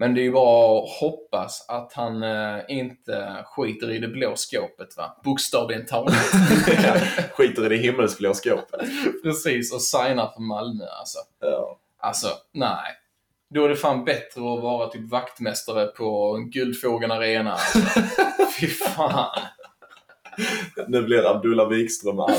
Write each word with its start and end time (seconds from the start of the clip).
Men 0.00 0.14
det 0.14 0.20
är 0.20 0.22
ju 0.22 0.32
bara 0.32 0.78
att 0.78 0.90
hoppas 1.00 1.66
att 1.68 1.92
han 1.92 2.22
eh, 2.22 2.58
inte 2.68 3.44
skiter 3.44 3.90
i 3.90 3.98
det 3.98 4.08
blå 4.08 4.32
skåpet, 4.36 4.96
va? 4.96 5.16
Bokstavligen 5.24 5.86
talat. 5.86 6.14
Skiter 7.32 7.66
i 7.66 7.68
det 7.68 7.76
himmelsblå 7.76 8.34
skåpet. 8.34 8.80
Precis, 9.22 9.72
och 9.72 9.82
signar 9.82 10.32
för 10.34 10.40
Malmö 10.40 10.84
alltså. 10.84 11.18
Ja. 11.40 11.78
Alltså, 12.00 12.28
nej. 12.52 12.92
Då 13.54 13.64
är 13.64 13.68
det 13.68 13.76
fan 13.76 14.04
bättre 14.04 14.40
att 14.40 14.62
vara 14.62 14.88
typ 14.88 15.10
vaktmästare 15.10 15.86
på 15.86 16.36
Guldfågeln 16.52 17.12
Arena. 17.12 17.52
Alltså. 17.52 17.78
Fy 18.60 18.66
fan. 18.66 19.38
Nu 20.88 21.02
blir 21.02 21.26
Abdullah 21.26 21.68
Wikström 21.68 22.20
arg. 22.20 22.34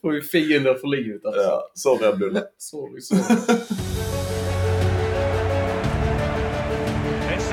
Får 0.00 0.14
ju 0.14 0.22
fiender 0.22 0.74
för 0.74 0.86
livet 0.86 1.24
alltså. 1.24 1.42
Ja, 1.42 1.70
sorry 1.74 2.06
Abdullah. 2.06 2.42
Sorry, 2.58 3.00
sorry. 3.00 3.22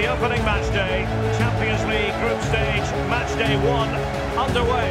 The 0.07 0.13
opening 0.13 0.43
match 0.45 0.67
day. 0.73 1.05
Champions 1.39 1.84
League 1.91 2.15
group 2.21 2.41
stage, 2.41 2.88
match 3.09 3.31
day 3.38 3.55
one 3.77 3.91
underway. 4.43 4.89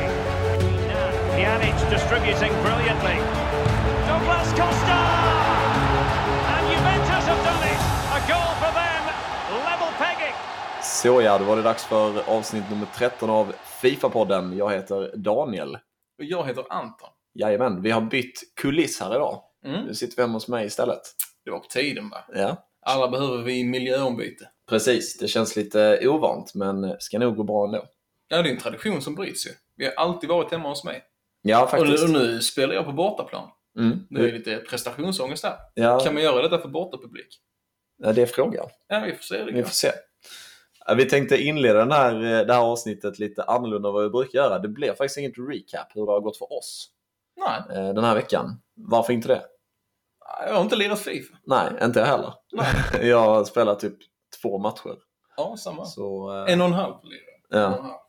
Pjanic 1.36 1.76
distributing 1.90 2.52
brilliantly. 2.64 3.18
Douglas 4.08 4.50
Costa! 4.60 5.00
And 6.54 6.64
Juventus 6.72 7.24
have 7.30 7.42
done 7.48 7.64
it. 7.72 7.80
A 8.16 8.20
goal 8.30 8.52
for 8.62 8.72
them. 8.80 9.02
Level 9.68 9.92
pegging. 9.98 10.34
Så 10.82 11.22
ja, 11.22 11.38
då 11.38 11.44
var 11.44 11.56
det 11.56 11.62
dags 11.62 11.84
för 11.84 12.30
avsnitt 12.30 12.70
nummer 12.70 12.86
13 12.94 13.30
av 13.30 13.52
Fifa-podden. 13.82 14.56
Jag 14.56 14.72
heter 14.72 15.16
Daniel. 15.16 15.74
Och 16.18 16.24
jag 16.24 16.46
heter 16.46 16.64
Anton. 16.68 17.08
Jajamän, 17.34 17.82
vi 17.82 17.90
har 17.90 18.00
bytt 18.00 18.40
kuliss 18.60 19.00
här 19.00 19.14
idag. 19.14 19.42
Mm. 19.66 19.84
Nu 19.84 19.94
sitter 19.94 20.16
vi 20.16 20.22
hemma 20.22 20.34
hos 20.34 20.48
mig 20.48 20.66
istället. 20.66 21.00
Det 21.44 21.50
var 21.50 21.58
på 21.58 21.66
tiden 21.66 22.08
va? 22.08 22.24
Ja, 22.34 22.56
Alla 22.86 23.08
behöver 23.08 23.42
vi 23.42 23.64
miljöombyte. 23.64 24.48
Precis. 24.68 25.18
Det 25.18 25.28
känns 25.28 25.56
lite 25.56 26.08
ovant, 26.08 26.54
men 26.54 26.96
ska 26.98 27.18
nog 27.18 27.36
gå 27.36 27.42
bra 27.42 27.64
ändå. 27.64 27.84
Ja, 28.28 28.42
det 28.42 28.48
är 28.48 28.52
en 28.54 28.60
tradition 28.60 29.02
som 29.02 29.14
bryts 29.14 29.46
ju. 29.46 29.50
Vi 29.76 29.84
har 29.84 29.92
alltid 29.92 30.28
varit 30.30 30.50
hemma 30.50 30.68
hos 30.68 30.84
mig. 30.84 31.02
Ja, 31.42 31.62
Och 31.64 31.72
nu, 31.72 31.78
faktiskt. 31.86 32.04
och 32.04 32.10
nu 32.10 32.40
spelar 32.42 32.74
jag 32.74 32.84
på 32.84 32.92
bortaplan. 32.92 33.48
Mm. 33.78 34.06
Det 34.10 34.20
är 34.28 34.32
lite 34.32 34.56
prestationsångest 34.56 35.42
där. 35.42 35.56
Ja, 35.74 36.00
Kan 36.00 36.14
man 36.14 36.22
göra 36.22 36.42
detta 36.42 36.58
för 36.58 36.68
bortapublik? 36.68 37.40
ja, 38.02 38.12
det 38.12 38.22
är 38.22 38.26
frågan. 38.26 38.66
Ja, 38.88 39.00
vi 39.06 39.12
får 39.14 39.22
se. 39.22 39.44
Det 39.44 39.52
Vi 39.52 39.62
får 39.62 39.70
se. 39.70 39.92
Vi 40.96 41.04
tänkte 41.04 41.36
inleda 41.42 41.78
den 41.78 41.92
här, 41.92 42.14
eh, 42.14 42.46
det 42.46 42.54
här 42.54 42.60
avsnittet 42.60 43.18
lite 43.18 43.42
annorlunda 43.42 43.88
än 43.88 43.94
vad 43.94 44.02
vi 44.04 44.10
brukar 44.10 44.38
göra. 44.38 44.58
Det 44.58 44.68
blev 44.68 44.88
faktiskt 44.94 45.18
inget 45.18 45.32
recap 45.38 45.86
hur 45.94 46.06
det 46.06 46.12
har 46.12 46.20
gått 46.20 46.36
för 46.38 46.52
oss 46.52 46.88
Nej, 47.36 47.78
eh, 47.78 47.94
den 47.94 48.04
här 48.04 48.14
veckan. 48.14 48.60
Varför 48.74 49.12
inte 49.12 49.28
det? 49.28 49.42
jag 50.46 50.54
har 50.54 50.62
inte 50.62 50.76
lirat 50.76 50.98
Fifa. 51.00 51.36
Nej, 51.46 51.72
inte 51.82 51.98
jag 52.00 52.06
heller. 52.06 52.34
Nej. 52.52 52.66
Jag 53.10 53.20
har 53.20 53.44
spelat 53.44 53.80
typ 53.80 53.96
två 54.48 54.58
matcher. 54.58 54.98
Ja, 55.36 55.56
samma. 55.56 55.84
Så, 55.84 56.34
eh, 56.46 56.52
En 56.52 56.60
och 56.60 56.66
en 56.66 56.72
halv 56.72 56.94
lirare. 57.04 57.20
Ja. 57.48 58.06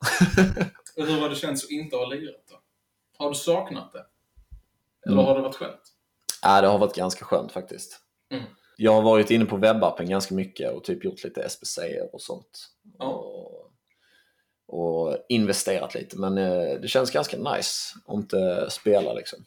Hur 0.95 1.21
har 1.21 1.29
det 1.29 1.35
känts 1.35 1.63
att 1.63 1.71
inte 1.71 1.95
ha 1.95 2.05
lirat 2.05 2.43
då? 2.49 2.55
Har 3.17 3.29
du 3.29 3.35
saknat 3.35 3.93
det? 3.93 4.05
Eller 5.05 5.13
Mm. 5.15 5.25
har 5.25 5.35
det 5.35 5.41
varit 5.41 5.55
skönt? 5.55 5.81
ja, 6.41 6.61
det 6.61 6.67
har 6.67 6.77
varit 6.79 6.95
ganska 6.95 7.25
skönt 7.25 7.51
faktiskt. 7.51 7.99
Mm. 8.31 8.43
Jag 8.77 8.93
har 8.93 9.01
varit 9.01 9.31
inne 9.31 9.45
på 9.45 9.57
webbappen 9.57 10.09
ganska 10.09 10.35
mycket 10.35 10.73
och 10.73 10.83
typ 10.83 11.03
gjort 11.05 11.23
lite 11.23 11.49
SPC 11.49 11.79
och 12.13 12.21
sånt. 12.21 12.67
Ja. 12.99 13.05
Och, 13.07 13.71
och 14.67 15.17
investerat 15.29 15.95
lite, 15.95 16.17
men 16.19 16.37
eh, 16.37 16.79
det 16.81 16.87
känns 16.87 17.11
ganska 17.11 17.37
nice 17.37 17.95
att 18.05 18.15
inte 18.15 18.67
spela 18.69 19.13
liksom. 19.13 19.39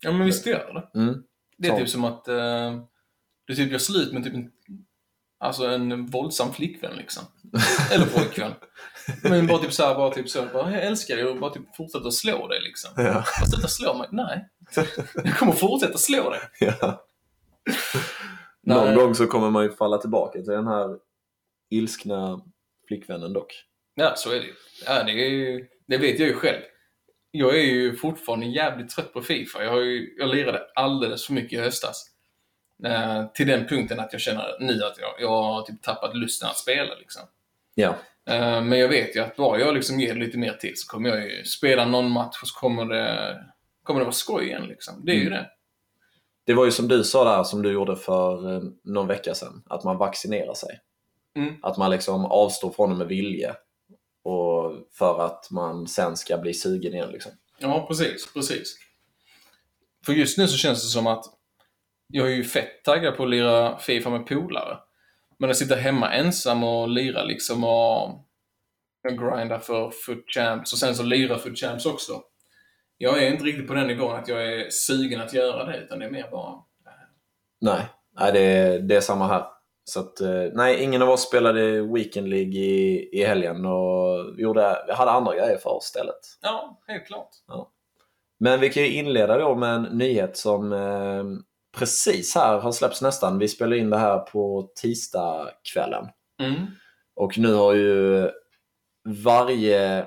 Ja, 0.00 0.12
men 0.12 0.26
visst 0.26 0.46
gör 0.46 0.74
det. 0.92 0.98
Mm. 1.00 1.22
Det 1.58 1.68
är 1.68 1.72
Så. 1.72 1.78
typ 1.78 1.88
som 1.88 2.04
att 2.04 2.28
eh, 2.28 2.80
du 3.44 3.54
typ 3.54 3.72
gör 3.72 3.78
slut 3.78 4.12
med 4.12 4.24
typ 4.24 4.34
en, 4.34 4.52
alltså 5.38 5.66
en 5.66 6.06
våldsam 6.06 6.52
flickvän 6.52 6.96
liksom. 6.96 7.22
Eller 7.92 8.06
pojkvän. 8.06 8.54
Men 9.22 9.46
bara 9.46 9.58
typ 9.58 9.72
så 9.72 9.84
här, 9.84 9.94
bara 9.94 10.14
typ 10.14 10.28
så, 10.28 10.46
bara, 10.52 10.72
jag 10.72 10.82
älskar 10.82 11.16
dig 11.16 11.24
och 11.24 11.36
bara 11.36 11.54
typ 11.54 11.76
fortsätta 11.76 12.10
slå 12.10 12.48
dig 12.48 12.60
liksom. 12.60 12.90
Ja. 12.96 13.12
Bara 13.12 13.46
sluta 13.46 13.68
slå 13.68 13.94
mig. 13.94 14.08
Nej. 14.12 14.48
Jag 15.14 15.38
kommer 15.38 15.52
fortsätta 15.52 15.98
slå 15.98 16.30
dig. 16.30 16.40
Ja. 16.60 17.06
Någon 18.62 18.94
gång 18.94 19.14
så 19.14 19.26
kommer 19.26 19.50
man 19.50 19.64
ju 19.64 19.72
falla 19.72 19.98
tillbaka 19.98 20.32
till 20.32 20.52
den 20.52 20.66
här 20.66 20.96
ilskna 21.70 22.40
flickvännen 22.88 23.32
dock. 23.32 23.52
Ja, 23.94 24.12
så 24.16 24.30
är 24.30 24.40
det. 24.40 24.46
Ja, 24.86 25.02
det, 25.02 25.12
är 25.12 25.30
ju, 25.30 25.66
det 25.86 25.98
vet 25.98 26.18
jag 26.18 26.28
ju 26.28 26.34
själv. 26.34 26.62
Jag 27.30 27.56
är 27.56 27.64
ju 27.64 27.96
fortfarande 27.96 28.46
jävligt 28.46 28.90
trött 28.90 29.12
på 29.12 29.22
Fifa. 29.22 29.64
Jag, 29.64 29.70
har 29.70 29.80
ju, 29.80 30.14
jag 30.18 30.28
lirade 30.28 30.62
alldeles 30.74 31.26
för 31.26 31.32
mycket 31.32 31.52
i 31.52 31.62
höstas. 31.62 32.10
Eh, 32.84 33.26
till 33.34 33.46
den 33.46 33.66
punkten 33.66 34.00
att 34.00 34.12
jag 34.12 34.20
känner 34.22 34.56
nu 34.60 34.72
att 34.84 34.98
jag, 34.98 35.14
jag 35.20 35.42
har 35.42 35.62
typ 35.62 35.82
tappat 35.82 36.16
lusten 36.16 36.48
att 36.48 36.56
spela 36.58 36.94
liksom. 36.94 37.22
Ja, 37.74 37.94
Eh, 38.30 38.62
men 38.62 38.78
jag 38.78 38.88
vet 38.88 39.16
ju 39.16 39.20
att 39.20 39.36
bara 39.36 39.60
jag 39.60 39.74
liksom 39.74 40.00
ger 40.00 40.14
lite 40.14 40.38
mer 40.38 40.52
tid 40.52 40.78
så 40.78 40.86
kommer 40.88 41.08
jag 41.08 41.24
ju 41.24 41.44
spela 41.44 41.84
någon 41.84 42.10
match 42.10 42.42
och 42.42 42.48
så 42.48 42.58
kommer 42.58 42.84
det, 42.84 43.44
kommer 43.82 44.00
det 44.00 44.04
vara 44.04 44.12
skoj 44.14 44.44
igen 44.44 44.66
liksom. 44.66 45.04
Det 45.04 45.12
är 45.12 45.16
ju 45.16 45.26
Mm. 45.26 45.32
det. 45.32 45.50
det 46.44 46.54
var 46.54 46.64
ju 46.64 46.70
som 46.70 46.88
du 46.88 47.04
sa 47.04 47.24
där, 47.36 47.44
som 47.44 47.62
du 47.62 47.72
gjorde 47.72 47.96
för 47.96 48.54
eh, 48.54 48.62
någon 48.84 49.06
vecka 49.06 49.34
sedan, 49.34 49.62
att 49.66 49.84
man 49.84 49.98
vaccinerar 49.98 50.54
sig. 50.54 50.80
Mm. 51.36 51.54
Att 51.62 51.76
man 51.76 51.90
liksom 51.90 52.24
avstår 52.24 52.70
från 52.70 52.90
det 52.90 52.96
med 52.96 53.06
vilje. 53.08 53.54
Och 54.22 54.72
för 54.92 55.26
att 55.26 55.50
man 55.50 55.86
sen 55.86 56.16
ska 56.16 56.38
bli 56.38 56.54
sugen 56.54 56.94
igen 56.94 57.10
liksom. 57.12 57.32
Ja, 57.58 57.86
precis, 57.88 58.32
precis. 58.34 58.76
För 60.06 60.12
just 60.12 60.38
nu 60.38 60.48
så 60.48 60.56
känns 60.56 60.82
det 60.82 60.88
som 60.88 61.06
att 61.06 61.24
jag 62.08 62.26
är 62.26 62.34
ju 62.34 62.44
fett 62.44 62.84
taggad 62.84 63.16
på 63.16 63.22
att 63.22 63.30
lira 63.30 63.78
Fifa 63.78 64.10
med 64.10 64.26
polare. 64.26 64.78
Men 65.38 65.50
att 65.50 65.56
sitta 65.56 65.74
hemma 65.74 66.12
ensam 66.12 66.64
och 66.64 66.88
lira 66.88 67.24
liksom 67.24 67.64
och 67.64 68.22
grinda 69.08 69.60
för 69.60 69.90
Foot 69.90 70.24
Champs 70.34 70.72
och 70.72 70.78
sen 70.78 70.94
så 70.94 71.02
lira 71.02 71.38
Foot 71.38 71.58
Champs 71.58 71.86
också. 71.86 72.22
Jag 72.98 73.22
är 73.22 73.30
inte 73.30 73.44
riktigt 73.44 73.68
på 73.68 73.74
den 73.74 73.86
nivån 73.86 74.16
att 74.16 74.28
jag 74.28 74.46
är 74.46 74.70
sugen 74.70 75.20
att 75.20 75.34
göra 75.34 75.64
det, 75.64 75.78
utan 75.78 75.98
det 75.98 76.04
är 76.04 76.10
mer 76.10 76.30
bara... 76.30 76.54
Nej, 77.60 77.86
nej 78.20 78.32
det, 78.32 78.40
är, 78.40 78.78
det 78.78 78.96
är 78.96 79.00
samma 79.00 79.26
här. 79.26 79.44
Så 79.84 80.00
att, 80.00 80.20
eh, 80.20 80.44
nej, 80.52 80.82
ingen 80.82 81.02
av 81.02 81.10
oss 81.10 81.28
spelade 81.28 81.82
Weekend 81.82 82.28
League 82.28 82.54
i, 82.54 83.08
i 83.12 83.24
helgen 83.24 83.66
och 83.66 84.36
vi 84.36 84.42
gjorde, 84.42 84.84
vi 84.86 84.92
hade 84.92 85.10
andra 85.10 85.36
grejer 85.36 85.56
för 85.56 85.70
oss 85.70 85.84
istället. 85.84 86.20
Ja, 86.42 86.80
helt 86.86 87.06
klart. 87.06 87.30
Men 88.38 88.60
vi 88.60 88.70
kan 88.70 88.82
ju 88.82 88.92
inleda 88.92 89.38
då 89.38 89.54
med 89.54 89.74
en 89.74 89.82
nyhet 89.82 90.36
som 90.36 90.72
eh, 90.72 91.24
precis 91.76 92.34
här 92.34 92.58
har 92.58 92.72
släppts 92.72 93.02
nästan. 93.02 93.38
Vi 93.38 93.48
spelar 93.48 93.76
in 93.76 93.90
det 93.90 93.98
här 93.98 94.18
på 94.18 94.70
tisdagskvällen. 94.74 96.06
Mm. 96.42 96.66
Och 97.16 97.38
nu 97.38 97.52
har 97.52 97.74
ju 97.74 98.30
varje 99.24 100.06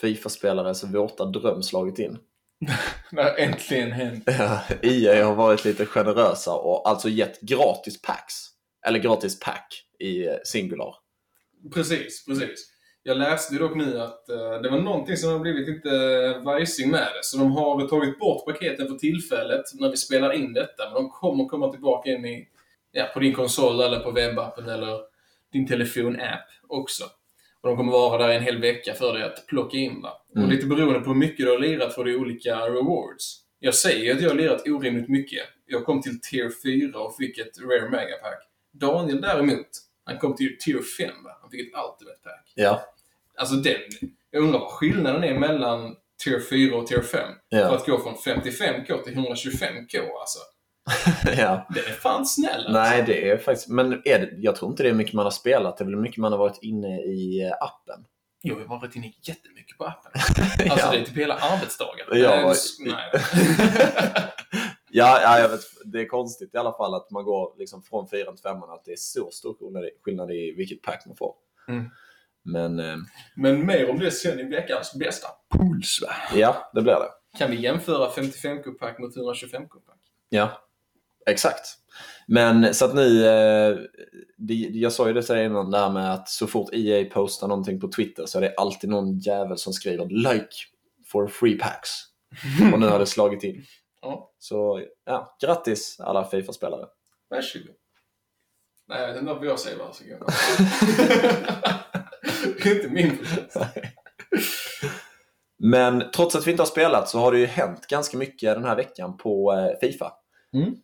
Fifa-spelares 0.00 0.84
våta 0.84 1.24
dröm 1.24 1.62
slagit 1.62 1.98
in. 1.98 2.18
Det 3.10 3.22
har 3.22 3.36
äntligen 3.36 3.92
hänt. 3.92 4.24
Ja, 4.26 4.60
EA 4.82 5.26
har 5.26 5.34
varit 5.34 5.64
lite 5.64 5.86
generösa 5.86 6.54
och 6.54 6.88
alltså 6.88 7.08
gett 7.08 7.40
gratis 7.40 8.02
packs. 8.02 8.34
Eller 8.86 8.98
gratis 8.98 9.40
pack 9.40 9.82
i 10.00 10.28
singular. 10.44 10.94
Precis, 11.74 12.24
precis. 12.26 12.75
Jag 13.06 13.18
läste 13.18 13.54
ju 13.54 13.60
dock 13.60 13.76
nu 13.76 14.00
att 14.00 14.28
eh, 14.28 14.60
det 14.62 14.68
var 14.70 14.78
någonting 14.78 15.16
som 15.16 15.32
har 15.32 15.38
blivit 15.38 15.68
lite 15.68 15.90
vajsing 16.44 16.90
med 16.90 17.00
det. 17.14 17.22
Så 17.22 17.38
de 17.38 17.52
har 17.52 17.88
tagit 17.88 18.18
bort 18.18 18.46
paketen 18.46 18.88
för 18.88 18.94
tillfället 18.94 19.64
när 19.74 19.90
vi 19.90 19.96
spelar 19.96 20.32
in 20.32 20.52
detta. 20.52 20.84
Men 20.84 20.94
de 20.94 21.10
kommer 21.10 21.44
komma 21.44 21.70
tillbaka 21.70 22.10
in 22.10 22.24
i, 22.24 22.48
ja, 22.92 23.04
på 23.14 23.20
din 23.20 23.34
konsol 23.34 23.80
eller 23.80 24.00
på 24.00 24.10
webbappen 24.10 24.68
eller 24.68 24.98
din 25.52 25.66
telefon-app 25.66 26.48
också. 26.68 27.04
Och 27.60 27.68
de 27.68 27.76
kommer 27.76 27.92
vara 27.92 28.26
där 28.26 28.34
en 28.34 28.42
hel 28.42 28.60
vecka 28.60 28.94
för 28.94 29.12
dig 29.12 29.22
att 29.22 29.46
plocka 29.46 29.76
in. 29.76 30.02
Va? 30.02 30.10
Mm. 30.34 30.46
Och 30.46 30.52
lite 30.54 30.66
beroende 30.66 31.00
på 31.00 31.10
hur 31.10 31.18
mycket 31.18 31.46
du 31.46 31.50
har 31.50 31.58
lirat 31.58 31.94
får 31.94 32.04
du 32.04 32.16
olika 32.16 32.56
rewards. 32.56 33.40
Jag 33.58 33.74
säger 33.74 34.04
ju 34.04 34.12
att 34.12 34.20
jag 34.20 34.30
har 34.30 34.36
lirat 34.36 34.68
orimligt 34.68 35.08
mycket. 35.08 35.42
Jag 35.66 35.84
kom 35.84 36.02
till 36.02 36.20
tier 36.20 36.50
4 36.92 36.98
och 36.98 37.16
fick 37.16 37.38
ett 37.38 37.60
rare 37.60 37.90
megapack. 37.90 38.48
Daniel 38.72 39.20
däremot, 39.20 39.68
han 40.04 40.18
kom 40.18 40.36
till 40.36 40.56
tier 40.58 40.82
5 40.98 41.08
va? 41.24 41.38
Han 41.40 41.50
fick 41.50 41.60
ett 41.60 41.66
ultimate 41.66 42.20
pack. 42.24 42.52
Ja, 42.54 42.82
Alltså 43.36 43.54
den, 43.56 43.76
jag 44.30 44.42
undrar 44.42 44.58
vad 44.60 44.68
skillnaden 44.70 45.24
är 45.24 45.38
mellan 45.38 45.96
tier 46.24 46.40
4 46.40 46.76
och 46.76 46.86
tier 46.86 47.02
5. 47.02 47.20
Ja. 47.48 47.68
För 47.68 47.76
att 47.76 47.86
gå 47.86 47.98
från 48.00 48.14
55k 48.14 49.02
till 49.02 49.14
125k 49.14 50.00
alltså. 50.20 50.38
ja. 51.42 51.66
Det 51.74 51.80
är 51.80 51.92
fan 51.92 52.26
snäll 52.26 52.54
alltså. 52.56 52.72
Nej, 52.72 53.04
det 53.06 53.30
är 53.30 53.36
faktiskt... 53.38 53.68
Men 53.68 53.92
är 53.92 54.18
det, 54.18 54.30
jag 54.38 54.56
tror 54.56 54.70
inte 54.70 54.82
det 54.82 54.88
är 54.88 54.94
mycket 54.94 55.14
man 55.14 55.24
har 55.26 55.30
spelat. 55.30 55.76
Det 55.76 55.84
är 55.84 55.86
väl 55.86 55.96
mycket 55.96 56.18
man 56.18 56.32
har 56.32 56.38
varit 56.38 56.58
inne 56.62 57.00
i 57.02 57.42
eh, 57.42 57.52
appen. 57.64 58.04
Jag 58.42 58.54
har 58.68 58.80
varit 58.80 58.96
inne 58.96 59.12
jättemycket 59.22 59.78
på 59.78 59.84
appen. 59.84 60.12
Alltså 60.70 60.86
Ja. 60.86 60.92
det 60.92 60.98
är 60.98 61.04
typ 61.04 61.16
hela 61.16 61.34
arbetsdagar. 61.34 62.06
Ja, 62.16 62.30
nej, 62.30 62.54
det- 62.84 62.90
nej. 62.90 63.22
ja, 64.90 65.18
ja, 65.22 65.38
jag 65.38 65.48
vet. 65.48 65.60
Det 65.84 66.00
är 66.00 66.06
konstigt 66.08 66.54
i 66.54 66.58
alla 66.58 66.72
fall 66.72 66.94
att 66.94 67.10
man 67.10 67.24
går 67.24 67.54
liksom 67.58 67.82
från 67.82 68.08
4 68.08 68.32
till 68.32 68.42
5 68.42 68.62
att 68.62 68.84
det 68.84 68.92
är 68.92 68.96
så 68.96 69.30
stor 69.30 69.54
skillnad 69.60 69.84
i- 69.84 69.90
skillnad 70.02 70.30
i 70.30 70.54
vilket 70.56 70.82
pack 70.82 71.06
man 71.06 71.16
får. 71.16 71.34
Mm. 71.68 71.90
Men 72.46 72.78
eh, 72.80 72.96
Men 73.36 73.66
mer 73.66 73.90
om 73.90 73.98
det 73.98 74.10
sen 74.10 74.40
i 74.40 74.42
veckans 74.44 74.94
bästa 74.94 75.28
puls 75.58 75.98
va? 76.02 76.08
ja, 76.34 76.70
det 76.74 76.82
blir 76.82 76.92
det. 76.94 77.38
Kan 77.38 77.50
vi 77.50 77.56
jämföra 77.60 78.10
55k-pack 78.10 78.98
mot 78.98 79.16
125k-pack? 79.16 79.98
Ja. 80.28 80.62
Exakt. 81.30 81.66
Men 82.26 82.74
så 82.74 82.84
att 82.84 82.94
nu, 82.94 83.26
eh, 83.26 83.76
det, 84.36 84.54
jag 84.54 84.92
sa 84.92 85.06
ju 85.08 85.12
det 85.14 85.22
till 85.22 85.36
innan, 85.36 85.70
det 85.70 85.78
här 85.78 85.90
med 85.90 86.14
att 86.14 86.28
så 86.28 86.46
fort 86.46 86.70
EA 86.72 87.04
postar 87.12 87.48
någonting 87.48 87.80
på 87.80 87.88
Twitter 87.88 88.26
så 88.26 88.38
är 88.38 88.42
det 88.42 88.54
alltid 88.56 88.90
någon 88.90 89.18
jävel 89.18 89.58
som 89.58 89.72
skriver 89.72 90.06
“like 90.32 90.48
for 91.12 91.26
free 91.26 91.58
packs”. 91.58 91.90
Och 92.72 92.80
nu 92.80 92.86
har 92.86 92.98
det 92.98 93.06
slagit 93.06 93.44
in. 93.44 93.64
Ja, 94.02 94.32
Så 94.38 94.82
ja, 95.04 95.36
grattis 95.42 95.96
alla 96.00 96.24
Fifa-spelare. 96.24 96.86
varsågod. 97.30 97.66
Nej, 98.88 99.00
jag 99.00 99.08
vet 99.08 99.16
inte 99.16 99.32
vad 99.34 99.46
jag 99.46 99.58
säger 99.60 99.78
varsågod. 99.78 100.28
är 102.70 102.74
inte 102.76 102.88
min. 102.88 103.18
Men 105.58 106.04
trots 106.16 106.36
att 106.36 106.46
vi 106.46 106.50
inte 106.50 106.62
har 106.62 106.66
spelat 106.66 107.08
så 107.08 107.18
har 107.18 107.32
det 107.32 107.38
ju 107.38 107.46
hänt 107.46 107.86
ganska 107.86 108.18
mycket 108.18 108.54
den 108.54 108.64
här 108.64 108.76
veckan 108.76 109.16
på 109.16 109.52
eh, 109.52 109.88
Fifa. 109.88 110.12
Mm. 110.54 110.74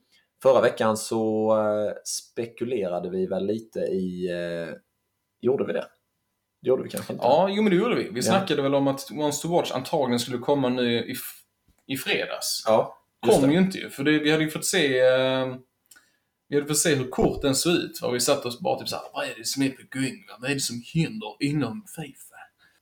Förra 0.43 0.61
veckan 0.61 0.97
så 0.97 1.53
eh, 1.59 1.93
spekulerade 2.05 3.11
vi 3.11 3.27
väl 3.27 3.47
lite 3.47 3.79
i... 3.81 4.31
Eh, 4.31 4.75
gjorde 5.41 5.67
vi 5.67 5.73
det? 5.73 5.85
Det 6.63 6.69
gjorde 6.69 6.83
vi 6.83 6.89
kanske 6.89 7.13
inte? 7.13 7.25
Ja, 7.25 7.49
jo 7.51 7.63
men 7.63 7.71
det 7.71 7.77
gjorde 7.77 7.95
vi. 7.95 8.03
Vi 8.09 8.17
Ja. 8.21 8.23
snackade 8.23 8.63
väl 8.63 8.75
om 8.75 8.89
att 8.89 9.11
Once 9.13 9.43
to 9.43 9.49
Watch 9.49 9.73
antagligen 9.73 10.19
skulle 10.21 10.39
komma 10.39 10.69
nu 10.69 10.93
i, 10.99 11.15
i 11.87 11.97
fredags. 11.97 12.63
ja 12.67 12.99
Kom 13.27 13.43
det. 13.43 13.53
ju 13.53 13.59
inte 13.59 13.79
ju, 13.79 13.91
för 13.91 14.05
det, 14.05 14.19
vi 14.19 14.31
hade 14.31 14.45
ju 14.45 14.51
fått 14.51 14.65
se 14.67 15.01
vi 16.53 16.59
hade 16.59 16.69
fått 16.69 16.79
se 16.79 16.95
hur 16.95 17.11
korten 17.11 17.55
såg 17.55 17.73
ut. 17.73 18.01
Och 18.03 18.15
vi 18.15 18.21
satt 18.21 18.45
oss 18.45 18.61
bara 18.61 18.79
typ 18.79 18.89
såhär, 18.89 19.05
vad 19.13 19.25
är 19.25 19.35
det 19.39 19.47
som 19.47 19.63
är 19.63 19.69
på 19.69 19.83
gång? 19.93 20.25
va? 20.29 20.37
Vad 20.41 20.51
är 20.51 20.55
det 20.55 20.61
som 20.61 20.83
händer 20.95 21.37
inom 21.41 21.85
Fifa? 21.97 22.35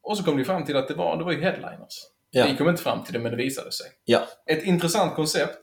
Och 0.03 0.19
så 0.19 0.25
kom 0.25 0.37
vi 0.37 0.45
fram 0.45 0.65
till 0.65 0.77
att 0.77 0.89
det 0.89 0.95
var, 0.95 1.17
det 1.17 1.25
var 1.25 1.33
ju 1.33 1.41
headliners. 1.41 1.95
Ja. 2.31 2.47
Vi 2.47 2.57
kom 2.57 2.69
inte 2.69 2.83
fram 2.83 3.05
till 3.05 3.13
det, 3.13 3.19
men 3.19 3.31
det 3.31 3.37
visade 3.37 3.73
sig. 3.73 3.87
Ja. 4.05 4.23
Ett 4.47 4.65
intressant 4.65 5.15
koncept. 5.15 5.59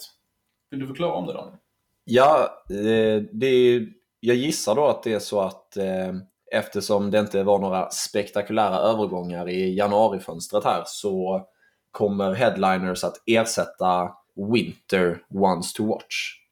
Vill 0.71 0.79
du 0.79 0.87
förklara 0.87 1.13
om 1.13 1.27
det 1.27 1.33
Daniel? 1.33 1.57
Ja, 2.03 2.63
eh, 2.69 3.21
det 3.31 3.47
är, 3.47 3.87
jag 4.19 4.35
gissar 4.35 4.75
då 4.75 4.87
att 4.87 5.03
det 5.03 5.13
är 5.13 5.19
så 5.19 5.41
att 5.41 5.77
eh, 5.77 6.13
eftersom 6.51 7.11
det 7.11 7.19
inte 7.19 7.43
var 7.43 7.59
några 7.59 7.89
spektakulära 7.89 8.77
övergångar 8.77 9.49
i 9.49 9.75
januarifönstret 9.75 10.63
här 10.63 10.83
så 10.85 11.47
kommer 11.91 12.33
headliners 12.33 13.03
att 13.03 13.23
ersätta 13.25 14.11
Winter 14.53 15.21
Ones 15.29 15.73
to 15.73 15.87
Watch. 15.87 16.46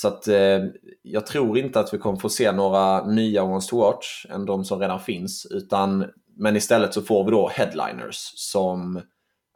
Så 0.00 0.08
att 0.08 0.28
eh, 0.28 0.60
jag 1.02 1.26
tror 1.26 1.58
inte 1.58 1.80
att 1.80 1.94
vi 1.94 1.98
kommer 1.98 2.18
få 2.18 2.28
se 2.28 2.52
några 2.52 3.06
nya 3.06 3.42
Ones 3.42 3.66
to 3.66 3.78
Watch 3.78 4.26
än 4.30 4.46
de 4.46 4.64
som 4.64 4.80
redan 4.80 5.00
finns. 5.00 5.46
Utan, 5.50 6.06
men 6.36 6.56
istället 6.56 6.94
så 6.94 7.02
får 7.02 7.24
vi 7.24 7.30
då 7.30 7.48
headliners 7.48 8.32
som 8.34 9.02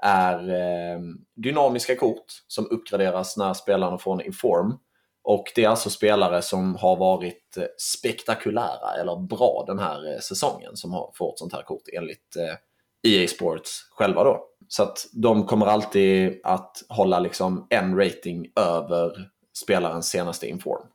är 0.03 0.49
eh, 0.49 1.01
dynamiska 1.37 1.97
kort 1.97 2.25
som 2.47 2.67
uppgraderas 2.71 3.37
när 3.37 3.55
spelarna 3.55 3.99
får 3.99 4.13
en 4.13 4.27
inform. 4.27 4.79
Och 5.23 5.45
det 5.55 5.65
är 5.65 5.69
alltså 5.69 5.91
spelare 5.91 6.43
som 6.43 6.77
har 6.77 6.97
varit 6.97 7.57
eh, 7.57 7.65
spektakulära 7.79 9.01
eller 9.01 9.27
bra 9.27 9.65
den 9.67 9.79
här 9.79 10.13
eh, 10.13 10.19
säsongen 10.21 10.77
som 10.77 10.93
har 10.93 11.11
fått 11.15 11.39
sånt 11.39 11.53
här 11.53 11.63
kort 11.63 11.89
enligt 11.97 12.37
eh, 12.37 13.13
EA 13.13 13.29
Sports 13.29 13.89
själva 13.91 14.25
då. 14.25 14.45
Så 14.69 14.83
att 14.83 15.07
de 15.13 15.47
kommer 15.47 15.67
alltid 15.67 16.41
att 16.45 16.83
hålla 16.89 17.19
liksom 17.19 17.67
en 17.71 17.97
rating 17.97 18.47
över 18.57 19.34
spelarens 19.55 20.09
senaste 20.11 20.47
inform. 20.47 20.87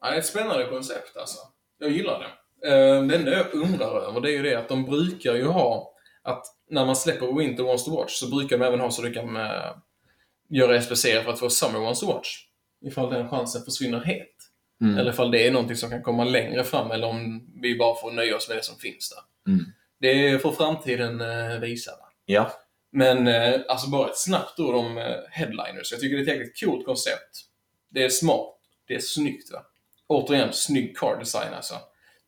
Ja, 0.00 0.10
det 0.10 0.16
är 0.16 0.18
ett 0.18 0.26
spännande 0.26 0.64
koncept 0.66 1.16
alltså. 1.16 1.38
Jag 1.78 1.90
gillar 1.90 2.18
det. 2.18 2.68
Eh, 2.68 3.02
Det 3.02 3.16
enda 3.16 3.30
jag 3.30 3.54
undrar 3.54 4.00
över 4.08 4.20
det 4.20 4.30
är 4.30 4.32
ju 4.36 4.42
det 4.42 4.54
att 4.54 4.68
de 4.68 4.84
brukar 4.84 5.34
ju 5.34 5.44
ha 5.46 5.92
att 6.22 6.44
när 6.70 6.86
man 6.86 6.96
släpper 6.96 7.32
Winter 7.38 7.62
Wants 7.64 7.84
to 7.84 7.96
Watch 7.96 8.12
så 8.12 8.30
brukar 8.30 8.58
de 8.58 8.64
även 8.64 8.80
ha 8.80 8.90
så 8.90 9.02
du 9.02 9.12
kan 9.12 9.36
eh, 9.36 9.76
göra 10.48 10.82
SPC 10.82 11.02
för 11.24 11.32
att 11.32 11.38
få 11.38 11.50
Summer 11.50 11.78
Wants 11.78 12.00
to 12.00 12.06
Watch. 12.06 12.28
Ifall 12.84 13.10
den 13.10 13.28
chansen 13.28 13.62
försvinner 13.64 14.00
helt. 14.00 14.32
Mm. 14.80 14.98
Eller 14.98 15.10
ifall 15.10 15.30
det 15.30 15.46
är 15.46 15.50
någonting 15.52 15.76
som 15.76 15.90
kan 15.90 16.02
komma 16.02 16.24
längre 16.24 16.64
fram 16.64 16.90
eller 16.90 17.06
om 17.06 17.48
vi 17.62 17.78
bara 17.78 18.00
får 18.00 18.10
nöja 18.12 18.36
oss 18.36 18.48
med 18.48 18.58
det 18.58 18.62
som 18.64 18.76
finns 18.76 19.10
där. 19.10 19.52
Mm. 19.52 19.64
Det 20.00 20.42
får 20.42 20.52
framtiden 20.52 21.20
eh, 21.20 21.58
visa. 21.60 21.90
Va? 21.90 22.06
Ja, 22.24 22.52
Men 22.96 23.26
eh, 23.26 23.60
alltså 23.68 23.90
bara 23.90 24.08
ett 24.08 24.18
snabbt 24.18 24.60
ord 24.60 24.74
om 24.74 24.98
eh, 24.98 25.04
headliners. 25.30 25.92
Jag 25.92 26.00
tycker 26.00 26.16
det 26.16 26.20
är 26.20 26.22
ett 26.22 26.28
jäkligt 26.28 26.60
coolt 26.60 26.86
koncept. 26.86 27.44
Det 27.88 28.04
är 28.04 28.08
smart. 28.08 28.54
Det 28.88 28.94
är 28.94 29.00
snyggt. 29.00 29.52
Va? 29.52 29.62
Återigen, 30.06 30.52
snygg 30.52 30.96
card 30.96 31.18
design 31.18 31.54
alltså. 31.54 31.74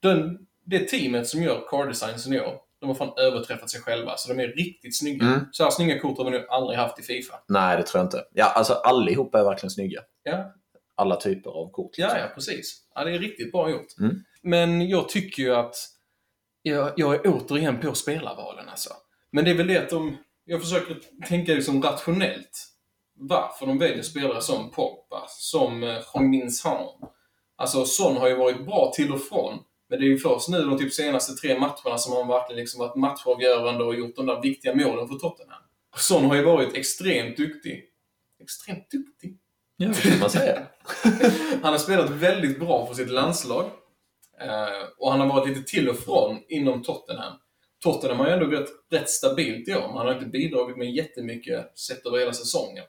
Den, 0.00 0.38
det 0.64 0.88
teamet 0.88 1.28
som 1.28 1.42
gör 1.42 1.66
card 1.70 1.88
designs 1.88 2.26
i 2.26 2.40
år, 2.40 2.60
de 2.80 2.88
har 2.88 2.94
fan 2.94 3.12
överträffat 3.16 3.70
sig 3.70 3.80
själva. 3.80 4.16
Så 4.16 4.34
de 4.34 4.42
är 4.42 4.48
riktigt 4.48 4.98
snygga. 4.98 5.26
Mm. 5.26 5.40
Så 5.52 5.64
här 5.64 5.70
snygga 5.70 5.98
kort 5.98 6.18
har 6.18 6.24
vi 6.24 6.30
nog 6.30 6.44
aldrig 6.48 6.78
haft 6.78 6.98
i 6.98 7.02
Fifa. 7.02 7.34
nej 7.48 7.76
det 7.76 7.82
tror 7.82 7.98
jag 7.98 8.06
inte. 8.06 8.24
Ja, 8.32 8.44
alltså 8.44 8.72
allihopa 8.72 9.40
är 9.40 9.44
verkligen 9.44 9.70
snygga. 9.70 10.00
Ja, 10.22 10.54
Alla 10.94 11.16
typer 11.16 11.50
av 11.50 11.70
kort. 11.70 11.98
liksom. 11.98 12.16
ja, 12.16 12.22
ja 12.22 12.30
precis. 12.34 12.82
Ja, 12.94 13.04
det 13.04 13.10
är 13.14 13.18
riktigt 13.18 13.52
bra 13.52 13.70
gjort. 13.70 13.98
Mm. 14.00 14.24
Men 14.42 14.88
jag 14.88 15.08
tycker 15.08 15.42
ju 15.42 15.54
att 15.54 15.76
jag, 16.62 16.92
jag 16.96 17.14
är 17.14 17.20
återigen 17.24 17.80
på 17.80 17.94
spelarvalen 17.94 18.68
alltså. 18.68 18.90
Men 19.30 19.44
det 19.44 19.50
är 19.50 19.54
väl 19.54 19.66
det 19.66 19.78
att 19.78 19.90
de... 19.90 20.16
Jag 20.50 20.60
försöker 20.60 21.00
tänka 21.28 21.54
liksom 21.54 21.82
rationellt. 21.82 22.68
Varför 23.14 23.66
de 23.66 23.78
väljer 23.78 24.02
spelare 24.02 24.40
som 24.42 24.70
Pogba, 24.70 25.26
som 25.28 25.82
eh, 25.82 25.98
Heung-Min. 26.14 26.50
Alltså 27.56 27.84
Son 27.84 28.16
har 28.16 28.28
ju 28.28 28.36
varit 28.36 28.66
bra 28.66 28.92
till 28.94 29.12
och 29.12 29.22
från. 29.22 29.58
Men 29.88 30.00
det 30.00 30.04
är 30.04 30.08
ju 30.08 30.18
först 30.18 30.48
nu 30.48 30.62
de 30.62 30.78
typ 30.78 30.92
senaste 30.92 31.32
tre 31.32 31.58
matcherna 31.58 31.98
som 31.98 32.16
han 32.16 32.28
verkligen 32.28 32.60
liksom 32.60 32.80
varit 32.80 32.96
matchavgörande 32.96 33.84
och 33.84 33.94
gjort 33.94 34.16
de 34.16 34.26
där 34.26 34.42
viktiga 34.42 34.74
målen 34.74 35.08
för 35.08 35.14
Tottenham. 35.14 35.62
Son 35.96 36.24
har 36.24 36.36
ju 36.36 36.42
varit 36.42 36.74
extremt 36.74 37.36
duktig. 37.36 37.84
Extremt 38.40 38.90
duktig? 38.90 39.38
Ja, 39.76 39.88
det 40.02 40.10
kan 40.10 40.20
man 40.20 40.30
säga. 40.30 40.66
Han 41.62 41.72
har 41.72 41.78
spelat 41.78 42.10
väldigt 42.10 42.60
bra 42.60 42.86
för 42.86 42.94
sitt 42.94 43.10
landslag. 43.10 43.64
Eh, 44.40 44.88
och 44.98 45.10
han 45.10 45.20
har 45.20 45.26
varit 45.26 45.48
lite 45.48 45.70
till 45.70 45.88
och 45.88 45.98
från 45.98 46.38
inom 46.48 46.82
Tottenham. 46.82 47.32
Tottenham 47.82 48.18
har 48.18 48.26
ju 48.26 48.32
ändå 48.32 48.46
gått 48.46 48.68
rätt 48.90 49.10
stabilt 49.10 49.68
i 49.68 49.74
år. 49.74 49.80
Han 49.80 50.06
har 50.06 50.14
inte 50.14 50.26
bidragit 50.26 50.76
med 50.76 50.90
jättemycket 50.90 51.78
sett 51.78 52.06
över 52.06 52.18
hela 52.18 52.32
säsongen. 52.32 52.84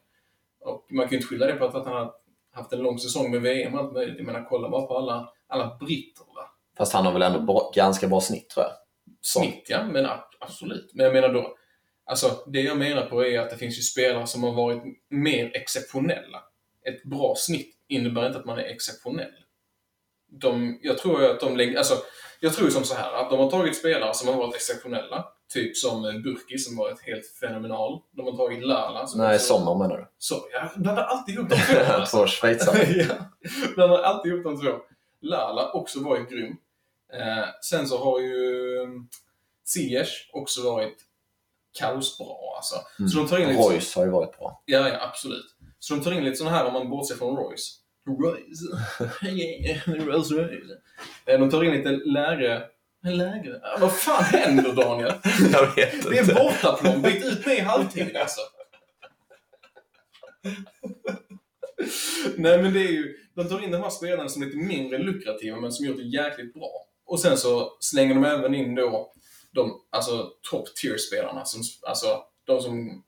Och 0.62 0.86
man 0.90 1.06
kan 1.06 1.12
ju 1.12 1.18
inte 1.18 1.28
skylla 1.28 1.46
det 1.46 1.54
på 1.54 1.66
att 1.66 1.86
han 1.86 1.94
har 1.94 2.14
haft 2.52 2.74
en 2.74 2.80
lång 2.80 3.00
säsong 3.00 3.32
med 3.32 3.42
VM 3.42 3.74
och 3.74 3.80
allt 3.80 3.94
möjligt. 3.94 4.18
Jag 4.18 4.26
menar, 4.26 4.46
kolla 4.50 4.70
bara 4.70 4.86
på 4.86 4.98
alla, 4.98 5.30
alla 5.48 5.78
britter. 5.80 6.26
Va? 6.36 6.52
Fast 6.78 6.94
han 6.94 7.06
har 7.06 7.14
väl 7.14 7.22
ändå 7.22 7.40
bra, 7.40 7.72
ganska 7.76 8.08
bra 8.08 8.22
snitt 8.22 8.50
tror 8.50 8.66
jag. 8.66 8.74
Snitt, 9.22 9.66
ja. 9.70 9.84
Men 9.84 10.08
absolut. 10.40 10.92
Men 10.94 11.04
jag 11.04 11.14
menar 11.14 11.34
då, 11.34 11.56
alltså 12.06 12.44
det 12.48 12.62
jag 12.62 12.78
menar 12.78 13.06
på 13.06 13.26
är 13.26 13.40
att 13.40 13.50
det 13.50 13.58
finns 13.58 13.78
ju 13.78 13.82
spelare 13.82 14.28
som 14.28 14.44
har 14.44 14.54
varit 14.54 14.84
mer 15.10 15.52
exceptionella. 15.56 16.44
Ett 16.86 17.04
bra 17.04 17.34
snitt 17.38 17.76
innebär 17.88 18.28
inte 18.28 18.40
att 18.40 18.46
man 18.46 18.60
är 18.60 18.64
exceptionell. 18.64 19.34
De, 20.32 20.80
jag 20.82 20.98
tror 20.98 21.22
ju 21.22 21.28
att 21.28 21.40
de 21.40 21.78
alltså, 21.78 21.94
jag 22.40 22.54
tror 22.54 22.70
som 22.70 22.84
så 22.84 22.96
här 22.96 23.14
att 23.14 23.30
de 23.30 23.40
har 23.40 23.52
tagit 23.52 23.78
spelare 23.78 24.14
som 24.14 24.28
har 24.28 24.36
varit 24.36 24.56
exceptionella. 24.56 25.26
Typ 25.54 25.78
som 25.78 26.06
eh, 26.06 26.14
Burki 26.14 26.58
som 26.58 26.78
varit 26.78 27.02
helt 27.02 27.26
fenomenal. 27.40 28.02
De 28.12 28.26
har 28.26 28.38
tagit 28.38 28.66
Lala 28.68 29.08
som 29.08 29.22
Nej, 29.22 29.36
också- 29.36 29.48
Sommer 29.48 29.76
menar 29.76 29.98
du? 29.98 30.08
Så, 30.18 30.36
jag 30.52 30.82
blandar 30.82 31.04
alltid 31.04 31.36
ihop 31.36 31.50
de 31.50 31.56
två. 31.56 32.06
Två 32.12 32.28
schweizare. 32.28 33.06
ja. 33.78 33.88
Har 33.88 34.00
alltid 34.00 34.32
gjort 34.32 34.44
de 34.44 34.62
två. 34.62 34.72
Lala 35.22 35.72
också 35.72 36.00
varit 36.00 36.30
grym. 36.30 36.56
Eh, 37.14 37.46
sen 37.62 37.88
så 37.88 37.98
har 37.98 38.20
ju 38.20 38.78
um, 38.80 39.10
Ziyech 39.66 40.30
också 40.34 40.64
varit 40.64 40.98
kaosbra 41.80 42.36
alltså. 42.58 42.76
Så 43.12 43.18
de 43.18 43.28
tar 43.28 43.38
in 43.38 43.48
lite... 43.50 43.62
Royce 43.62 43.96
har 43.96 44.06
ju 44.06 44.12
varit 44.12 44.38
bra. 44.38 44.64
Ja, 44.66 44.90
ja, 44.90 45.02
absolut. 45.02 45.56
Så 45.80 45.96
de 45.96 46.04
tar 46.04 46.12
in 46.12 46.24
lite 46.24 46.36
sådana 46.38 46.58
här 46.58 46.66
om 46.66 46.74
man 46.74 46.90
bortser 46.90 47.16
från 47.16 47.38
Royce. 47.38 47.76
Royce. 48.10 50.06
Rolls 50.06 50.32
Royce. 50.32 50.78
Eh, 51.26 51.40
De 51.40 51.50
tar 51.50 51.64
in 51.64 51.72
lite 51.72 51.90
lägre... 51.92 52.64
Lägre? 53.04 53.62
Vad 53.80 53.94
fan 53.94 54.24
händer 54.24 54.74
Daniel? 54.74 55.14
Jag 55.54 55.76
vet 55.76 55.94
inte. 55.94 56.10
Det 56.10 56.18
är 56.18 56.36
bortaplan. 56.36 57.02
Byt 57.02 57.26
ut 57.26 57.46
mig 57.46 57.58
i 57.58 57.62
halvtid 57.62 58.18
alltså. 58.18 58.42
Nej 62.38 62.62
men 62.64 62.74
det 62.74 62.80
är 62.80 62.92
ju, 62.92 63.16
de 63.36 63.48
tar 63.50 63.64
in 63.64 63.72
de 63.72 63.78
här 63.82 63.90
spelarna 63.90 64.30
som 64.30 64.42
är 64.42 64.46
lite 64.46 64.58
mindre 64.58 64.98
lukrativa 64.98 65.58
men 65.60 65.72
som 65.72 65.86
gjort 65.86 65.98
det 65.98 66.04
jäkligt 66.04 66.54
bra. 66.54 66.72
Och 67.06 67.20
sen 67.20 67.38
så 67.38 67.78
slänger 67.80 68.16
de 68.16 68.26
även 68.26 68.56
in 68.56 68.76
då 68.76 69.12
de, 69.52 69.82
alltså 69.90 70.30
top 70.52 70.76
tier-spelarna, 70.76 71.46
som, 71.46 71.62
alltså 71.88 72.24
de 72.48 72.62
som 72.62 73.04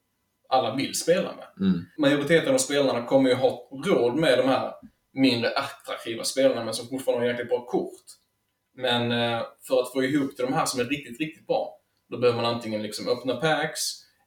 alla 0.49 0.75
vill 0.75 0.95
spela 0.95 1.35
med. 1.35 1.67
Mm. 1.67 1.85
Majoriteten 1.97 2.53
av 2.53 2.57
spelarna 2.57 3.05
kommer 3.05 3.29
ju 3.29 3.35
ha 3.35 3.69
råd 3.85 4.15
med 4.15 4.37
de 4.37 4.47
här 4.47 4.73
mindre 5.13 5.49
attraktiva 5.49 6.23
spelarna 6.23 6.63
men 6.65 6.73
som 6.73 6.87
fortfarande 6.87 7.25
har 7.25 7.31
jäkligt 7.31 7.49
bra 7.49 7.65
kort. 7.65 8.05
Men 8.73 9.11
eh, 9.11 9.41
för 9.67 9.81
att 9.81 9.91
få 9.91 10.03
ihop 10.03 10.35
till 10.35 10.45
de 10.45 10.53
här 10.53 10.65
som 10.65 10.79
är 10.79 10.85
riktigt, 10.85 11.19
riktigt 11.19 11.47
bra, 11.47 11.77
då 12.09 12.17
behöver 12.17 12.41
man 12.41 12.53
antingen 12.55 12.83
liksom 12.83 13.07
öppna 13.07 13.35
packs 13.35 13.81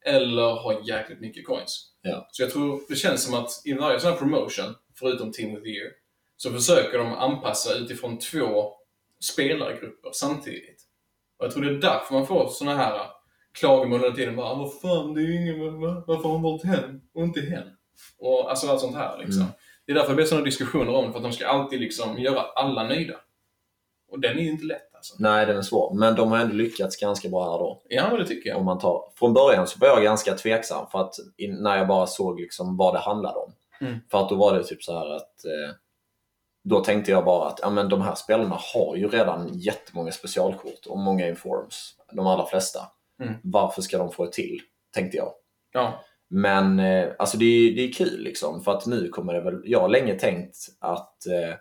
eller 0.07 0.43
ha 0.63 0.81
jäkligt 0.87 1.21
mycket 1.21 1.47
coins. 1.47 1.91
Ja. 2.03 2.29
Så 2.33 2.43
jag 2.43 2.51
tror 2.51 2.81
det 2.89 2.97
känns 2.97 3.25
som 3.25 3.35
att 3.35 3.51
i 3.65 3.73
varje 3.73 4.01
sån 4.01 4.11
här 4.11 4.19
promotion, 4.19 4.75
förutom 4.99 5.33
Team 5.33 5.57
of 5.57 5.63
the 5.63 5.69
Year, 5.69 5.91
så 6.37 6.53
försöker 6.53 6.99
de 6.99 7.13
anpassa 7.13 7.75
utifrån 7.75 8.19
två 8.19 8.73
spelargrupper 9.21 10.11
samtidigt. 10.13 10.83
Och 11.39 11.45
jag 11.45 11.53
tror 11.53 11.65
det 11.65 11.71
är 11.71 11.75
därför 11.75 12.15
man 12.15 12.27
får 12.27 12.49
såna 12.49 12.77
här 12.77 13.01
klagomål 13.53 14.01
hela 14.01 14.15
tiden. 14.15 14.37
Bara, 14.37 14.55
vad 14.55 14.81
fan, 14.81 15.15
det 15.15 15.21
är 15.21 15.41
ingen, 15.41 15.81
va- 15.81 16.05
varför 16.07 16.23
har 16.23 16.33
han 16.33 16.43
valt 16.43 16.65
hen 16.65 17.01
och 17.15 17.25
inte 17.25 17.41
hen? 17.41 17.69
Och 18.19 18.51
alltså 18.51 18.69
allt 18.69 18.81
sånt 18.81 18.97
här 18.97 19.19
liksom. 19.19 19.43
Mm. 19.43 19.55
Det 19.87 19.93
är 19.93 19.95
därför 19.95 20.09
det 20.09 20.17
blir 20.17 20.25
sådana 20.25 20.45
diskussioner 20.45 20.95
om 20.95 21.07
det, 21.07 21.13
för 21.13 21.19
att 21.19 21.25
de 21.25 21.33
ska 21.33 21.47
alltid 21.47 21.81
liksom 21.81 22.19
göra 22.19 22.41
alla 22.41 22.83
nöjda. 22.83 23.15
Och 24.11 24.21
den 24.21 24.39
är 24.39 24.43
ju 24.43 24.51
inte 24.51 24.65
lätt 24.65 24.95
alltså. 24.95 25.15
Nej, 25.19 25.47
den 25.47 25.57
är 25.57 25.63
svår. 25.63 25.95
Men 25.95 26.15
de 26.15 26.31
har 26.31 26.39
ändå 26.39 26.55
lyckats 26.55 26.97
ganska 26.97 27.29
bra 27.29 27.51
här 27.51 27.59
då. 27.59 27.83
Ja, 27.89 28.17
det 28.17 28.27
tycker 28.27 28.51
jag. 28.51 28.59
Om 28.59 28.65
man 28.65 28.79
tar. 28.79 29.13
Från 29.15 29.35
början 29.35 29.67
så 29.67 29.79
var 29.79 29.89
jag 29.89 30.03
ganska 30.03 30.35
tveksam 30.35 30.87
för 30.91 31.01
att 31.01 31.15
när 31.49 31.77
jag 31.77 31.89
bara 31.89 32.07
såg 32.07 32.41
liksom 32.41 32.77
vad 32.77 32.95
det 32.95 32.99
handlade 32.99 33.39
om. 33.39 33.53
Mm. 33.81 34.01
För 34.11 34.23
att 34.23 34.29
då 34.29 34.35
var 34.35 34.55
det 34.55 34.65
typ 34.65 34.83
så 34.83 34.99
här 34.99 35.17
att 35.17 35.45
eh, 35.45 35.75
då 36.65 36.81
tänkte 36.81 37.11
jag 37.11 37.25
bara 37.25 37.49
att 37.49 37.59
ja, 37.63 37.71
men 37.71 37.89
de 37.89 38.03
här 38.03 38.15
spelarna 38.15 38.59
har 38.75 38.97
ju 38.97 39.09
redan 39.09 39.51
jättemånga 39.53 40.13
specialkort 40.13 40.87
och 40.89 40.99
många 40.99 41.29
informs. 41.29 41.95
De 42.13 42.27
allra 42.27 42.47
flesta. 42.47 42.81
Mm. 43.23 43.35
Varför 43.43 43.83
ska 43.83 43.99
de 43.99 44.13
få 44.13 44.25
ett 44.25 44.33
till? 44.33 44.61
Tänkte 44.95 45.17
jag. 45.17 45.33
Ja. 45.73 46.01
Men 46.37 46.81
eh, 46.81 47.09
alltså 47.19 47.39
det, 47.39 47.45
är, 47.45 47.77
det 47.77 47.89
är 47.89 47.93
kul 47.93 48.21
liksom 48.21 48.65
för 48.65 48.73
att 48.73 48.87
nu 48.87 49.09
kommer 49.09 49.35
det 49.35 49.41
väl, 49.41 49.63
jag 49.65 49.81
har 49.81 49.89
länge 49.89 50.15
tänkt 50.15 50.57
att 50.81 51.27
eh, 51.27 51.57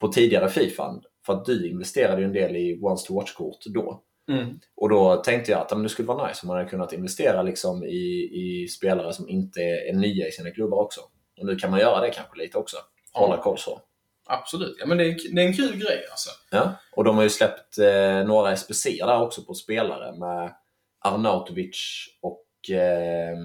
på 0.00 0.08
tidigare 0.08 0.48
Fifan, 0.48 1.02
för 1.26 1.32
att 1.32 1.44
du 1.44 1.70
investerade 1.70 2.20
ju 2.20 2.24
en 2.26 2.32
del 2.32 2.56
i 2.56 2.80
Once 2.82 3.06
to 3.06 3.14
Watch-kort 3.14 3.64
då. 3.74 4.02
Mm. 4.28 4.58
Och 4.76 4.88
då 4.88 5.16
tänkte 5.16 5.52
jag 5.52 5.60
att 5.60 5.70
men 5.70 5.82
det 5.82 5.88
skulle 5.88 6.08
vara 6.08 6.28
nice 6.28 6.40
om 6.42 6.48
man 6.48 6.56
hade 6.56 6.68
kunnat 6.68 6.92
investera 6.92 7.42
liksom 7.42 7.84
i, 7.84 8.30
i 8.32 8.68
spelare 8.68 9.12
som 9.12 9.28
inte 9.28 9.60
är 9.60 9.92
nya 9.92 10.28
i 10.28 10.32
sina 10.32 10.50
klubbar 10.50 10.78
också. 10.78 11.00
Och 11.40 11.46
nu 11.46 11.56
kan 11.56 11.70
man 11.70 11.80
göra 11.80 12.00
det 12.00 12.10
kanske 12.10 12.38
lite 12.38 12.58
också. 12.58 12.76
Hålla 13.12 13.36
koll 13.36 13.58
så. 13.58 13.80
Absolut. 14.26 14.76
Ja, 14.80 14.86
men 14.86 14.98
det 14.98 15.04
är, 15.04 15.34
det 15.34 15.42
är 15.42 15.46
en 15.46 15.56
kul 15.56 15.76
grej 15.76 16.04
alltså. 16.10 16.30
Ja. 16.50 16.74
Och 16.96 17.04
de 17.04 17.16
har 17.16 17.22
ju 17.22 17.30
släppt 17.30 17.78
eh, 17.78 18.26
några 18.26 18.56
SPC 18.56 18.84
där 18.84 19.20
också 19.20 19.42
på 19.42 19.54
spelare 19.54 20.18
med 20.18 20.54
Arnautovic 21.00 22.06
och 22.22 22.74
eh, 22.74 23.36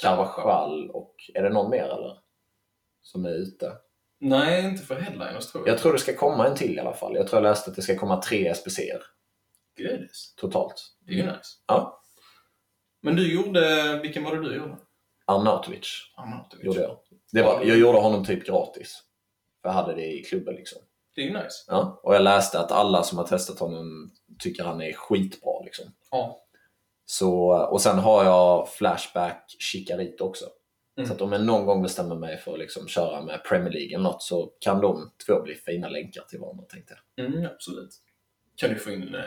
Carvajal 0.00 0.90
och 0.90 1.14
är 1.34 1.42
det 1.42 1.48
någon 1.48 1.70
mer 1.70 1.84
eller? 1.84 2.18
Som 3.02 3.24
är 3.24 3.30
ute. 3.30 3.72
Nej, 4.20 4.64
inte 4.64 4.82
för 4.82 4.94
headliners 4.94 5.46
tror 5.46 5.66
jag. 5.66 5.72
Jag 5.74 5.80
tror 5.80 5.92
det 5.92 5.98
ska 5.98 6.16
komma 6.16 6.46
en 6.46 6.56
till 6.56 6.76
i 6.76 6.80
alla 6.80 6.92
fall. 6.94 7.14
Jag 7.16 7.26
tror 7.28 7.42
jag 7.42 7.50
läste 7.50 7.70
att 7.70 7.76
det 7.76 7.82
ska 7.82 7.98
komma 7.98 8.22
tre 8.22 8.52
SPC'er 8.52 9.00
Gudis. 9.76 10.34
totalt. 10.36 10.82
Det 11.00 11.12
är 11.12 11.16
ju 11.16 11.22
nice. 11.26 11.58
Ja. 11.66 12.02
Men 13.02 13.16
du 13.16 13.32
gjorde, 13.34 13.98
vilken 14.02 14.24
var 14.24 14.36
det 14.36 14.42
du 14.48 14.56
gjorde? 14.56 14.76
Arnautovic 15.24 16.12
Arnautovic. 16.16 16.64
gjorde 16.66 16.80
jag. 16.80 16.98
Det 17.32 17.42
var, 17.42 17.62
jag 17.64 17.78
gjorde 17.78 17.98
honom 17.98 18.24
typ 18.24 18.46
gratis. 18.46 19.02
För 19.62 19.68
jag 19.68 19.74
hade 19.74 19.94
det 19.94 20.06
i 20.12 20.22
klubben 20.22 20.54
liksom. 20.54 20.78
Det 21.14 21.20
är 21.20 21.24
ju 21.24 21.32
nice. 21.32 21.64
Ja. 21.66 22.00
Och 22.02 22.14
jag 22.14 22.22
läste 22.22 22.60
att 22.60 22.72
alla 22.72 23.02
som 23.02 23.18
har 23.18 23.26
testat 23.26 23.58
honom 23.58 24.10
tycker 24.38 24.64
han 24.64 24.80
är 24.82 24.92
skitbra 24.92 25.60
liksom. 25.64 25.84
Ja. 26.10 26.45
Så, 27.06 27.48
och 27.70 27.80
sen 27.80 27.98
har 27.98 28.24
jag 28.24 28.68
Flashback 28.68 29.56
Chicarito 29.58 30.24
också. 30.24 30.44
Mm. 30.98 31.08
Så 31.08 31.14
att 31.14 31.20
om 31.20 31.32
jag 31.32 31.44
någon 31.44 31.66
gång 31.66 31.82
bestämmer 31.82 32.14
mig 32.16 32.36
för 32.36 32.52
att 32.52 32.58
liksom 32.58 32.88
köra 32.88 33.22
med 33.22 33.44
Premier 33.44 33.72
League 33.72 33.94
eller 33.94 34.04
något 34.04 34.22
så 34.22 34.52
kan 34.60 34.80
de 34.80 35.12
två 35.26 35.42
bli 35.42 35.54
fina 35.54 35.88
länkar 35.88 36.22
till 36.22 36.38
varandra 36.40 36.64
tänkte 36.64 36.94
jag. 37.16 37.26
Mm, 37.26 37.46
absolut. 37.46 37.90
Kan 38.56 38.70
du 38.70 38.76
få 38.76 38.90
in 38.90 39.14
eh, 39.14 39.20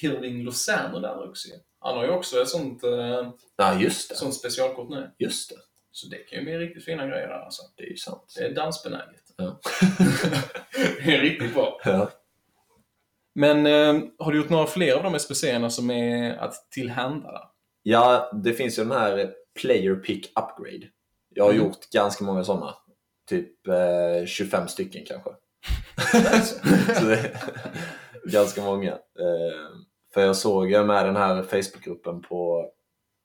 Hirving 0.00 0.42
Lozano 0.42 0.98
där 1.00 1.28
också. 1.28 1.48
Han 1.78 1.96
har 1.96 2.04
ju 2.04 2.10
också 2.10 2.42
ett 2.42 2.48
sånt, 2.48 2.84
eh, 2.84 3.32
Ja, 3.56 3.80
just 3.80 4.08
det. 4.08 4.16
sånt 4.16 4.34
specialkort 4.34 4.90
nu. 4.90 5.10
Just 5.18 5.50
det. 5.50 5.56
Så 5.90 6.08
det 6.08 6.16
kan 6.16 6.38
ju 6.38 6.44
bli 6.44 6.58
riktigt 6.58 6.84
fina 6.84 7.06
grejer 7.06 7.28
där 7.28 7.44
alltså. 7.44 7.62
Det 7.76 7.82
är 7.82 7.90
ju 7.90 7.96
sant. 7.96 8.34
Det 8.38 8.44
är 8.44 8.54
dansbenäget. 8.54 9.22
Ja. 9.36 9.60
det 11.04 11.14
är 11.14 11.20
riktigt 11.20 11.54
bra. 11.54 11.80
Ja. 11.84 12.10
Men 13.36 13.66
eh, 13.66 14.02
har 14.18 14.32
du 14.32 14.38
gjort 14.38 14.50
några 14.50 14.66
fler 14.66 14.94
av 14.94 15.02
de 15.02 15.18
SPCerna 15.18 15.70
som 15.70 15.90
är 15.90 16.36
att 16.36 16.70
tillhanda? 16.70 17.40
Ja, 17.82 18.30
det 18.44 18.52
finns 18.52 18.78
ju 18.78 18.82
den 18.82 18.92
här 18.92 19.30
Player 19.60 19.94
Pick 19.94 20.26
Upgrade. 20.26 20.86
Jag 21.34 21.44
har 21.44 21.50
Mm. 21.52 21.64
gjort 21.64 21.90
ganska 21.92 22.24
många 22.24 22.44
sådana. 22.44 22.74
Typ 23.28 23.66
eh, 23.68 24.26
25 24.26 24.68
stycken 24.68 25.04
kanske. 25.06 25.30
Så 27.00 27.04
det 27.04 27.36
ganska 28.32 28.62
många. 28.62 28.90
Eh, 28.92 29.66
för 30.14 30.20
jag 30.20 30.36
såg 30.36 30.70
ju 30.70 30.84
med 30.84 31.06
den 31.06 31.16
här 31.16 31.42
Facebookgruppen 31.42 32.22
på 32.22 32.70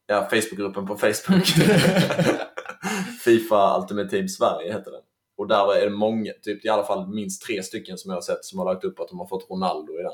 Ja, 0.08 0.28
Facebookgruppen 0.30 0.88
på 0.88 0.98
Facebook. 0.98 1.46
Fifa 3.24 3.78
Ultimate 3.82 4.10
Team 4.10 4.28
Sverige 4.28 4.74
heter 4.74 4.92
den. 4.92 5.02
Och 5.42 5.48
där 5.48 5.76
är 5.76 5.86
det 5.86 5.90
många, 5.90 6.32
typ 6.42 6.66
i 6.66 6.70
alla 6.70 6.84
fall 6.84 7.08
minst 7.08 7.44
tre 7.44 7.64
stycken 7.64 7.98
som 7.98 8.10
jag 8.10 8.16
har 8.16 8.22
sett 8.22 8.46
som 8.46 8.60
har 8.60 8.66
lagt 8.66 8.84
upp 8.84 9.00
att 9.00 9.08
de 9.08 9.20
har 9.20 9.28
fått 9.28 9.50
Ronaldo 9.50 10.00
i 10.00 10.04
den. 10.04 10.14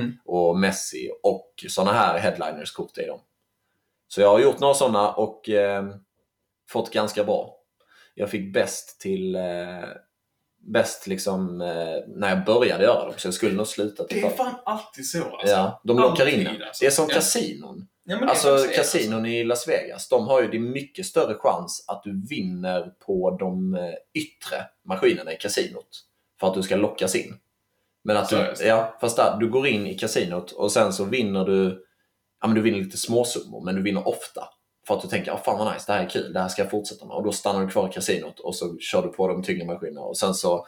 Mm. 0.00 0.16
Och 0.24 0.58
Messi 0.58 1.10
och 1.22 1.64
sådana 1.68 1.92
här 1.92 2.18
headliners-kort 2.18 2.98
i 2.98 3.06
dem. 3.06 3.20
Så 4.08 4.20
jag 4.20 4.28
har 4.28 4.40
gjort 4.40 4.60
några 4.60 4.74
sådana 4.74 5.12
och 5.12 5.48
eh, 5.48 5.86
fått 6.70 6.90
ganska 6.90 7.24
bra. 7.24 7.54
Jag 8.14 8.30
fick 8.30 8.52
bäst 8.52 9.00
till 9.00 9.34
eh, 9.34 9.42
bäst 10.72 11.06
liksom 11.06 11.60
eh, 11.60 11.98
när 12.06 12.28
jag 12.28 12.44
började 12.44 12.84
göra 12.84 13.04
dem, 13.04 13.14
så 13.16 13.26
jag 13.26 13.34
skulle 13.34 13.56
nog 13.56 13.66
sluta 13.66 14.06
Det 14.08 14.20
är 14.20 14.30
fan 14.30 14.54
alltid 14.64 15.06
så 15.06 15.24
alltså. 15.24 15.54
Ja, 15.54 15.80
de 15.84 15.96
lockar 15.98 16.26
in 16.26 16.46
alltså. 16.46 16.80
Det 16.80 16.86
är 16.86 16.90
som 16.90 17.06
Ja. 17.08 17.14
kasinon. 17.14 17.88
Ja, 18.10 18.26
Alltså 18.26 18.58
kasinon 18.74 19.26
i 19.26 19.44
Las 19.44 19.68
Vegas, 19.68 20.08
de 20.08 20.26
har 20.26 20.42
ju 20.42 20.48
det 20.48 20.58
mycket 20.58 21.06
större 21.06 21.34
chans 21.34 21.84
att 21.88 22.02
du 22.02 22.26
vinner 22.28 22.92
på 23.06 23.36
de 23.40 23.74
eh, 23.74 23.80
yttre 24.14 24.56
maskinerna 24.84 25.32
i 25.32 25.36
kasinot. 25.36 25.88
För 26.40 26.46
att 26.46 26.54
du 26.54 26.62
ska 26.62 26.76
lockas 26.76 27.14
in. 27.14 27.34
Men 28.04 28.16
att 28.16 28.28
du, 28.28 28.54
ja, 28.60 28.96
fast 29.00 29.16
där, 29.16 29.36
du 29.40 29.48
går 29.50 29.66
in 29.66 29.86
i 29.86 29.94
kasinot 29.94 30.52
och 30.52 30.72
sen 30.72 30.92
så 30.92 31.04
vinner 31.04 31.44
du, 31.44 31.84
ja 32.40 32.46
men 32.46 32.54
du 32.56 32.62
vinner 32.62 32.78
lite 32.78 32.96
småsummor, 32.96 33.64
men 33.64 33.74
du 33.74 33.82
vinner 33.82 34.08
ofta. 34.08 34.48
För 34.86 34.94
att 34.94 35.02
du 35.02 35.08
tänker, 35.08 35.32
oh, 35.32 35.42
fan 35.42 35.58
vad 35.58 35.74
nice, 35.74 35.84
det 35.86 35.92
här 35.92 36.04
är 36.04 36.08
kul, 36.08 36.32
det 36.32 36.40
här 36.40 36.48
ska 36.48 36.62
jag 36.62 36.70
fortsätta 36.70 37.06
med. 37.06 37.16
Och 37.16 37.24
då 37.24 37.32
stannar 37.32 37.60
du 37.60 37.68
kvar 37.68 37.88
i 37.88 37.92
kasinot 37.92 38.40
och 38.40 38.54
så 38.54 38.78
kör 38.78 39.02
du 39.02 39.08
på 39.08 39.28
de 39.28 39.42
tyngre 39.42 39.66
maskinerna 39.66 40.00
och 40.00 40.18
sen 40.18 40.34
så 40.34 40.66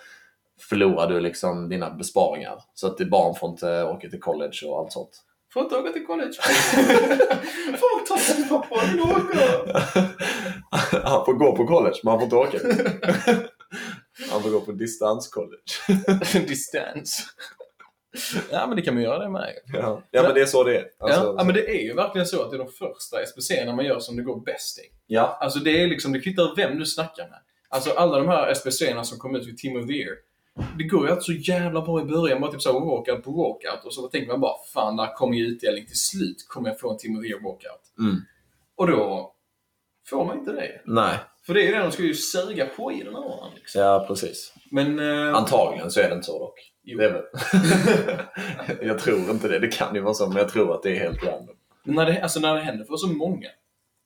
förlorar 0.69 1.09
du 1.09 1.21
liksom 1.21 1.69
dina 1.69 1.91
besparingar. 1.91 2.63
Så 2.75 2.87
att 2.87 2.99
ditt 2.99 3.11
barn 3.11 3.35
får 3.35 3.51
inte 3.51 3.83
åka 3.85 4.09
till 4.09 4.21
college 4.21 4.67
och 4.67 4.79
allt 4.79 4.93
sånt. 4.93 5.25
Får 5.53 5.63
inte 5.63 5.77
åka 5.77 5.93
till 5.93 6.07
college. 6.07 6.33
Sin 8.19 8.49
pappa, 8.49 8.81
vill 8.91 9.01
åka. 9.01 9.39
han 11.05 11.25
får 11.25 11.33
gå 11.33 11.57
på 11.57 11.67
college, 11.67 11.97
men 12.03 12.11
han 12.11 12.21
får 12.21 12.25
inte 12.25 12.37
åka. 12.37 12.59
han 14.31 14.43
får 14.43 14.51
gå 14.51 14.61
på 14.61 14.73
distanscollege. 14.73 15.63
Distans. 16.49 17.27
Ja, 18.51 18.67
men 18.67 18.77
det 18.77 18.83
kan 18.83 18.95
man 18.95 19.03
göra 19.03 19.19
det 19.19 19.29
med. 19.31 19.53
Ja. 19.73 20.03
ja, 20.11 20.23
men 20.23 20.35
det 20.35 20.41
är 20.41 20.47
så 20.47 20.65
det 20.65 20.77
är. 20.79 20.87
Alltså, 20.99 21.21
ja, 21.21 21.35
ja, 21.39 21.45
men 21.45 21.55
det 21.55 21.71
är 21.71 21.83
ju 21.83 21.95
verkligen 21.95 22.27
så 22.27 22.43
att 22.43 22.51
det 22.51 22.57
är 22.57 22.59
de 22.59 22.69
första 22.69 23.17
SPCerna 23.27 23.75
man 23.77 23.85
gör 23.85 23.99
som 23.99 24.17
det 24.17 24.23
går 24.23 24.41
bäst 24.41 24.79
i. 24.79 24.83
ja, 25.07 25.39
Alltså 25.41 25.59
det 25.59 25.83
är 25.83 25.89
liksom, 25.89 26.13
det 26.13 26.21
kvittar 26.21 26.57
vem 26.57 26.79
du 26.79 26.87
snackar 26.87 27.29
med. 27.29 27.39
Alltså 27.69 27.91
alla 27.91 28.19
de 28.19 28.29
här 28.29 28.55
SPCerna 28.55 29.05
som 29.05 29.19
kom 29.19 29.37
ut 29.37 29.47
vid 29.47 29.59
Team 29.59 29.77
of 29.77 29.87
the 29.87 29.93
Year. 29.93 30.17
Det 30.79 30.85
går 30.85 31.07
ju 31.07 31.13
alltid 31.13 31.25
så 31.25 31.53
jävla 31.53 31.81
bra 31.81 32.01
i 32.01 32.05
början, 32.05 32.41
bara 32.41 32.53
typ 32.53 32.63
såhär 32.63 32.81
walkout 32.81 33.25
på 33.25 33.31
walkout. 33.31 33.85
Och 33.85 33.95
så 33.95 34.09
tänker 34.09 34.29
man 34.29 34.41
bara, 34.41 34.55
fan 34.75 34.97
där 34.97 35.15
kommer 35.15 35.37
ju 35.37 35.47
utdelning 35.47 35.87
till 35.87 36.01
slut. 36.01 36.47
Kommer 36.49 36.69
jag 36.69 36.81
få 36.81 36.91
en 36.91 36.99
the 36.99 37.09
Year 37.09 37.41
walkout? 37.45 37.95
Mm. 37.99 38.17
Och 38.77 38.87
då 38.87 39.33
får 40.09 40.25
man 40.25 40.39
inte 40.39 40.53
det. 40.53 40.81
nej. 40.85 41.19
För 41.47 41.55
det 41.55 41.63
är 41.63 41.67
ju 41.67 41.73
det, 41.73 41.79
de 41.79 41.93
ska 41.93 42.03
ju 42.03 42.15
suga 42.15 42.67
på 42.67 42.93
i 42.93 43.03
den 43.03 43.15
här 43.15 43.25
åren, 43.25 43.51
liksom. 43.55 43.81
Ja, 43.81 44.05
precis. 44.09 44.55
Men... 44.71 44.99
Eh, 44.99 45.35
Antagligen 45.35 45.91
så 45.91 46.01
är 46.01 46.09
det 46.09 46.15
inte 46.15 46.27
så 46.27 46.39
dock. 46.39 46.73
Väl. 46.99 47.23
jag 48.89 48.99
tror 48.99 49.31
inte 49.31 49.49
det. 49.49 49.59
Det 49.59 49.69
kan 49.69 49.95
ju 49.95 50.01
vara 50.01 50.15
så, 50.15 50.29
men 50.29 50.37
jag 50.37 50.49
tror 50.49 50.75
att 50.75 50.83
det 50.83 50.91
är 50.91 51.01
helt 51.01 51.25
random. 51.25 51.57
Men 51.85 51.95
när 51.95 52.07
det, 52.07 52.23
alltså 52.23 52.41
när 52.41 52.55
det 52.55 52.61
händer 52.61 52.85
för 52.85 52.97
så 52.97 53.07
många 53.07 53.49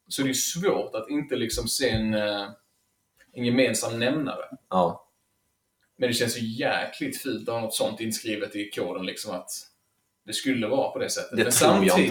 så 0.09 0.23
är 0.23 0.25
det 0.25 0.29
ju 0.29 0.35
svårt 0.35 0.95
att 0.95 1.11
inte 1.11 1.37
liksom 1.37 1.69
se 1.69 1.91
en, 1.91 2.15
eh, 2.15 2.49
en 3.33 3.45
gemensam 3.45 3.99
nämnare. 3.99 4.45
Ja, 4.71 5.04
Men 5.99 6.09
det 6.09 6.15
känns 6.15 6.39
ju 6.39 6.47
jäkligt 6.47 7.23
fult 7.23 7.49
att 7.49 7.55
ha 7.55 7.61
något 7.61 7.75
sånt 7.75 8.01
inskrivet 8.01 8.57
i 8.57 8.71
koden 8.71 9.07
liksom 9.07 9.35
att 9.35 9.51
det 10.27 10.33
skulle 10.33 10.67
vara 10.67 10.91
på 10.91 10.99
det 10.99 11.11
sättet. 11.11 11.31
det 11.45 11.45
Men 11.45 11.53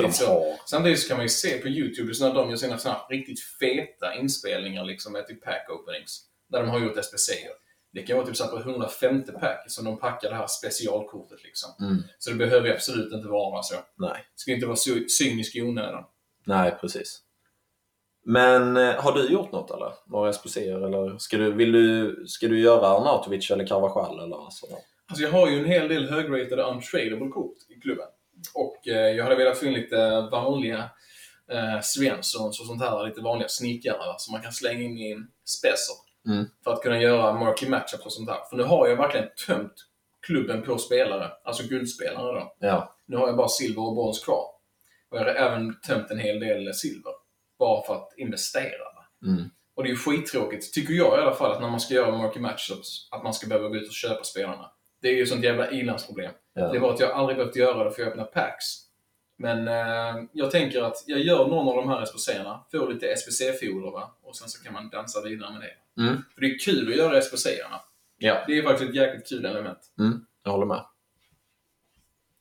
de 0.03 0.13
så, 0.13 0.57
samtidigt 0.65 0.99
så 0.99 1.07
kan 1.07 1.17
man 1.17 1.25
ju 1.25 1.29
se 1.29 1.57
på 1.57 1.67
YouTube 1.67 2.13
när 2.19 2.33
de 2.33 2.49
gör 2.49 2.57
sina 2.57 2.77
såna 2.77 3.01
riktigt 3.09 3.39
feta 3.39 4.15
inspelningar 4.15 4.85
liksom 4.85 5.13
med 5.13 5.27
typ 5.27 5.43
pack 5.43 5.69
openings. 5.69 6.21
Där 6.47 6.59
de 6.59 6.69
har 6.69 6.79
gjort 6.79 7.05
SPCer. 7.05 7.51
Det 7.93 8.03
kan 8.03 8.17
vara 8.17 8.27
typ 8.27 8.35
så 8.35 8.47
på 8.47 8.59
150 8.59 9.31
pack 9.31 9.63
som 9.67 9.85
de 9.85 9.99
packar 9.99 10.29
det 10.29 10.35
här 10.35 10.47
specialkortet 10.47 11.43
liksom. 11.43 11.69
Mm. 11.79 12.03
Så 12.19 12.29
det 12.29 12.35
behöver 12.35 12.67
ju 12.67 12.73
absolut 12.73 13.13
inte 13.13 13.27
vara 13.27 13.63
så. 13.63 13.75
Nej. 13.95 14.25
Det 14.35 14.39
ska 14.39 14.51
inte 14.51 14.65
vara 14.65 14.75
så 14.75 14.99
cynisk 15.19 15.55
i 15.55 15.61
onödan. 15.61 16.03
Nej, 16.45 16.77
precis. 16.81 17.19
Men 18.25 18.77
eh, 18.77 18.95
har 18.95 19.11
du 19.11 19.27
gjort 19.27 19.51
något 19.51 19.71
eller? 19.71 19.93
Några 20.05 20.33
SPCer 20.33 20.85
eller 20.85 21.17
ska 21.17 21.37
du, 21.37 21.51
vill 21.51 21.71
du, 21.71 22.23
ska 22.27 22.47
du 22.47 22.59
göra 22.59 22.87
Arnautovic 22.87 23.51
eller 23.51 23.67
Carvajal 23.67 24.19
eller 24.19 24.49
sådär? 24.49 24.77
Alltså 25.07 25.23
jag 25.23 25.31
har 25.31 25.49
ju 25.49 25.59
en 25.59 25.65
hel 25.65 25.87
del 25.87 26.09
högratade 26.09 26.63
untradable 26.63 27.29
kort 27.29 27.57
i 27.69 27.79
klubben. 27.79 28.07
Och 28.53 28.87
eh, 28.87 29.15
jag 29.15 29.23
hade 29.23 29.35
velat 29.35 29.57
få 29.57 29.65
in 29.65 29.73
lite 29.73 30.21
vanliga 30.31 30.89
eh, 31.51 31.81
Svenssons 31.81 32.59
och 32.59 32.65
sånt 32.65 32.81
här, 32.81 33.07
lite 33.07 33.21
vanliga 33.21 33.47
sneakare 33.47 34.15
som 34.17 34.31
man 34.31 34.41
kan 34.41 34.51
slänga 34.51 34.81
in 34.81 34.97
i 34.97 35.17
specer. 35.45 35.95
Mm. 36.27 36.45
För 36.63 36.73
att 36.73 36.81
kunna 36.81 37.01
göra 37.01 37.33
marky 37.33 37.69
matchups 37.69 38.05
och 38.05 38.13
sånt 38.13 38.29
här. 38.29 38.39
För 38.49 38.57
nu 38.57 38.63
har 38.63 38.87
jag 38.87 38.95
verkligen 38.95 39.27
tömt 39.47 39.73
klubben 40.27 40.61
på 40.61 40.77
spelare, 40.77 41.31
alltså 41.43 41.63
guldspelare 41.63 42.39
då. 42.39 42.55
Ja. 42.59 42.95
Nu 43.05 43.17
har 43.17 43.27
jag 43.27 43.37
bara 43.37 43.47
silver 43.47 43.87
och 43.87 43.95
brons 43.95 44.19
kvar. 44.19 44.45
Och 45.09 45.17
jag 45.17 45.23
har 45.23 45.35
även 45.35 45.79
tömt 45.81 46.11
en 46.11 46.19
hel 46.19 46.39
del 46.39 46.73
silver. 46.73 47.13
Bara 47.63 47.85
för 47.85 47.95
att 47.95 48.13
investera. 48.17 48.87
Mm. 49.25 49.43
Och 49.75 49.83
det 49.83 49.87
är 49.89 49.91
ju 49.91 49.97
skittråkigt, 49.97 50.73
tycker 50.73 50.93
jag 50.93 51.19
i 51.19 51.21
alla 51.21 51.35
fall, 51.35 51.51
att 51.51 51.61
när 51.61 51.69
man 51.69 51.79
ska 51.79 51.93
göra 51.93 52.17
market 52.17 52.41
matchups, 52.41 53.07
att 53.11 53.23
man 53.23 53.33
ska 53.33 53.47
behöva 53.47 53.67
gå 53.69 53.75
ut 53.75 53.87
och 53.87 53.93
köpa 53.93 54.23
spelarna. 54.23 54.71
Det 55.01 55.07
är 55.07 55.13
ju 55.13 55.25
sånt 55.25 55.43
jävla 55.43 55.71
ilandsproblem. 55.71 56.31
Ja. 56.53 56.71
Det 56.71 56.79
var 56.79 56.93
att 56.93 56.99
jag 56.99 57.11
aldrig 57.11 57.37
behövt 57.37 57.55
göra 57.55 57.83
det 57.83 57.91
för 57.91 58.01
jag 58.01 58.09
öppnar 58.09 58.25
packs. 58.25 58.65
Men 59.37 59.67
eh, 59.67 60.23
jag 60.33 60.51
tänker 60.51 60.81
att 60.81 61.03
jag 61.07 61.19
gör 61.19 61.47
någon 61.47 61.67
av 61.67 61.75
de 61.75 61.89
här 61.89 62.05
SPC-erna, 62.05 62.65
får 62.71 62.93
lite 62.93 63.15
SPC-foder 63.15 63.91
va? 63.91 64.17
och 64.21 64.35
sen 64.35 64.49
så 64.49 64.63
kan 64.63 64.73
man 64.73 64.89
dansa 64.89 65.21
vidare 65.21 65.51
med 65.51 65.61
det. 65.61 66.01
Mm. 66.01 66.23
För 66.33 66.41
det 66.41 66.47
är 66.47 66.59
kul 66.59 66.91
att 66.91 66.97
göra 66.97 67.21
SPC-erna. 67.21 67.81
Ja, 68.17 68.43
Det 68.47 68.57
är 68.57 68.63
faktiskt 68.63 68.89
ett 68.89 68.95
jäkligt 68.95 69.29
kul 69.29 69.45
element. 69.45 69.79
jag 70.43 70.51
håller 70.51 70.65
med. 70.65 70.85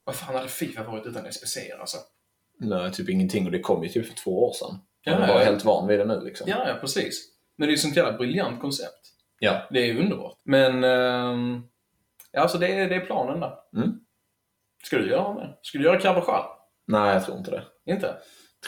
Vad 0.04 0.14
fan 0.14 0.34
hade 0.34 0.48
Fifa 0.48 0.84
varit 0.84 1.06
utan 1.06 1.32
SPC 1.32 1.58
alltså? 1.80 1.98
Nej, 2.58 2.92
typ 2.92 3.08
ingenting. 3.08 3.46
Och 3.46 3.52
det 3.52 3.60
kom 3.60 3.82
ju 3.82 3.88
typ 3.88 4.06
för 4.06 4.14
två 4.14 4.48
år 4.48 4.52
sedan. 4.52 4.78
Ja, 5.04 5.12
Jag 5.12 5.22
är 5.22 5.26
bara 5.26 5.44
helt 5.44 5.64
van 5.64 5.88
vid 5.88 5.98
det 5.98 6.04
nu 6.04 6.20
liksom. 6.20 6.46
Ja, 6.50 6.68
ja, 6.68 6.74
precis. 6.80 7.28
Men 7.56 7.66
det 7.66 7.70
är 7.70 7.72
ju 7.72 7.74
ett 7.74 7.80
sånt 7.80 7.96
jävla 7.96 8.12
briljant 8.18 8.60
koncept. 8.60 9.00
Ja. 9.38 9.62
Det 9.70 9.78
är 9.80 9.86
ju 9.86 10.00
underbart. 10.00 10.38
Men, 10.44 10.84
ehm, 10.84 11.62
ja, 12.32 12.40
alltså 12.40 12.58
det 12.58 12.66
är, 12.66 12.88
det 12.88 12.94
är 12.94 13.00
planen 13.00 13.40
där. 13.40 13.54
Mm. 13.76 14.00
Ska 14.84 14.98
du 14.98 15.10
göra 15.10 15.34
med? 15.34 15.58
Ska 15.62 15.78
du 15.78 15.84
göra 15.84 16.00
Carvajal? 16.00 16.44
Nej, 16.86 17.12
jag 17.14 17.24
tror 17.24 17.38
inte 17.38 17.50
det. 17.50 17.64
Inte? 17.92 18.16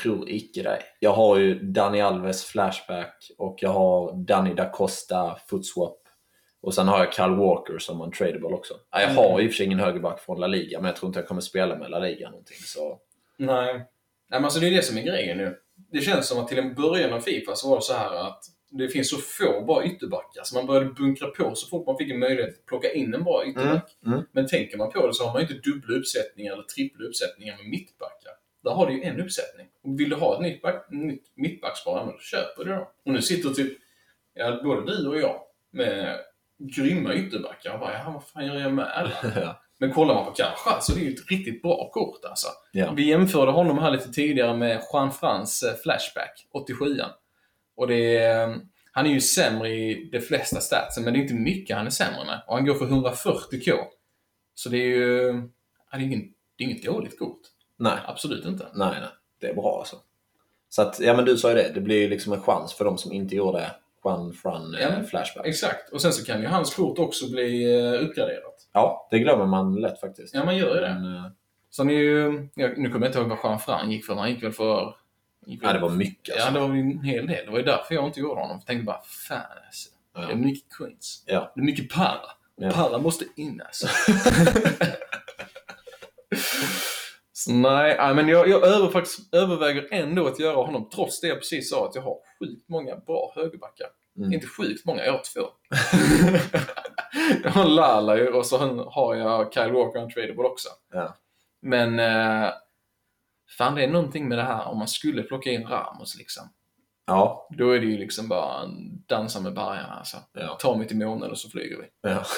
Tror 0.02 0.30
icke 0.30 0.62
det. 0.62 0.78
Jag 1.00 1.12
har 1.12 1.36
ju 1.36 1.58
Dani 1.58 2.00
Alves 2.00 2.44
flashback 2.44 3.30
och 3.38 3.58
jag 3.60 3.70
har 3.70 4.12
Danny 4.12 4.54
da 4.54 4.70
Costa 4.70 5.36
footswap. 5.46 6.00
Och 6.62 6.74
sen 6.74 6.88
har 6.88 6.98
jag 6.98 7.14
Kyle 7.14 7.34
Walker 7.34 7.78
som 7.78 8.00
en 8.00 8.10
tradable 8.12 8.54
också. 8.54 8.74
Ja, 8.90 9.00
jag 9.00 9.08
har 9.08 9.40
i 9.40 9.46
och 9.46 9.50
för 9.50 9.56
sig 9.56 9.66
ingen 9.66 9.80
högerback 9.80 10.20
från 10.20 10.40
La 10.40 10.46
Liga, 10.46 10.80
men 10.80 10.86
jag 10.86 10.96
tror 10.96 11.08
inte 11.08 11.18
jag 11.18 11.28
kommer 11.28 11.40
spela 11.40 11.76
med 11.76 11.90
La 11.90 11.98
Liga 11.98 12.30
någonting. 12.30 12.56
Så 12.56 12.98
Nej. 13.36 13.74
Nej, 13.74 13.84
men 14.30 14.44
alltså 14.44 14.60
det 14.60 14.66
är 14.66 14.70
det 14.70 14.82
som 14.82 14.98
är 14.98 15.02
grejen 15.02 15.38
nu. 15.38 15.58
Det 15.92 16.00
känns 16.00 16.28
som 16.28 16.38
att 16.38 16.48
till 16.48 16.58
en 16.58 16.74
början 16.74 17.12
av 17.12 17.20
Fifa 17.20 17.54
så 17.54 17.68
var 17.68 17.76
det 17.76 17.82
så 17.82 17.92
här 17.92 18.28
att 18.28 18.44
det 18.78 18.88
finns 18.88 19.10
så 19.10 19.16
få 19.16 19.64
bra 19.64 19.84
ytterbackar 19.84 20.42
så 20.44 20.56
man 20.56 20.66
började 20.66 20.90
bunkra 20.90 21.28
på 21.28 21.54
så 21.54 21.68
fort 21.68 21.86
man 21.86 21.96
fick 21.98 22.10
en 22.10 22.18
möjlighet 22.18 22.58
att 22.58 22.66
plocka 22.66 22.92
in 22.92 23.14
en 23.14 23.24
bra 23.24 23.46
ytterback. 23.46 23.96
Mm, 24.06 24.14
mm. 24.14 24.26
Men 24.32 24.46
tänker 24.46 24.78
man 24.78 24.90
på 24.90 25.06
det 25.06 25.14
så 25.14 25.24
har 25.24 25.32
man 25.32 25.42
ju 25.42 25.48
inte 25.48 25.70
dubbla 25.70 25.96
uppsättningar 25.96 26.52
eller 26.52 26.62
trippla 26.62 27.06
uppsättningar 27.06 27.56
med 27.56 27.66
mittbackar. 27.66 28.32
Där 28.64 28.70
har 28.70 28.86
du 28.86 28.92
ju 28.92 29.02
en 29.02 29.20
uppsättning. 29.20 29.66
Och 29.82 30.00
vill 30.00 30.10
du 30.10 30.16
ha 30.16 30.34
ett 30.34 30.42
nytt, 30.42 30.62
back, 30.62 30.86
nytt 30.90 31.32
mittbackspar, 31.34 32.06
då 32.06 32.18
köper 32.18 32.64
du 32.64 32.70
då. 32.70 32.90
Och 33.04 33.12
nu 33.12 33.22
sitter 33.22 33.50
typ, 33.50 33.78
ja, 34.34 34.60
både 34.62 34.86
du 34.86 35.08
och 35.08 35.18
jag 35.18 35.40
med 35.70 36.20
grymma 36.58 37.14
ytterbackar 37.14 37.74
och 37.74 37.80
bara, 37.80 37.92
ja, 37.92 38.10
vad 38.10 38.24
fan 38.24 38.46
gör 38.46 38.60
jag 38.60 38.72
med 38.72 38.86
alla? 38.86 39.56
ja. 39.78 39.86
Men 39.86 39.92
kollar 39.94 40.14
man 40.14 40.24
på 40.24 40.30
Carvajal 40.30 40.82
så 40.82 40.92
är 40.92 40.96
det 40.96 41.02
ju 41.02 41.14
ett 41.14 41.30
riktigt 41.30 41.62
bra 41.62 41.90
kort 41.92 42.24
alltså. 42.24 42.48
Ja. 42.72 42.92
Vi 42.92 43.08
jämförde 43.08 43.52
honom 43.52 43.78
här 43.78 43.90
lite 43.90 44.12
tidigare 44.12 44.56
med 44.56 44.82
Juan 44.92 45.12
Frans 45.12 45.62
eh, 45.62 45.74
Flashback, 45.82 46.46
87 46.52 47.00
Och 47.76 47.86
det 47.86 48.16
är, 48.16 48.48
eh, 48.48 48.56
Han 48.92 49.06
är 49.06 49.10
ju 49.10 49.20
sämre 49.20 49.68
i 49.68 50.08
de 50.12 50.20
flesta 50.20 50.60
statsen, 50.60 51.04
men 51.04 51.12
det 51.12 51.18
är 51.18 51.22
inte 51.22 51.34
mycket 51.34 51.76
han 51.76 51.86
är 51.86 51.90
sämre 51.90 52.24
med. 52.26 52.42
Och 52.46 52.54
han 52.54 52.66
går 52.66 52.74
för 52.74 52.86
140k. 52.86 53.78
Så 54.54 54.68
det 54.68 54.78
är 54.78 54.88
ju... 54.88 55.42
Ja, 55.90 55.98
det, 55.98 56.04
är 56.04 56.06
ingen, 56.06 56.32
det 56.56 56.64
är 56.64 56.68
inget 56.68 56.84
dåligt 56.84 57.18
kort. 57.18 57.40
Nej, 57.76 57.98
Absolut 58.06 58.44
inte. 58.44 58.66
nej, 58.74 58.96
nej. 59.00 59.08
Det 59.40 59.46
är 59.46 59.54
bra 59.54 59.78
alltså. 59.78 59.96
Så 60.68 60.82
att, 60.82 61.00
ja 61.00 61.14
men 61.16 61.24
du 61.24 61.36
sa 61.36 61.48
ju 61.48 61.54
det. 61.54 61.70
Det 61.74 61.80
blir 61.80 62.00
ju 62.00 62.08
liksom 62.08 62.32
en 62.32 62.42
chans 62.42 62.74
för 62.74 62.84
de 62.84 62.98
som 62.98 63.12
inte 63.12 63.36
gjorde 63.36 63.70
Juan 64.04 64.32
Fran 64.32 64.76
Ja, 64.80 64.88
eh, 64.88 65.02
flashback. 65.02 65.46
Exakt. 65.46 65.92
Och 65.92 66.02
sen 66.02 66.12
så 66.12 66.24
kan 66.24 66.40
ju 66.40 66.46
hans 66.46 66.74
kort 66.74 66.98
också 66.98 67.30
bli 67.30 67.76
uppgraderat. 67.96 68.53
Ja, 68.74 69.08
det 69.10 69.18
glömmer 69.18 69.46
man 69.46 69.80
lätt 69.80 70.00
faktiskt. 70.00 70.34
Ja, 70.34 70.44
man 70.44 70.56
gör 70.56 70.74
ju 70.74 70.80
det. 70.80 70.94
Men, 70.94 71.16
eh, 71.16 71.96
är 71.96 72.00
ju... 72.00 72.48
Ja, 72.54 72.68
nu 72.76 72.90
kommer 72.90 73.06
jag 73.06 73.08
inte 73.08 73.18
ihåg 73.18 73.28
vad 73.28 73.38
Juan 73.44 73.60
Fran 73.60 73.90
gick 73.90 74.04
för. 74.04 74.14
Han 74.14 74.30
gick 74.30 74.42
väl 74.42 74.52
för... 74.52 74.96
Gick 75.46 75.62
väl 75.62 75.68
ja, 75.68 75.72
det 75.72 75.80
var 75.80 75.90
mycket 75.90 76.28
Ja, 76.28 76.34
alltså. 76.34 76.52
det 76.54 76.60
var 76.60 76.76
en 76.76 76.98
hel 76.98 77.26
del. 77.26 77.44
Det 77.44 77.50
var 77.50 77.58
ju 77.58 77.64
därför 77.64 77.94
jag 77.94 78.06
inte 78.06 78.20
gjorde 78.20 78.40
honom. 78.40 78.56
Jag 78.56 78.66
tänkte 78.66 78.84
bara, 78.84 79.02
fan 79.28 79.40
alltså. 79.66 79.90
Ja. 80.14 80.20
Det 80.20 80.32
är 80.32 80.36
mycket 80.36 80.76
queens. 80.76 81.24
Ja. 81.26 81.52
Det 81.54 81.60
är 81.60 81.64
mycket 81.64 81.92
para. 81.94 82.20
Ja. 82.56 82.70
Para 82.70 82.98
måste 82.98 83.24
in 83.36 83.62
alltså. 83.66 83.88
Så, 87.32 87.52
nej, 87.52 87.96
nej, 87.98 88.14
men 88.14 88.28
jag, 88.28 88.48
jag 88.48 88.66
över, 88.66 88.88
faktiskt, 88.88 89.34
överväger 89.34 89.88
ändå 89.90 90.26
att 90.26 90.38
göra 90.40 90.56
honom, 90.56 90.90
trots 90.94 91.20
det 91.20 91.26
jag 91.26 91.38
precis 91.38 91.70
sa, 91.70 91.88
att 91.88 91.94
jag 91.94 92.02
har 92.02 92.16
sjukt 92.38 92.68
många 92.68 92.96
bra 92.96 93.32
högerbackar. 93.36 93.86
Mm. 94.16 94.32
Inte 94.32 94.46
sjukt 94.46 94.84
många, 94.84 95.04
jag 95.04 95.12
har 95.12 95.22
två. 95.34 95.40
jag 97.44 97.50
har 97.50 97.64
Lala 97.64 98.16
ju, 98.16 98.28
och 98.28 98.46
så 98.46 98.58
har 98.90 99.14
jag 99.14 99.54
Kyle 99.54 99.72
Walker 99.72 100.00
Untradable 100.02 100.44
också. 100.44 100.68
Ja. 100.92 101.16
Men 101.62 101.98
eh, 102.00 102.50
fan, 103.58 103.74
det 103.74 103.84
är 103.84 103.88
någonting 103.88 104.28
med 104.28 104.38
det 104.38 104.44
här 104.44 104.64
om 104.68 104.78
man 104.78 104.88
skulle 104.88 105.22
plocka 105.22 105.50
in 105.50 105.66
Ramos 105.66 106.18
liksom. 106.18 106.48
Ja. 107.06 107.48
Då 107.58 107.70
är 107.70 107.80
det 107.80 107.86
ju 107.86 107.98
liksom 107.98 108.28
bara 108.28 108.62
en 108.62 109.04
dansa 109.06 109.40
med 109.40 109.54
bergarna 109.54 109.94
alltså. 109.94 110.16
Ja. 110.32 110.56
Ta 110.60 110.76
mig 110.76 110.88
till 110.88 110.96
månen 110.96 111.30
och 111.30 111.38
så 111.38 111.50
flyger 111.50 111.76
vi. 111.76 112.10
ja. 112.10 112.24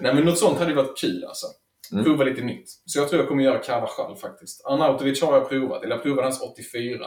Nej 0.00 0.14
men 0.14 0.24
något 0.24 0.38
sånt 0.38 0.58
hade 0.58 0.70
ju 0.70 0.76
varit 0.76 0.98
kul 1.00 1.24
alltså. 1.24 1.46
Mm. 1.92 2.04
Prova 2.04 2.24
lite 2.24 2.42
nytt. 2.42 2.68
Så 2.86 2.98
jag 2.98 3.08
tror 3.08 3.20
jag 3.20 3.28
kommer 3.28 3.44
göra 3.44 3.58
Carvajal 3.58 4.16
faktiskt. 4.16 4.66
Arnautovic 4.66 5.22
har 5.22 5.34
jag 5.34 5.48
provat, 5.48 5.82
eller 5.84 5.94
jag 5.94 6.02
provade 6.02 6.22
hans 6.22 6.40
84. 6.42 7.06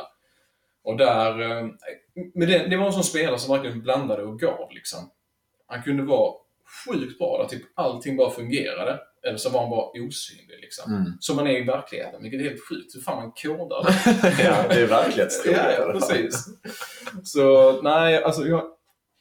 Och 0.84 0.98
där... 0.98 1.42
eh, 1.42 1.68
Men 2.36 2.48
det, 2.48 2.68
det 2.68 2.78
var 2.78 2.86
en 2.86 2.94
sån 2.94 3.04
spelare 3.04 3.40
som 3.40 3.56
verkligen 3.56 3.82
blandade 3.82 4.24
och 4.24 4.40
gav 4.40 4.72
liksom. 4.72 5.00
Han 5.68 5.84
kunde 5.84 6.04
vara 6.04 6.34
sjukt 6.86 7.18
bra 7.18 7.38
där 7.38 7.48
typ 7.50 7.64
allting 7.76 8.18
bara 8.18 8.32
fungerade. 8.32 9.00
Eller 9.28 9.38
så 9.38 9.50
var 9.50 9.62
han 9.62 9.70
bara 9.70 9.86
osynlig 9.86 10.60
liksom. 10.62 10.94
Mm. 10.94 11.12
Som 11.20 11.36
man 11.36 11.48
är 11.48 11.62
i 11.62 11.64
verkligheten, 11.64 12.24
vilket 12.24 12.40
är 12.40 12.44
helt 12.44 12.68
sjukt. 12.70 12.96
Hur 12.96 13.02
fan 13.02 13.18
man 13.18 13.32
kodar 13.32 13.84
det. 13.84 14.44
ja, 14.44 14.68
det 14.70 14.82
är 14.82 14.88
verklighetstroligt. 14.88 15.62
Ja, 15.62 15.72
ja, 15.72 15.92
precis. 15.94 16.48
Så 17.24 17.82
nej, 17.82 18.24
alltså 18.24 18.48
jag, 18.48 18.64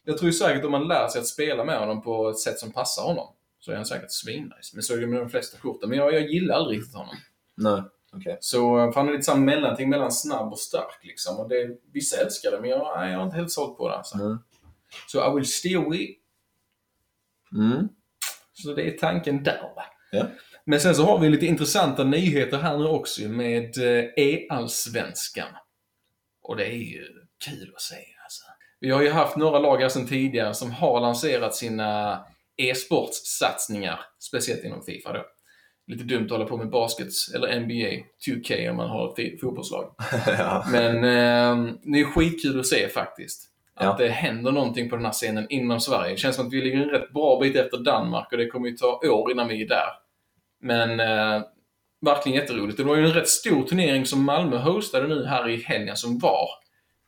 jag 0.04 0.18
tror 0.18 0.26
ju 0.26 0.32
säkert 0.32 0.64
om 0.64 0.70
man 0.70 0.88
lär 0.88 1.08
sig 1.08 1.20
att 1.20 1.26
spela 1.26 1.64
med 1.64 1.78
honom 1.78 2.02
på 2.02 2.30
ett 2.30 2.38
sätt 2.38 2.58
som 2.58 2.72
passar 2.72 3.02
honom 3.02 3.34
så 3.60 3.72
är 3.72 3.76
han 3.76 3.86
säkert 3.86 4.10
svinnice. 4.12 4.70
Men 4.74 4.82
så 4.82 4.94
är 4.94 4.98
det 4.98 5.06
med 5.06 5.20
de 5.20 5.28
flesta 5.28 5.58
korten. 5.58 5.88
Men 5.88 5.98
jag, 5.98 6.14
jag 6.14 6.30
gillar 6.30 6.54
aldrig 6.54 6.78
riktigt 6.78 6.94
honom. 6.94 7.14
Nej, 7.56 7.82
okej. 8.12 8.38
Så 8.40 8.92
han 8.94 9.08
är 9.08 9.12
lite 9.12 9.24
samma 9.24 9.44
mellanting 9.44 9.88
mellan 9.88 10.12
snabb 10.12 10.52
och 10.52 10.58
stark 10.58 10.98
liksom. 11.02 11.38
Och 11.38 11.48
det, 11.48 11.78
vissa 11.92 12.16
älskar 12.16 12.50
det, 12.50 12.60
men 12.60 12.70
jag, 12.70 12.96
nej, 12.96 13.12
jag 13.12 13.20
är 13.20 13.24
inte 13.24 13.36
helt 13.36 13.52
såld 13.52 13.76
på 13.76 13.88
det. 13.88 13.96
Alltså. 13.96 14.18
Mm. 14.18 14.38
Så 15.06 15.30
I 15.30 15.34
will 15.34 15.46
stay 15.46 15.74
away. 15.76 16.16
Mm. 17.54 17.88
Så 18.52 18.74
det 18.74 18.82
är 18.82 18.90
tanken 18.90 19.42
där. 19.42 19.70
Ja. 20.12 20.26
Men 20.66 20.80
sen 20.80 20.94
så 20.94 21.04
har 21.04 21.18
vi 21.18 21.28
lite 21.28 21.46
intressanta 21.46 22.04
nyheter 22.04 22.58
här 22.58 22.78
nu 22.78 22.84
också 22.84 23.22
med 23.22 23.78
eh, 23.78 24.04
E-allsvenskan. 24.16 25.48
Och 26.42 26.56
det 26.56 26.66
är 26.66 26.78
ju 26.78 27.04
kul 27.44 27.72
att 27.74 27.80
se 27.80 27.94
alltså. 28.24 28.44
Vi 28.80 28.90
har 28.90 29.02
ju 29.02 29.10
haft 29.10 29.36
några 29.36 29.58
lag 29.58 29.80
här 29.80 29.88
sedan 29.88 30.06
tidigare 30.06 30.54
som 30.54 30.70
har 30.70 31.00
lanserat 31.00 31.54
sina 31.54 32.20
e-sportssatsningar, 32.56 34.00
speciellt 34.18 34.64
inom 34.64 34.82
Fifa 34.82 35.12
då. 35.12 35.24
Lite 35.86 36.04
dumt 36.04 36.24
att 36.24 36.30
hålla 36.30 36.44
på 36.44 36.56
med 36.56 36.70
basket 36.70 37.08
eller 37.34 37.60
NBA 37.60 38.04
2K 38.26 38.70
om 38.70 38.76
man 38.76 38.90
har 38.90 39.20
ett 39.20 39.40
fotbollslag. 39.40 39.94
ja. 40.26 40.66
Men 40.70 40.96
eh, 40.96 41.74
det 41.82 42.00
är 42.00 42.04
skitkul 42.04 42.60
att 42.60 42.66
se 42.66 42.88
faktiskt. 42.88 43.53
Att 43.76 43.84
Ja. 43.84 43.96
det 43.98 44.08
händer 44.08 44.52
någonting 44.52 44.90
på 44.90 44.96
den 44.96 45.04
här 45.04 45.12
scenen 45.12 45.46
inom 45.50 45.80
Sverige. 45.80 46.10
Det 46.10 46.16
känns 46.16 46.36
som 46.36 46.46
att 46.46 46.52
vi 46.52 46.60
ligger 46.60 46.82
en 46.82 46.90
rätt 46.90 47.12
bra 47.12 47.38
bit 47.40 47.56
efter 47.56 47.78
Danmark 47.78 48.32
och 48.32 48.38
det 48.38 48.46
kommer 48.46 48.68
ju 48.68 48.76
ta 48.76 49.00
år 49.04 49.30
innan 49.32 49.48
vi 49.48 49.62
är 49.62 49.68
där. 49.68 49.88
Men 50.60 51.00
eh, 51.00 51.42
verkligen 52.00 52.38
jätteroligt. 52.40 52.76
Det 52.78 52.84
var 52.84 52.96
ju 52.96 53.04
en 53.04 53.12
rätt 53.12 53.28
stor 53.28 53.62
turnering 53.62 54.06
som 54.06 54.24
Malmö 54.24 54.56
hostade 54.58 55.08
nu 55.08 55.24
här 55.26 55.48
i 55.48 55.56
helgen 55.56 55.96
som 55.96 56.18
var. 56.18 56.48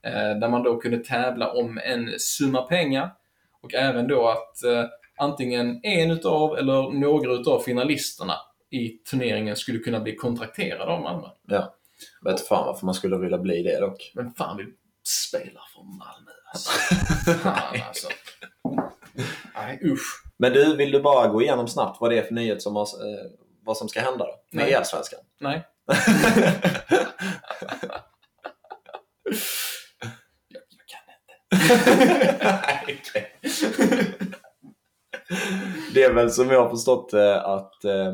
Eh, 0.02 0.38
där 0.40 0.48
man 0.48 0.62
då 0.62 0.80
kunde 0.80 0.98
tävla 0.98 1.52
om 1.52 1.78
en 1.84 2.18
summa 2.18 2.62
pengar. 2.62 3.10
Och 3.62 3.74
även 3.74 4.08
då 4.08 4.28
att 4.28 4.64
eh, 4.64 4.84
antingen 5.18 5.80
en 5.82 6.10
utav 6.10 6.58
eller 6.58 6.92
några 7.00 7.32
utav 7.32 7.60
finalisterna 7.60 8.34
i 8.70 8.88
turneringen 8.88 9.56
skulle 9.56 9.78
kunna 9.78 10.00
bli 10.00 10.16
kontrakterade 10.16 10.84
av 10.92 11.02
Malmö. 11.02 11.26
ja. 11.48 11.72
Vet 12.24 12.48
fan 12.48 12.66
varför 12.66 12.86
man 12.86 12.94
skulle 12.94 13.18
vilja 13.18 13.38
bli 13.38 13.62
det 13.62 13.80
dock. 13.80 14.12
Men 14.14 14.32
fan 14.34 14.56
vill 14.56 14.66
spela 15.28 15.60
för 15.74 15.82
Malmö. 15.82 16.30
Fan 17.42 17.82
alltså. 17.86 18.08
Nej 19.54 19.80
usch. 19.84 20.22
Men 20.38 20.52
du, 20.52 20.76
vill 20.76 20.90
du 20.90 21.02
bara 21.02 21.28
gå 21.28 21.42
igenom 21.42 21.68
snabbt 21.68 22.00
vad 22.00 22.10
det 22.10 22.18
är 22.18 22.22
för 22.22 22.34
nyhet 22.34 22.62
som 22.62 22.76
har, 22.76 22.82
eh, 22.82 23.30
vad 23.64 23.76
som 23.76 23.88
ska 23.88 24.00
hända 24.00 24.24
då? 24.24 24.34
Med 24.52 24.64
Nej. 24.64 24.74
Allsvenskan? 24.74 25.20
Nej. 25.40 25.66
jag, 30.48 30.62
jag 30.68 30.88
kan 30.88 31.00
inte. 32.88 33.26
det 35.94 36.02
är 36.02 36.12
väl 36.12 36.30
som 36.30 36.50
jag 36.50 36.62
har 36.62 36.70
förstått 36.70 37.14
att 37.42 37.84
eh, 37.84 38.12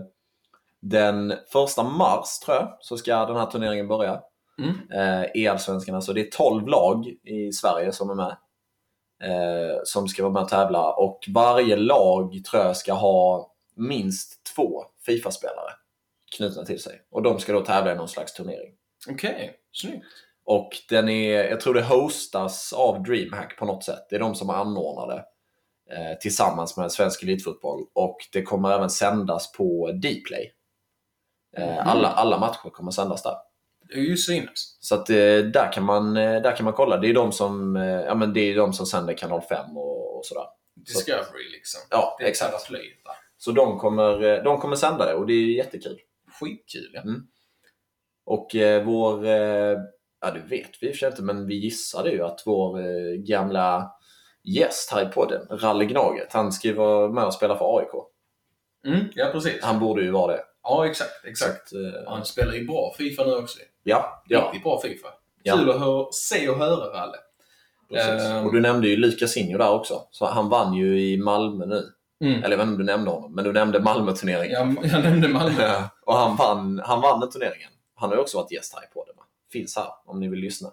den 0.81 1.35
första 1.53 1.83
mars, 1.83 2.39
tror 2.39 2.57
jag, 2.57 2.77
så 2.81 2.97
ska 2.97 3.27
den 3.27 3.37
här 3.37 3.47
turneringen 3.47 3.89
börja. 3.89 4.21
Mm. 4.59 4.75
Eh, 4.91 5.27
i 5.35 5.49
Allsvenskan. 5.49 5.95
Alltså 5.95 6.13
det 6.13 6.21
är 6.21 6.31
12 6.31 6.69
lag 6.69 7.07
i 7.23 7.53
Sverige 7.53 7.93
som 7.93 8.11
är 8.11 8.15
med. 8.15 8.37
Eh, 9.23 9.81
som 9.85 10.09
ska 10.09 10.23
vara 10.23 10.33
med 10.33 10.43
och 10.43 10.49
tävla. 10.49 10.93
Och 10.93 11.25
varje 11.29 11.77
lag 11.77 12.45
tror 12.51 12.63
jag 12.63 12.77
ska 12.77 12.93
ha 12.93 13.53
minst 13.77 14.55
två 14.55 14.85
Fifa-spelare 15.07 15.73
knutna 16.37 16.65
till 16.65 16.83
sig. 16.83 17.03
Och 17.11 17.23
de 17.23 17.39
ska 17.39 17.53
då 17.53 17.61
tävla 17.61 17.93
i 17.93 17.95
någon 17.95 18.09
slags 18.09 18.35
turnering. 18.35 18.73
Okej, 19.11 19.55
snyggt. 19.73 20.05
Och 20.45 20.71
den 20.89 21.09
är, 21.09 21.45
jag 21.45 21.61
tror 21.61 21.75
det 21.75 21.83
hostas 21.83 22.73
av 22.73 23.03
DreamHack 23.03 23.59
på 23.59 23.65
något 23.65 23.85
sätt. 23.85 24.07
Det 24.11 24.17
är 24.17 24.21
de 24.21 24.35
som 24.35 24.51
anordnar 24.51 25.07
det 25.07 25.25
eh, 25.97 26.19
tillsammans 26.19 26.77
med 26.77 26.93
Svensk 26.93 27.23
Elitfotboll. 27.23 27.87
Och 27.93 28.17
det 28.33 28.43
kommer 28.43 28.73
även 28.73 28.91
sändas 28.91 29.53
på 29.53 29.93
Dplay. 29.93 30.53
Eh, 31.57 31.89
alla, 31.89 32.09
alla 32.09 32.39
matcher 32.39 32.71
kommer 32.71 32.91
sändas 32.91 33.23
där. 33.23 33.37
Det 33.93 33.99
är 33.99 34.05
ju 34.05 34.17
svinnice. 34.17 34.77
Så 34.81 34.95
att, 34.95 35.11
eh, 35.11 35.17
där, 35.55 35.73
kan 35.73 35.85
man, 35.85 36.17
eh, 36.17 36.43
där 36.43 36.57
kan 36.57 36.65
man 36.65 36.75
kolla. 36.75 36.97
Det 36.97 37.09
är 37.09 37.15
de 37.15 37.33
som, 37.33 37.77
eh, 37.77 37.83
ja, 37.85 38.15
men 38.15 38.33
det 38.33 38.41
är 38.41 38.57
de 38.57 38.73
som 38.73 38.87
sänder 38.87 39.15
kanal 39.15 39.41
5 39.41 39.77
och, 39.77 40.19
och 40.19 40.27
sådär. 40.27 40.45
Discovery 40.87 41.51
liksom. 41.53 41.81
Ja, 41.91 42.17
Det 42.19 42.25
är 42.25 42.29
exakt. 42.29 42.69
där. 42.69 43.15
Så 43.37 43.53
de 43.53 43.79
kommer, 43.79 44.45
de 44.45 44.59
kommer 44.59 44.77
sända 44.77 45.07
det 45.07 45.15
och 45.15 45.27
det 45.27 45.33
är 45.33 45.57
jättekul. 45.57 45.99
Skitkul 46.41 46.91
ja. 46.93 47.03
Och 48.25 48.57
eh, 48.57 48.85
vår, 48.85 49.27
eh, 49.27 49.79
ja 50.21 50.31
det 50.35 50.43
vet 50.51 50.83
vi 50.83 50.89
i 50.89 51.07
inte, 51.07 51.23
men 51.23 51.47
vi 51.47 51.55
gissade 51.55 52.11
ju 52.11 52.23
att 52.23 52.43
vår 52.47 52.79
eh, 52.81 53.15
gamla 53.17 53.93
gäst 54.45 54.91
här 54.93 55.09
i 55.09 55.13
podden, 55.13 55.47
Ralle 55.51 55.85
Gnaget, 55.85 56.33
han 56.33 56.53
ska 56.53 56.69
ju 56.69 56.75
vara 56.75 57.09
med 57.13 57.25
och 57.25 57.35
spela 57.35 57.57
för 57.57 57.79
AIK. 57.79 57.91
Mm, 58.87 59.07
ja, 59.15 59.29
precis. 59.33 59.63
Han 59.63 59.81
borde 59.81 60.03
ju 60.03 60.11
vara 60.11 60.33
det. 60.33 60.43
Ja, 60.63 60.87
exakt. 60.87 61.25
exakt. 61.25 61.69
Så 61.69 61.87
eh, 61.87 61.93
Han 62.07 62.25
spelar 62.25 62.53
ju 62.53 62.67
bra 62.67 62.95
Fifa 62.99 63.25
nu 63.25 63.33
också. 63.35 63.59
ja, 63.83 64.23
ja, 64.29 64.41
Riktigt 64.45 64.63
bra 64.63 64.81
Fifa. 64.81 65.09
Ja. 65.43 65.57
Kul 65.57 65.71
att 65.71 65.81
hö- 65.81 66.07
se 66.13 66.49
och 66.49 66.59
höra 66.59 67.01
Ralle. 67.01 67.17
Ehm. 67.97 68.47
Och 68.47 68.53
du 68.53 68.61
nämnde 68.61 68.89
ju 68.89 68.97
Lukas 68.97 69.37
Injo 69.37 69.59
där 69.59 69.71
också. 69.71 70.03
Så 70.11 70.27
han 70.27 70.49
vann 70.49 70.75
ju 70.75 71.01
i 71.01 71.17
Malmö 71.19 71.67
nu. 71.67 71.83
Mm. 72.25 72.45
Eller 72.45 72.51
jag 72.51 72.59
vet 72.59 72.63
inte 72.63 72.73
om 72.73 72.79
du 72.79 72.85
nämnde 72.85 73.11
honom, 73.11 73.35
men 73.35 73.45
du 73.45 73.53
nämnde 73.53 73.81
Malmö-turneringen. 73.81 74.77
Jag, 74.83 74.87
jag 74.93 75.03
nämnde 75.03 75.29
Malmö. 75.29 75.63
Ja. 75.63 75.89
Och 76.07 76.15
han 76.15 76.37
vann, 76.37 76.83
han 76.85 77.01
vann 77.01 77.21
den 77.21 77.31
turneringen. 77.31 77.71
Han 77.95 78.09
har 78.09 78.17
ju 78.17 78.23
också 78.23 78.39
varit 78.39 78.53
gäst 78.53 78.75
här 78.75 78.83
i 78.85 78.87
podden. 78.95 79.15
Finns 79.53 79.77
här 79.77 79.87
om 80.07 80.21
ni 80.21 80.29
vill 80.29 80.41
lyssna. 80.41 80.69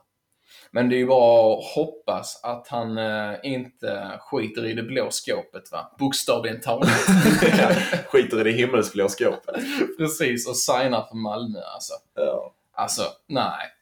Men 0.72 0.90
det 0.90 0.96
är 0.96 0.98
ju 0.98 1.08
bara 1.08 1.54
att 1.54 1.66
hoppas 1.76 2.40
att 2.44 2.68
han 2.68 2.98
eh, 2.98 3.36
inte 3.44 4.12
skiter 4.20 4.66
i 4.66 4.74
det 4.74 4.84
blå 4.84 5.08
skåpet. 5.12 5.72
Va? 5.72 5.92
Bokstavligen 6.00 6.62
talat. 6.62 6.90
Skiter 8.08 8.42
i 8.42 8.44
det 8.44 8.52
himmelsblå 8.52 9.10
skåpet. 9.10 9.56
Precis, 9.98 10.48
och 10.48 10.58
signar 10.58 11.08
för 11.10 11.16
Malmö 11.16 11.60
alltså. 11.74 11.94
Ja. 12.16 12.54
Alltså, 12.74 13.04
nej. 13.28 13.76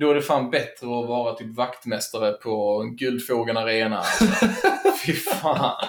Då 0.00 0.10
är 0.10 0.14
det 0.14 0.22
fan 0.22 0.50
bättre 0.50 0.86
att 0.86 1.08
vara 1.08 1.34
typ 1.34 1.56
vaktmästare 1.56 2.32
på 2.32 2.82
Guldfågeln 2.98 3.56
Arena. 3.56 3.98
Alltså. 3.98 4.24
Fy 5.06 5.12
fan. 5.12 5.86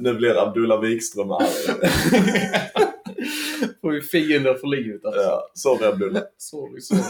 Nu 0.00 0.14
blir 0.14 0.42
Abdullah 0.42 0.80
Wikström 0.80 1.30
arg. 1.30 1.46
Får 3.80 3.94
ju 3.94 4.02
fiender 4.02 4.54
för 4.54 4.66
livet 4.66 5.04
alltså. 5.04 5.20
Ja, 5.20 5.50
sorry 5.54 5.86
Abdullah. 5.86 6.22
Sorry, 6.38 6.80
sorry. 6.80 7.02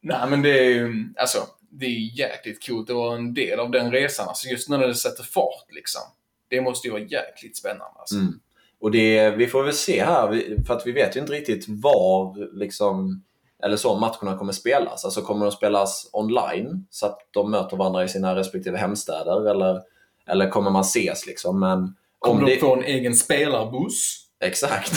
Nej, 0.00 0.28
men 0.30 0.42
det 0.42 0.58
är 0.58 0.70
ju, 0.70 1.08
alltså, 1.16 1.38
det 1.70 1.86
är 1.86 2.18
jäkligt 2.18 2.66
coolt 2.66 2.90
att 2.90 2.96
vara 2.96 3.16
en 3.16 3.34
del 3.34 3.60
av 3.60 3.70
den 3.70 3.92
resan. 3.92 4.28
Alltså 4.28 4.48
just 4.48 4.68
när 4.68 4.78
det 4.78 4.94
sätter 4.94 5.22
fart 5.22 5.66
liksom. 5.68 6.02
Det 6.48 6.60
måste 6.60 6.88
ju 6.88 6.92
vara 6.92 7.02
jäkligt 7.02 7.56
spännande 7.56 7.98
alltså. 7.98 8.14
Mm. 8.14 8.40
Och 8.80 8.90
det, 8.90 9.30
vi 9.30 9.46
får 9.46 9.62
väl 9.62 9.72
se 9.72 10.04
här, 10.04 10.56
för 10.66 10.74
att 10.74 10.86
vi 10.86 10.92
vet 10.92 11.16
ju 11.16 11.20
inte 11.20 11.32
riktigt 11.32 11.64
var 11.68 12.36
liksom, 12.58 13.22
eller 13.62 13.76
så 13.76 13.94
matcherna 13.94 14.38
kommer 14.38 14.52
spelas. 14.52 15.04
Alltså 15.04 15.22
kommer 15.22 15.46
de 15.46 15.52
spelas 15.52 16.10
online 16.12 16.86
så 16.90 17.06
att 17.06 17.18
de 17.30 17.50
möter 17.50 17.76
varandra 17.76 18.04
i 18.04 18.08
sina 18.08 18.36
respektive 18.36 18.78
hemstäder 18.78 19.50
eller, 19.50 19.82
eller 20.26 20.50
kommer 20.50 20.70
man 20.70 20.80
ses 20.80 21.26
liksom? 21.26 21.60
Men 21.60 21.94
Kommer 22.18 22.40
om 22.40 22.46
de 22.46 22.54
det, 22.54 22.60
få 22.60 22.76
en 22.76 22.84
egen 22.84 23.14
spelarbuss? 23.14 24.24
Exakt. 24.40 24.92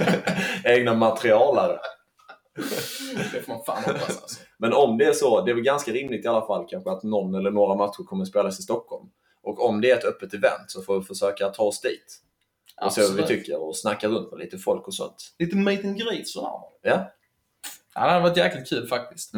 Egna 0.64 0.94
materialare. 0.94 1.78
Det 3.32 3.42
får 3.42 3.52
man 3.52 3.64
fan 3.64 3.84
hoppas 3.84 4.22
alltså. 4.22 4.40
Men 4.58 4.72
om 4.72 4.98
det 4.98 5.04
är 5.04 5.12
så, 5.12 5.40
det 5.44 5.50
är 5.50 5.54
väl 5.54 5.64
ganska 5.64 5.92
rimligt 5.92 6.24
i 6.24 6.28
alla 6.28 6.46
fall 6.46 6.66
kanske 6.68 6.90
att 6.90 7.02
någon 7.02 7.34
eller 7.34 7.50
några 7.50 7.74
matcher 7.74 8.04
kommer 8.04 8.24
spelas 8.24 8.58
i 8.58 8.62
Stockholm. 8.62 9.08
Och 9.42 9.64
om 9.68 9.80
det 9.80 9.90
är 9.90 9.96
ett 9.96 10.04
öppet 10.04 10.34
event 10.34 10.64
så 10.70 10.82
får 10.82 11.00
vi 11.00 11.06
försöka 11.06 11.48
ta 11.48 11.62
oss 11.62 11.80
dit. 11.80 12.20
Och 12.82 12.92
se 12.92 13.02
vad 13.02 13.14
vi 13.14 13.22
tycker 13.22 13.62
och 13.62 13.76
snacka 13.76 14.08
runt 14.08 14.30
med 14.30 14.40
lite 14.40 14.58
folk 14.58 14.86
och 14.86 14.94
sånt. 14.94 15.34
Lite 15.38 15.56
meet 15.56 15.84
and 15.84 15.98
greet 15.98 16.28
sådär. 16.28 16.50
Ja. 16.82 17.12
Ja, 17.94 18.04
det 18.04 18.10
hade 18.10 18.20
varit 18.20 18.36
jäkligt 18.36 18.68
kul 18.68 18.86
faktiskt. 18.86 19.34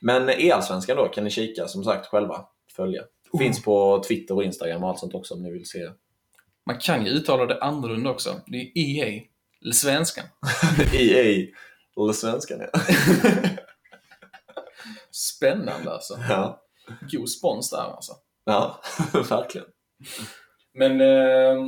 Men 0.00 0.28
e-allsvenskan 0.30 0.96
då 0.96 1.08
kan 1.08 1.24
ni 1.24 1.30
kika 1.30 1.68
som 1.68 1.84
sagt 1.84 2.06
själva. 2.06 2.44
Följa. 2.76 3.02
Finns 3.38 3.62
på 3.62 4.02
Twitter 4.08 4.34
och 4.34 4.44
Instagram 4.44 4.84
och 4.84 4.88
allt 4.88 4.98
sånt 4.98 5.14
också 5.14 5.34
om 5.34 5.42
ni 5.42 5.50
vill 5.50 5.66
se. 5.66 5.88
Man 6.66 6.78
kan 6.78 7.06
ju 7.06 7.10
uttala 7.10 7.46
det 7.46 7.62
annorlunda 7.62 8.10
också. 8.10 8.40
Det 8.46 8.56
är 8.58 8.78
EA. 8.78 9.22
Eller 9.62 9.72
svenskan. 9.72 10.24
EA 10.92 11.46
eller 11.96 12.12
svenskan 12.12 12.60
ja. 12.60 12.80
Spännande 15.10 15.92
alltså. 15.92 16.18
ja. 16.28 16.62
God 17.10 17.30
spons 17.30 17.70
där 17.70 17.94
alltså. 17.94 18.12
Ja, 18.44 18.80
verkligen. 19.30 19.66
Men 20.74 21.00
eh, 21.00 21.64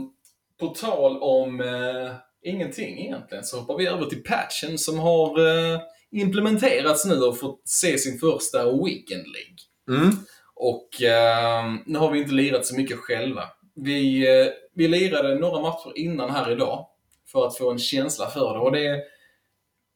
på 0.60 0.68
tal 0.68 1.22
om 1.22 1.60
eh, 1.60 2.14
ingenting 2.42 2.98
egentligen 2.98 3.44
så 3.44 3.60
hoppar 3.60 3.78
vi 3.78 3.86
över 3.86 4.06
till 4.06 4.22
patchen 4.22 4.78
som 4.78 4.98
har 4.98 5.38
eh, 5.38 5.80
implementerats 6.10 7.06
nu 7.06 7.20
och 7.20 7.38
fått 7.38 7.62
se 7.64 7.98
sin 7.98 8.18
första 8.18 8.64
Weekend 8.64 9.26
League. 9.26 10.00
Mm. 10.00 10.16
Och 10.54 11.02
eh, 11.02 11.64
nu 11.86 11.98
har 11.98 12.10
vi 12.10 12.18
inte 12.18 12.34
lirat 12.34 12.66
så 12.66 12.76
mycket 12.76 12.98
själva. 12.98 13.42
Vi, 13.74 14.28
eh, 14.28 14.46
vi 14.74 14.88
lirade 14.88 15.34
några 15.34 15.60
matcher 15.60 15.92
innan 15.94 16.30
här 16.30 16.52
idag 16.52 16.86
för 17.32 17.46
att 17.46 17.58
få 17.58 17.70
en 17.70 17.78
känsla 17.78 18.26
för 18.26 18.54
det. 18.54 18.60
Och 18.60 18.72
det 18.72 19.02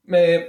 med, 0.06 0.42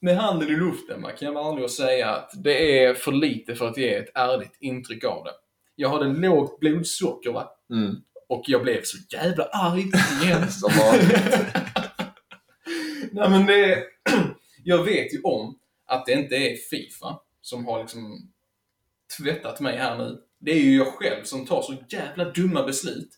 med 0.00 0.16
handen 0.16 0.48
i 0.48 0.56
luften 0.56 1.02
va, 1.02 1.10
kan 1.10 1.26
jag 1.26 1.32
vara 1.32 1.52
ärlig 1.52 1.64
och 1.64 1.70
säga 1.70 2.10
att 2.10 2.30
det 2.34 2.84
är 2.84 2.94
för 2.94 3.12
lite 3.12 3.54
för 3.54 3.68
att 3.68 3.76
ge 3.76 3.94
ett 3.94 4.10
ärligt 4.14 4.56
intryck 4.60 5.04
av 5.04 5.24
det. 5.24 5.32
Jag 5.74 5.88
hade 5.88 6.04
lågt 6.04 6.60
blodsocker 6.60 7.32
va? 7.32 7.50
Mm. 7.70 7.96
och 8.28 8.42
jag 8.46 8.62
blev 8.62 8.80
så 8.82 8.98
jävla 9.16 9.44
arg 9.44 9.80
igen. 10.22 10.50
Som. 10.50 10.70
Nej 13.12 13.30
men 13.30 13.46
det... 13.46 13.84
Jag 14.68 14.84
vet 14.84 15.14
ju 15.14 15.20
om 15.22 15.58
att 15.86 16.06
det 16.06 16.12
inte 16.12 16.36
är 16.36 16.56
Fifa 16.56 17.20
som 17.40 17.66
har 17.66 17.80
liksom 17.80 18.32
tvättat 19.18 19.60
mig 19.60 19.76
här 19.76 19.98
nu. 19.98 20.18
Det 20.38 20.50
är 20.50 20.60
ju 20.60 20.76
jag 20.76 20.86
själv 20.86 21.24
som 21.24 21.46
tar 21.46 21.62
så 21.62 21.76
jävla 21.88 22.24
dumma 22.24 22.62
beslut. 22.62 23.08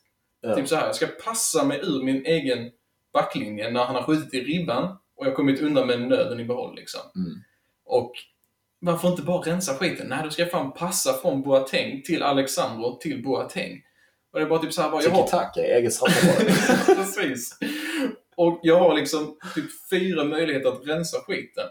Ja. 0.41 0.57
Typ 0.57 0.69
så 0.69 0.77
här, 0.77 0.87
jag 0.87 0.97
ska 0.97 1.07
passa 1.07 1.65
mig 1.65 1.81
ur 1.83 2.03
min 2.03 2.27
egen 2.27 2.71
backlinje 3.13 3.71
när 3.71 3.85
han 3.85 3.95
har 3.95 4.03
skjutit 4.03 4.35
i 4.35 4.41
ribban 4.41 4.97
och 5.19 5.27
jag 5.27 5.31
har 5.31 5.37
kommit 5.37 5.61
undan 5.61 5.87
med 5.87 6.01
nöden 6.01 6.41
i 6.41 6.45
behåll 6.45 6.77
liksom. 6.77 7.01
Mm. 7.17 7.43
Och 7.85 8.13
varför 8.81 9.09
inte 9.09 9.23
bara 9.23 9.51
rensa 9.51 9.75
skiten? 9.75 10.07
Nej, 10.09 10.21
då 10.25 10.31
ska 10.31 10.43
jag 10.43 10.51
fan 10.51 10.73
passa 10.73 11.13
från 11.13 11.43
Boateng 11.43 12.03
till 12.03 12.23
Alexandro 12.23 12.99
till 12.99 13.23
Boateng. 13.23 13.83
Och 14.33 14.39
det 14.39 14.45
är 14.45 14.49
bara 14.49 14.59
typ 14.59 14.73
så 14.73 14.83
här, 14.83 14.91
bara, 14.91 15.03
jag 15.03 15.11
har... 15.11 15.23
Tiki-taka 15.23 15.61
i 15.61 15.71
eget. 15.71 15.95
Precis. 16.87 17.59
Och 18.37 18.61
jag 18.63 18.79
har 18.79 18.95
liksom 18.95 19.39
typ 19.55 19.89
fyra 19.91 20.25
möjligheter 20.25 20.69
att 20.69 20.89
rensa 20.89 21.19
skiten. 21.21 21.67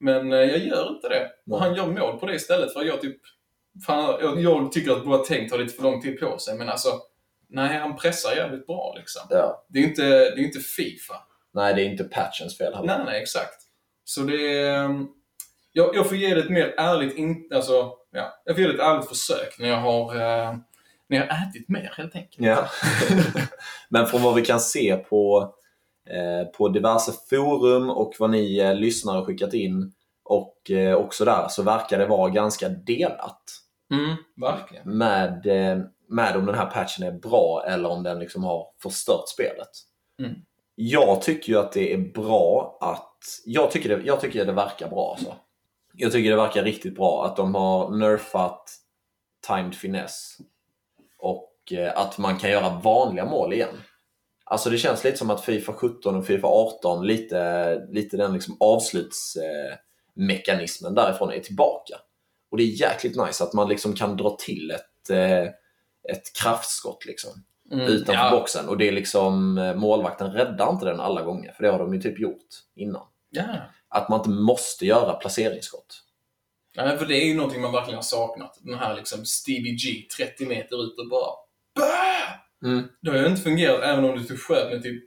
Men 0.00 0.32
eh, 0.32 0.38
jag 0.38 0.58
gör 0.58 0.94
inte 0.94 1.08
det. 1.08 1.30
Och 1.50 1.60
han 1.60 1.74
gör 1.74 1.86
mål 1.86 2.18
på 2.18 2.26
det 2.26 2.34
istället 2.34 2.72
för 2.72 2.84
jag 2.84 3.00
typ... 3.00 3.16
Fan, 3.86 4.16
jag, 4.20 4.40
jag 4.40 4.72
tycker 4.72 4.92
att 4.92 5.04
Boateng 5.04 5.48
tar 5.48 5.58
lite 5.58 5.74
för 5.74 5.82
lång 5.82 6.02
tid 6.02 6.20
på 6.20 6.38
sig, 6.38 6.58
men 6.58 6.68
alltså... 6.68 6.88
Nej, 7.48 7.78
han 7.78 7.96
pressar 7.96 8.36
jävligt 8.36 8.66
bra 8.66 8.94
liksom. 8.98 9.22
ja. 9.30 9.66
Det 9.68 9.78
är 9.78 9.82
inte, 9.82 10.02
det 10.02 10.40
är 10.40 10.44
inte 10.44 10.60
Fifa. 10.60 11.14
Nej, 11.54 11.74
det 11.74 11.82
är 11.82 11.86
inte 11.86 12.04
patchens 12.04 12.58
fel 12.58 12.74
heller. 12.74 12.86
Nej, 12.86 13.04
nej, 13.06 13.22
exakt. 13.22 13.56
Så 14.04 14.20
det 14.20 14.58
är... 14.58 14.84
ehm, 14.84 15.08
Jag, 15.72 15.96
jag 15.96 16.08
får 16.08 16.16
ge 16.16 16.34
det 16.34 16.40
ett 16.40 16.50
mer 16.50 16.74
ärligt... 16.76 17.16
In, 17.16 17.48
alltså, 17.54 17.92
ja, 18.10 18.42
jag 18.44 18.56
får 18.56 18.62
ge 18.62 18.68
det 18.68 18.74
ett 18.74 18.80
ärligt 18.80 19.08
försök 19.08 19.56
när 19.58 19.68
jag 19.68 19.76
har... 19.80 20.14
eh, 20.16 20.54
när 21.08 21.18
jag 21.18 21.26
har 21.26 21.48
ätit 21.48 21.68
mer, 21.68 21.92
helt 21.96 22.14
enkelt. 22.14 22.46
Ja. 22.46 22.68
Men 23.88 24.06
från 24.06 24.22
vad 24.22 24.34
vi 24.34 24.44
kan 24.44 24.60
se 24.60 24.96
på, 24.96 25.54
eh, 26.10 26.48
på 26.48 26.68
diverse 26.68 27.12
forum 27.30 27.90
och 27.90 28.14
vad 28.18 28.30
ni 28.30 28.58
eh, 28.58 28.74
lyssnare 28.74 29.16
har 29.18 29.24
skickat 29.24 29.54
in 29.54 29.92
och 30.24 30.70
eh, 30.70 30.94
också 30.94 31.24
där 31.24 31.48
så 31.48 31.62
verkar 31.62 31.98
det 31.98 32.06
vara 32.06 32.30
ganska 32.30 32.68
delat 32.68 33.42
Mm, 33.92 34.16
verkligen. 34.36 34.98
med, 34.98 35.46
eh, 35.46 35.78
med 36.08 36.36
om 36.36 36.46
den 36.46 36.54
här 36.54 36.66
patchen 36.66 37.06
är 37.06 37.12
bra 37.12 37.64
eller 37.66 37.88
om 37.88 38.02
den 38.02 38.18
liksom 38.18 38.44
har 38.44 38.66
förstört 38.82 39.28
spelet. 39.28 39.68
Mm. 40.22 40.34
Jag 40.82 41.22
tycker 41.22 41.52
ju 41.52 41.58
att 41.58 41.72
det 41.72 41.92
är 41.92 41.98
bra 41.98 42.78
att... 42.80 43.24
Jag 43.44 43.70
tycker 43.70 43.96
det, 43.96 44.02
jag 44.04 44.20
tycker 44.20 44.44
det 44.44 44.52
verkar 44.52 44.88
bra 44.88 45.14
alltså. 45.16 45.36
Jag 45.94 46.12
tycker 46.12 46.30
det 46.30 46.36
verkar 46.36 46.64
riktigt 46.64 46.94
bra 46.94 47.26
att 47.26 47.36
de 47.36 47.54
har 47.54 47.96
nerfat 47.96 48.70
timed 49.46 49.74
finess. 49.74 50.36
och 51.18 51.72
eh, 51.72 51.98
att 51.98 52.18
man 52.18 52.38
kan 52.38 52.50
göra 52.50 52.80
vanliga 52.80 53.24
mål 53.24 53.52
igen. 53.52 53.82
Alltså 54.44 54.70
det 54.70 54.78
känns 54.78 55.04
lite 55.04 55.16
som 55.16 55.30
att 55.30 55.44
Fifa 55.44 55.72
17 55.72 56.16
och 56.16 56.26
Fifa 56.26 56.46
18, 56.46 57.06
lite, 57.06 57.74
lite 57.90 58.16
den 58.16 58.32
liksom 58.32 58.56
avslutsmekanismen 58.60 60.98
eh, 60.98 61.04
därifrån 61.04 61.32
är 61.32 61.40
tillbaka. 61.40 61.94
Och 62.50 62.56
det 62.56 62.62
är 62.62 62.80
jäkligt 62.80 63.16
nice 63.16 63.44
att 63.44 63.52
man 63.52 63.68
liksom 63.68 63.94
kan 63.94 64.16
dra 64.16 64.36
till 64.36 64.70
ett, 64.70 65.10
eh, 65.10 65.44
ett 66.12 66.36
kraftskott 66.42 67.06
liksom, 67.06 67.30
Mm, 67.70 67.86
utanför 67.86 68.24
ja. 68.24 68.30
boxen. 68.30 68.68
Och 68.68 68.78
det 68.78 68.88
är 68.88 68.92
liksom, 68.92 69.58
eh, 69.58 69.74
målvakten 69.74 70.32
räddar 70.32 70.70
inte 70.70 70.84
den 70.84 71.00
alla 71.00 71.22
gånger, 71.22 71.52
för 71.52 71.62
det 71.62 71.70
har 71.70 71.78
de 71.78 71.94
ju 71.94 72.00
typ 72.00 72.18
gjort 72.18 72.46
innan. 72.74 73.02
Ja. 73.30 73.44
Att 73.88 74.08
man 74.08 74.20
inte 74.20 74.30
måste 74.30 74.86
göra 74.86 75.12
placeringsskott. 75.12 76.02
ja, 76.72 76.96
för 76.96 77.06
det 77.06 77.14
är 77.14 77.26
ju 77.26 77.34
någonting 77.34 77.60
man 77.60 77.72
verkligen 77.72 77.96
har 77.96 78.02
saknat. 78.02 78.58
Den 78.60 78.78
här 78.78 78.96
liksom 78.96 79.24
Stevie 79.24 79.72
G, 79.72 80.06
30 80.16 80.46
meter 80.46 80.84
ut 80.84 80.98
och 80.98 81.08
bara 81.08 81.30
bah! 81.74 82.70
Mm. 82.70 82.88
Det 83.00 83.10
har 83.10 83.18
ju 83.18 83.26
inte 83.26 83.42
fungerat 83.42 83.82
även 83.82 84.04
om 84.04 84.18
du 84.18 84.24
tog 84.24 84.40
sköt 84.40 84.72
med 84.72 84.82
typ 84.82 85.04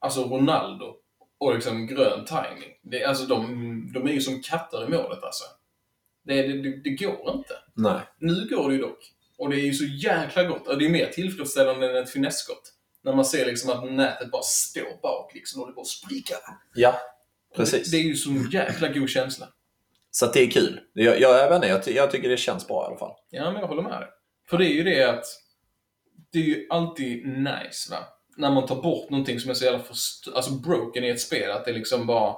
alltså 0.00 0.24
Ronaldo 0.24 0.94
och 1.38 1.54
liksom 1.54 1.86
grön 1.86 2.24
timing. 2.24 2.70
Det, 2.82 3.04
alltså 3.04 3.26
de, 3.26 3.90
de 3.94 4.08
är 4.08 4.12
ju 4.12 4.20
som 4.20 4.42
katter 4.42 4.84
i 4.84 4.88
målet 4.88 5.24
alltså. 5.24 5.44
Det, 6.24 6.42
det, 6.42 6.62
det, 6.62 6.82
det 6.84 6.90
går 6.90 7.34
inte. 7.34 7.54
Nej. 7.74 8.00
Nu 8.18 8.48
går 8.50 8.68
det 8.68 8.74
ju 8.74 8.80
dock. 8.80 9.12
Och 9.38 9.50
det 9.50 9.56
är 9.56 9.64
ju 9.64 9.72
så 9.72 9.84
jäkla 9.84 10.44
gott. 10.44 10.68
Och 10.68 10.78
det 10.78 10.84
är 10.84 10.90
mer 10.90 11.06
tillfredsställande 11.06 11.90
än 11.90 11.96
ett 12.04 12.10
finesskott. 12.10 12.72
När 13.02 13.12
man 13.14 13.24
ser 13.24 13.46
liksom 13.46 13.70
att 13.70 13.92
nätet 13.92 14.30
bara 14.30 14.42
står 14.42 15.00
bak 15.02 15.34
liksom 15.34 15.60
och 15.62 15.66
det 15.68 15.72
bara 15.74 15.84
spricka. 15.84 16.34
Ja, 16.74 17.00
precis. 17.56 17.90
Det, 17.90 17.96
det 17.96 18.02
är 18.02 18.06
ju 18.06 18.16
så 18.16 18.30
jäkla 18.52 18.88
god 18.88 19.10
känsla. 19.10 19.48
Så 20.10 20.26
det 20.26 20.40
är 20.42 20.50
kul. 20.50 20.80
Jag, 20.92 21.20
jag, 21.20 21.52
jag, 21.52 21.64
jag, 21.68 21.88
jag 21.88 22.10
tycker 22.10 22.28
det 22.28 22.36
känns 22.36 22.66
bra 22.68 22.84
i 22.84 22.86
alla 22.86 22.98
fall. 22.98 23.12
Ja, 23.30 23.50
men 23.50 23.60
jag 23.60 23.68
håller 23.68 23.82
med 23.82 24.00
dig. 24.00 24.08
För 24.50 24.58
det 24.58 24.64
är 24.66 24.74
ju 24.74 24.82
det 24.82 25.04
att 25.10 25.24
det 26.32 26.38
är 26.38 26.42
ju 26.42 26.66
alltid 26.70 27.26
nice 27.26 27.90
va. 27.90 27.98
När 28.36 28.50
man 28.50 28.66
tar 28.66 28.82
bort 28.82 29.10
någonting 29.10 29.40
som 29.40 29.50
är 29.50 29.54
så 29.54 29.64
jävla 29.64 29.78
först- 29.78 30.28
alltså 30.34 30.52
broken 30.52 31.04
i 31.04 31.08
ett 31.08 31.20
spel. 31.20 31.50
Att 31.50 31.64
det 31.64 31.72
liksom 31.72 32.06
bara 32.06 32.36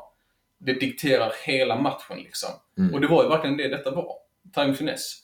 det 0.59 0.73
dikterar 0.73 1.33
hela 1.45 1.77
matchen 1.81 2.19
liksom. 2.19 2.49
Mm. 2.79 2.95
Och 2.95 3.01
det 3.01 3.07
var 3.07 3.23
ju 3.23 3.29
verkligen 3.29 3.57
det 3.57 3.69
detta 3.69 3.91
var. 3.91 4.13
Time 4.55 4.75
finesse. 4.75 5.17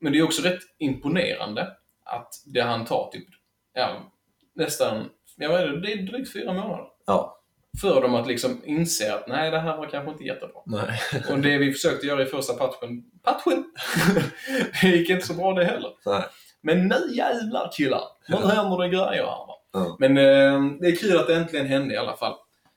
Men 0.00 0.12
det 0.12 0.18
är 0.18 0.22
också 0.22 0.42
rätt 0.42 0.60
imponerande 0.78 1.72
att 2.04 2.34
det 2.46 2.60
han 2.60 2.84
tar 2.84 3.10
typ, 3.12 3.28
ja, 3.74 4.12
nästan, 4.54 5.10
jag 5.36 5.48
vet 5.48 5.74
inte, 5.74 5.80
det 5.86 5.92
är 5.92 6.02
drygt 6.02 6.32
fyra 6.32 6.52
månader. 6.52 6.84
Ja. 7.06 7.32
För 7.80 8.00
dem 8.00 8.14
att 8.14 8.26
liksom 8.26 8.60
inse 8.64 9.14
att 9.14 9.28
nej, 9.28 9.50
det 9.50 9.58
här 9.58 9.76
var 9.76 9.86
kanske 9.86 10.10
inte 10.10 10.24
jättebra. 10.24 10.60
Nej. 10.66 11.00
Och 11.30 11.38
det 11.38 11.58
vi 11.58 11.72
försökte 11.72 12.06
göra 12.06 12.22
i 12.22 12.26
första 12.26 12.54
patchen, 12.54 13.04
patchen! 13.22 13.64
det 14.82 14.88
gick 14.88 15.10
inte 15.10 15.26
så 15.26 15.34
bra 15.34 15.52
det 15.52 15.64
heller. 15.64 15.90
Nej. 16.06 16.22
Men 16.60 16.88
nu 16.88 17.14
jävlar 17.14 17.72
killar! 17.72 18.02
Nu 18.28 18.36
händer 18.36 18.78
det 18.82 18.88
grejer 18.88 19.24
här 19.24 19.46
va. 19.46 19.56
Ja. 19.72 19.96
Men 19.98 20.16
eh, 20.16 20.78
det 20.80 20.86
är 20.86 20.96
kul 20.96 21.16
att 21.16 21.26
det 21.26 21.34
äntligen 21.34 21.66
hände 21.66 21.94
i 21.94 21.96
alla 21.96 22.16
fall. 22.16 22.34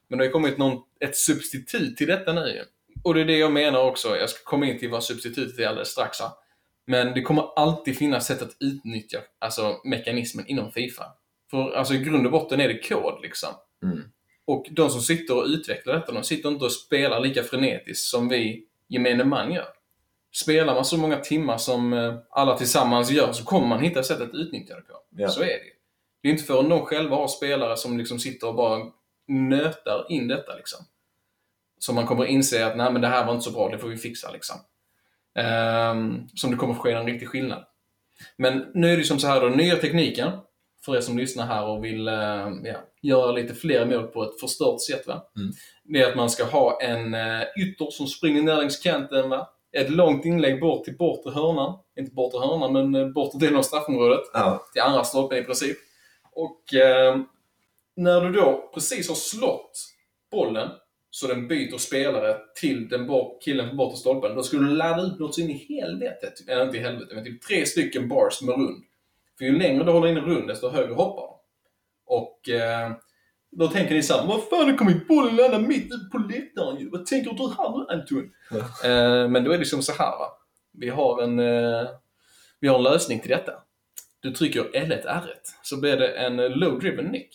Men 0.07 0.17
det 0.17 0.23
har 0.23 0.27
ju 0.27 0.31
kommit 0.31 0.57
någon, 0.57 0.81
ett 0.99 1.17
substitut 1.17 1.97
till 1.97 2.07
detta 2.07 2.33
nu. 2.33 2.63
Och 3.03 3.13
det 3.13 3.21
är 3.21 3.25
det 3.25 3.37
jag 3.37 3.51
menar 3.51 3.83
också. 3.83 4.17
Jag 4.17 4.29
ska 4.29 4.43
komma 4.43 4.65
in 4.65 4.79
till 4.79 4.89
vad 4.89 5.03
substitutet 5.03 5.59
är 5.59 5.67
alldeles 5.67 5.89
strax 5.89 6.19
här. 6.19 6.29
Men 6.89 7.13
det 7.13 7.21
kommer 7.21 7.43
alltid 7.55 7.97
finnas 7.97 8.27
sätt 8.27 8.41
att 8.41 8.57
utnyttja 8.59 9.19
alltså, 9.39 9.81
mekanismen 9.83 10.47
inom 10.47 10.71
Fifa. 10.71 11.05
För 11.51 11.71
alltså, 11.71 11.93
i 11.93 11.97
grund 11.97 12.25
och 12.25 12.31
botten 12.31 12.59
är 12.59 12.67
det 12.67 12.89
kod 12.89 13.21
liksom. 13.21 13.49
Mm. 13.83 14.01
Och 14.45 14.67
de 14.71 14.89
som 14.89 15.01
sitter 15.01 15.37
och 15.37 15.45
utvecklar 15.45 15.93
detta, 15.93 16.11
de 16.11 16.23
sitter 16.23 16.49
inte 16.49 16.65
och 16.65 16.71
spelar 16.71 17.19
lika 17.19 17.43
frenetiskt 17.43 18.09
som 18.09 18.29
vi 18.29 18.65
gemene 18.87 19.23
man 19.23 19.53
gör. 19.53 19.67
Spelar 20.31 20.75
man 20.75 20.85
så 20.85 20.97
många 20.97 21.17
timmar 21.17 21.57
som 21.57 21.93
eh, 21.93 22.15
alla 22.29 22.57
tillsammans 22.57 23.11
gör 23.11 23.31
så 23.33 23.43
kommer 23.43 23.67
man 23.67 23.79
hitta 23.79 24.03
sätt 24.03 24.21
att 24.21 24.33
utnyttja 24.33 24.75
det 24.75 24.81
på. 24.81 24.93
Ja. 25.09 25.29
Så 25.29 25.41
är 25.41 25.45
det. 25.45 25.73
Det 26.21 26.27
är 26.27 26.31
inte 26.31 26.43
förrän 26.43 26.69
de 26.69 26.85
själva 26.85 27.15
har 27.15 27.27
spelare 27.27 27.77
som 27.77 27.97
liksom 27.97 28.19
sitter 28.19 28.47
och 28.47 28.55
bara 28.55 28.79
nötar 29.27 30.05
in 30.09 30.27
detta 30.27 30.55
liksom. 30.55 30.79
Som 31.79 31.95
man 31.95 32.07
kommer 32.07 32.25
inse 32.25 32.65
att 32.65 32.77
nej 32.77 32.91
men 32.91 33.01
det 33.01 33.07
här 33.07 33.25
var 33.25 33.33
inte 33.33 33.45
så 33.45 33.51
bra, 33.51 33.69
det 33.69 33.79
får 33.79 33.87
vi 33.87 33.97
fixa 33.97 34.31
liksom. 34.31 34.55
Ehm, 35.39 36.27
som 36.35 36.51
det 36.51 36.57
kommer 36.57 36.73
ske 36.73 36.91
en 36.91 37.05
riktig 37.05 37.27
skillnad. 37.27 37.63
Men 38.37 38.65
nu 38.73 38.93
är 38.93 38.97
det 38.97 39.03
som 39.03 39.19
så 39.19 39.27
här 39.27 39.41
då, 39.41 39.47
nya 39.47 39.75
tekniken, 39.75 40.31
för 40.85 40.95
er 40.95 41.01
som 41.01 41.17
lyssnar 41.17 41.45
här 41.45 41.65
och 41.65 41.83
vill 41.83 42.07
eh, 42.07 42.49
ja, 42.63 42.77
göra 43.01 43.31
lite 43.31 43.53
fler 43.53 43.85
mål 43.85 44.07
på 44.07 44.23
ett 44.23 44.39
förstört 44.39 44.81
sätt. 44.81 45.07
Va? 45.07 45.23
Mm. 45.35 45.51
Det 45.83 46.01
är 46.01 46.09
att 46.09 46.15
man 46.15 46.29
ska 46.29 46.43
ha 46.43 46.81
en 46.81 47.13
uh, 47.13 47.41
ytter 47.61 47.91
som 47.91 48.07
springer 48.07 48.41
ner 48.41 48.55
längs 48.55 48.77
kanten. 48.77 49.29
Va? 49.29 49.49
Ett 49.71 49.89
långt 49.89 50.25
inlägg 50.25 50.59
bort 50.59 50.83
till 50.83 50.97
bortre 50.97 51.31
hörnan. 51.31 51.79
Inte 51.99 52.11
bortre 52.11 52.39
hörnan, 52.39 52.73
men 52.73 52.95
uh, 52.95 53.13
bortre 53.13 53.39
delen 53.39 53.57
av 53.57 53.61
straffområdet. 53.61 54.21
Ja. 54.33 54.65
Till 54.73 54.81
andra 54.81 55.03
stolpen 55.03 55.37
i 55.37 55.43
princip. 55.43 55.77
Och 56.31 56.73
eh, 56.73 57.19
när 57.95 58.21
du 58.21 58.31
då 58.31 58.69
precis 58.73 59.07
har 59.07 59.15
slått 59.15 59.71
bollen 60.31 60.69
så 61.11 61.27
den 61.27 61.47
byter 61.47 61.77
spelare 61.77 62.37
till 62.55 62.89
den 62.89 63.07
bort, 63.07 63.43
killen 63.43 63.69
på 63.69 63.75
bortre 63.75 63.97
stolpen. 63.97 64.35
Då 64.35 64.43
skulle 64.43 64.67
du 64.67 64.75
ladda 64.75 65.03
ut 65.03 65.19
något 65.19 65.35
så 65.35 65.41
in 65.41 65.49
i 65.49 65.65
helvetet. 65.69 66.49
Eller 66.49 66.65
inte 66.65 66.77
i 66.77 66.79
helvetet, 66.79 67.15
men 67.15 67.23
typ 67.23 67.41
tre 67.41 67.65
stycken 67.65 68.07
bars 68.07 68.41
med 68.41 68.55
rund. 68.55 68.83
För 69.37 69.45
ju 69.45 69.57
längre 69.59 69.83
du 69.83 69.91
håller 69.91 70.07
inne 70.07 70.19
rund, 70.19 70.47
desto 70.47 70.69
högre 70.69 70.93
hoppar 70.93 71.21
de. 71.21 71.35
Och 72.05 72.49
eh, 72.49 72.91
då 73.51 73.67
tänker 73.67 73.95
ni 73.95 74.03
såhär, 74.03 74.27
vad 74.27 74.43
fan 74.43 74.69
har 74.69 74.77
kommit 74.77 75.07
bollen 75.07 75.35
landa 75.35 75.59
mitt 75.59 75.85
ute 75.85 76.09
på 76.11 76.17
läktaren 76.17 76.79
ju? 76.79 76.89
Vad 76.89 77.05
tänker 77.05 77.31
du 77.31 77.53
här 77.57 77.77
nu 77.77 77.85
Anton? 77.89 78.31
eh, 78.91 79.29
men 79.29 79.43
då 79.43 79.51
är 79.51 79.57
det 79.57 79.65
som 79.65 79.81
så 79.81 79.91
här 79.91 80.17
va. 80.17 80.31
Vi 80.71 80.89
har 80.89 81.21
en, 81.21 81.39
eh, 81.39 81.87
vi 82.59 82.67
har 82.67 82.77
en 82.77 82.83
lösning 82.83 83.19
till 83.19 83.29
detta. 83.29 83.53
Du 84.19 84.31
trycker 84.31 84.63
L1 84.63 85.05
R1 85.05 85.25
så 85.63 85.79
blir 85.79 85.97
det 85.97 86.07
en 86.07 86.39
eh, 86.39 86.49
low 86.49 86.79
driven 86.79 87.05
nick. 87.05 87.29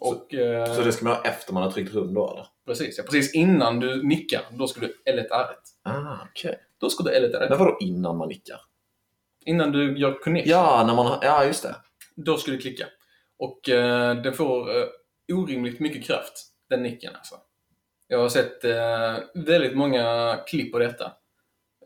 Och, 0.00 0.34
eh, 0.34 0.74
Så 0.74 0.82
det 0.82 0.92
ska 0.92 1.04
man 1.04 1.16
ha 1.16 1.22
efter 1.22 1.52
man 1.52 1.62
har 1.62 1.70
tryckt 1.70 1.94
rund 1.94 2.14
då 2.14 2.30
eller? 2.30 2.46
Precis, 2.68 2.98
ja, 2.98 3.04
precis 3.04 3.34
innan 3.34 3.80
du 3.80 4.02
nickar, 4.02 4.42
då 4.50 4.66
ska 4.66 4.80
du 4.80 4.86
L1 4.86 5.28
R1. 5.28 5.54
Ah, 5.82 6.18
okej. 6.30 6.58
Då 6.80 6.90
ska 6.90 7.04
du 7.04 7.10
L1 7.10 7.32
R1. 7.32 7.48
Men 7.48 7.58
vadå 7.58 7.76
innan 7.80 8.16
man 8.16 8.28
nickar? 8.28 8.60
Innan 9.44 9.72
du 9.72 9.98
gör 9.98 10.18
connection. 10.22 10.50
Ja, 10.50 10.84
när 10.86 10.94
man. 10.94 11.18
Ja, 11.22 11.44
just 11.44 11.62
det. 11.62 11.74
Då 12.16 12.36
ska 12.36 12.50
du 12.50 12.58
klicka. 12.58 12.86
Och 13.38 13.68
eh, 13.68 14.22
den 14.22 14.32
får 14.32 14.76
eh, 14.76 14.84
orimligt 15.32 15.80
mycket 15.80 16.04
kraft, 16.04 16.46
den 16.70 16.82
nicken 16.82 17.14
alltså. 17.14 17.34
Jag 18.08 18.18
har 18.18 18.28
sett 18.28 18.64
eh, 18.64 19.18
väldigt 19.34 19.76
många 19.76 20.36
klipp 20.46 20.72
på 20.72 20.78
detta. 20.78 21.12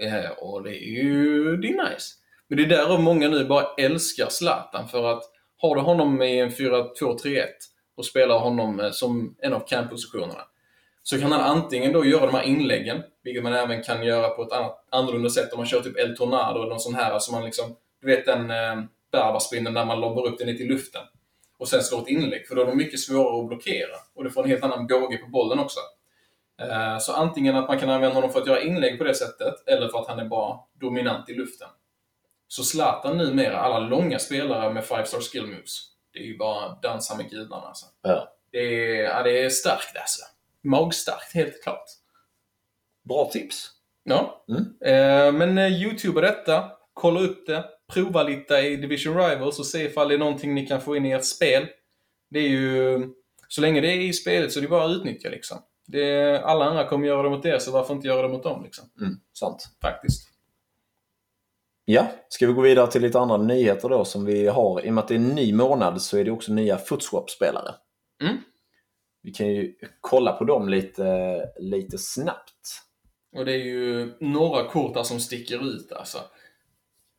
Eh, 0.00 0.30
och 0.30 0.62
det 0.62 0.84
är 0.84 1.02
ju 1.02 1.56
det 1.56 1.68
är 1.68 1.90
nice. 1.90 2.14
Men 2.48 2.58
det 2.58 2.64
är 2.64 2.68
därav 2.68 3.02
många 3.02 3.28
nu 3.28 3.44
bara 3.44 3.66
älskar 3.78 4.28
Zlatan 4.28 4.88
för 4.88 5.12
att 5.12 5.22
har 5.56 5.76
du 5.76 5.80
honom 5.80 6.22
i 6.22 6.38
en 6.38 6.50
4-2-3-1 6.50 7.44
och 7.96 8.04
spelar 8.04 8.38
honom 8.38 8.80
eh, 8.80 8.90
som 8.90 9.36
en 9.38 9.52
av 9.52 9.60
camppositionerna 9.68 10.42
så 11.02 11.20
kan 11.20 11.32
han 11.32 11.40
antingen 11.40 11.92
då 11.92 12.04
göra 12.04 12.26
de 12.26 12.34
här 12.34 12.42
inläggen, 12.42 13.02
vilket 13.22 13.42
man 13.42 13.54
även 13.54 13.82
kan 13.82 14.02
göra 14.02 14.28
på 14.28 14.42
ett 14.42 14.52
annat, 14.52 14.84
annorlunda 14.90 15.30
sätt 15.30 15.52
om 15.52 15.58
man 15.58 15.66
kör 15.66 15.80
typ 15.80 15.98
El 15.98 16.16
Tornado 16.16 16.58
eller 16.58 16.70
någon 16.70 16.80
sån 16.80 16.94
här, 16.94 17.12
alltså 17.12 17.32
man 17.32 17.44
liksom, 17.44 17.76
du 18.00 18.06
vet 18.06 18.26
den 18.26 18.50
eh, 18.50 18.82
Berbaspindeln 19.12 19.74
där 19.74 19.84
man 19.84 20.00
lobbar 20.00 20.26
upp 20.26 20.38
den 20.38 20.46
lite 20.46 20.62
i 20.62 20.66
luften 20.66 21.02
och 21.58 21.68
sen 21.68 21.82
slår 21.82 22.02
ett 22.02 22.08
inlägg, 22.08 22.48
för 22.48 22.54
då 22.54 22.62
är 22.62 22.66
de 22.66 22.76
mycket 22.76 23.00
svårare 23.00 23.40
att 23.40 23.48
blockera 23.48 23.96
och 24.14 24.24
du 24.24 24.30
får 24.30 24.42
en 24.42 24.50
helt 24.50 24.64
annan 24.64 24.86
båge 24.86 25.16
på 25.16 25.26
bollen 25.26 25.58
också. 25.58 25.80
Eh, 26.62 26.98
så 26.98 27.12
antingen 27.12 27.56
att 27.56 27.68
man 27.68 27.78
kan 27.78 27.90
använda 27.90 28.14
honom 28.14 28.30
för 28.30 28.40
att 28.40 28.46
göra 28.46 28.60
inlägg 28.60 28.98
på 28.98 29.04
det 29.04 29.14
sättet, 29.14 29.68
eller 29.68 29.88
för 29.88 29.98
att 29.98 30.08
han 30.08 30.18
är 30.18 30.24
bara 30.24 30.58
dominant 30.80 31.28
i 31.28 31.34
luften. 31.34 31.68
Så 32.48 32.62
Zlatan 32.64 33.18
numera, 33.18 33.58
alla 33.58 33.78
långa 33.78 34.18
spelare 34.18 34.72
med 34.72 34.84
5-star 34.84 35.20
skill 35.20 35.46
moves, 35.46 35.78
det 36.12 36.18
är 36.18 36.24
ju 36.24 36.38
bara 36.38 36.78
dansa 36.82 37.16
med 37.16 37.30
gudarna 37.30 37.66
alltså. 37.66 37.86
Ja. 38.02 38.28
Det 38.50 38.58
är, 38.58 39.04
ja, 39.04 39.22
det 39.22 39.44
är 39.44 39.50
starkt 39.50 39.96
alltså. 39.96 40.24
Magstarkt, 40.64 41.34
helt 41.34 41.62
klart. 41.62 41.84
Bra 43.08 43.30
tips. 43.32 43.70
Ja. 44.04 44.44
Mm. 44.48 44.62
Eh, 44.84 45.32
men 45.32 45.58
eh, 45.58 45.82
youtuba 45.82 46.20
detta, 46.20 46.70
kolla 46.92 47.20
upp 47.20 47.46
det, 47.46 47.64
prova 47.92 48.22
lite 48.22 48.54
i 48.54 48.76
Division 48.76 49.16
Rivals 49.16 49.58
och 49.58 49.66
se 49.66 49.84
ifall 49.84 50.08
det 50.08 50.14
är 50.14 50.18
någonting 50.18 50.54
ni 50.54 50.66
kan 50.66 50.80
få 50.80 50.96
in 50.96 51.06
i 51.06 51.12
ert 51.12 51.24
spel. 51.24 51.66
Det 52.30 52.38
är 52.38 52.48
ju... 52.48 53.00
Så 53.48 53.60
länge 53.60 53.80
det 53.80 53.88
är 53.88 54.00
i 54.00 54.12
spelet 54.12 54.52
så 54.52 54.58
är 54.58 54.62
det 54.62 54.68
bara 54.68 54.84
att 54.84 54.96
utnyttja 54.96 55.28
liksom. 55.28 55.58
Det, 55.86 56.40
alla 56.40 56.64
andra 56.64 56.88
kommer 56.88 57.06
göra 57.06 57.22
det 57.22 57.30
mot 57.30 57.46
er, 57.46 57.58
så 57.58 57.70
varför 57.70 57.94
inte 57.94 58.08
göra 58.08 58.22
det 58.22 58.28
mot 58.28 58.42
dem 58.42 58.62
liksom? 58.64 58.90
Mm, 59.00 59.14
sant. 59.38 59.68
Faktiskt. 59.82 60.28
Ja, 61.84 62.06
ska 62.28 62.46
vi 62.46 62.52
gå 62.52 62.60
vidare 62.60 62.90
till 62.90 63.02
lite 63.02 63.18
andra 63.18 63.36
nyheter 63.36 63.88
då 63.88 64.04
som 64.04 64.24
vi 64.24 64.46
har. 64.46 64.86
I 64.86 64.90
och 64.90 64.94
med 64.94 65.02
att 65.02 65.08
det 65.08 65.14
är 65.14 65.18
en 65.18 65.28
ny 65.28 65.52
månad 65.52 66.02
så 66.02 66.18
är 66.18 66.24
det 66.24 66.30
också 66.30 66.52
nya 66.52 66.78
Footswap-spelare. 66.78 67.74
Mm. 68.22 68.36
Vi 69.22 69.30
kan 69.32 69.46
ju 69.46 69.74
kolla 70.00 70.32
på 70.32 70.44
dem 70.44 70.68
lite, 70.68 71.40
lite 71.58 71.98
snabbt. 71.98 72.82
Och 73.36 73.44
det 73.44 73.52
är 73.52 73.64
ju 73.64 74.14
några 74.20 74.64
kort 74.64 74.94
där 74.94 75.02
som 75.02 75.20
sticker 75.20 75.74
ut 75.74 75.92
alltså. 75.92 76.18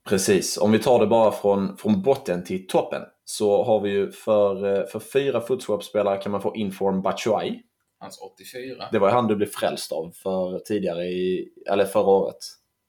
Precis, 0.09 0.57
om 0.57 0.71
vi 0.71 0.79
tar 0.79 0.99
det 0.99 1.07
bara 1.07 1.31
från, 1.31 1.77
från 1.77 2.01
botten 2.01 2.43
till 2.43 2.67
toppen 2.67 3.01
så 3.25 3.63
har 3.63 3.79
vi 3.79 3.89
ju 3.89 4.11
för, 4.11 4.85
för 4.85 4.99
fyra 4.99 5.41
Footswap-spelare 5.41 6.17
kan 6.17 6.31
man 6.31 6.41
få 6.41 6.55
Inform 6.55 7.01
Batshuayi. 7.01 7.61
Hans 7.99 8.19
84. 8.21 8.89
Det 8.91 8.99
var 8.99 9.07
ju 9.07 9.13
han 9.13 9.27
du 9.27 9.35
blev 9.35 9.47
frälst 9.47 9.91
av 9.91 10.11
för 10.23 10.59
tidigare 10.59 11.03
i, 11.03 11.49
eller 11.69 11.85
förra 11.85 12.07
året. 12.07 12.37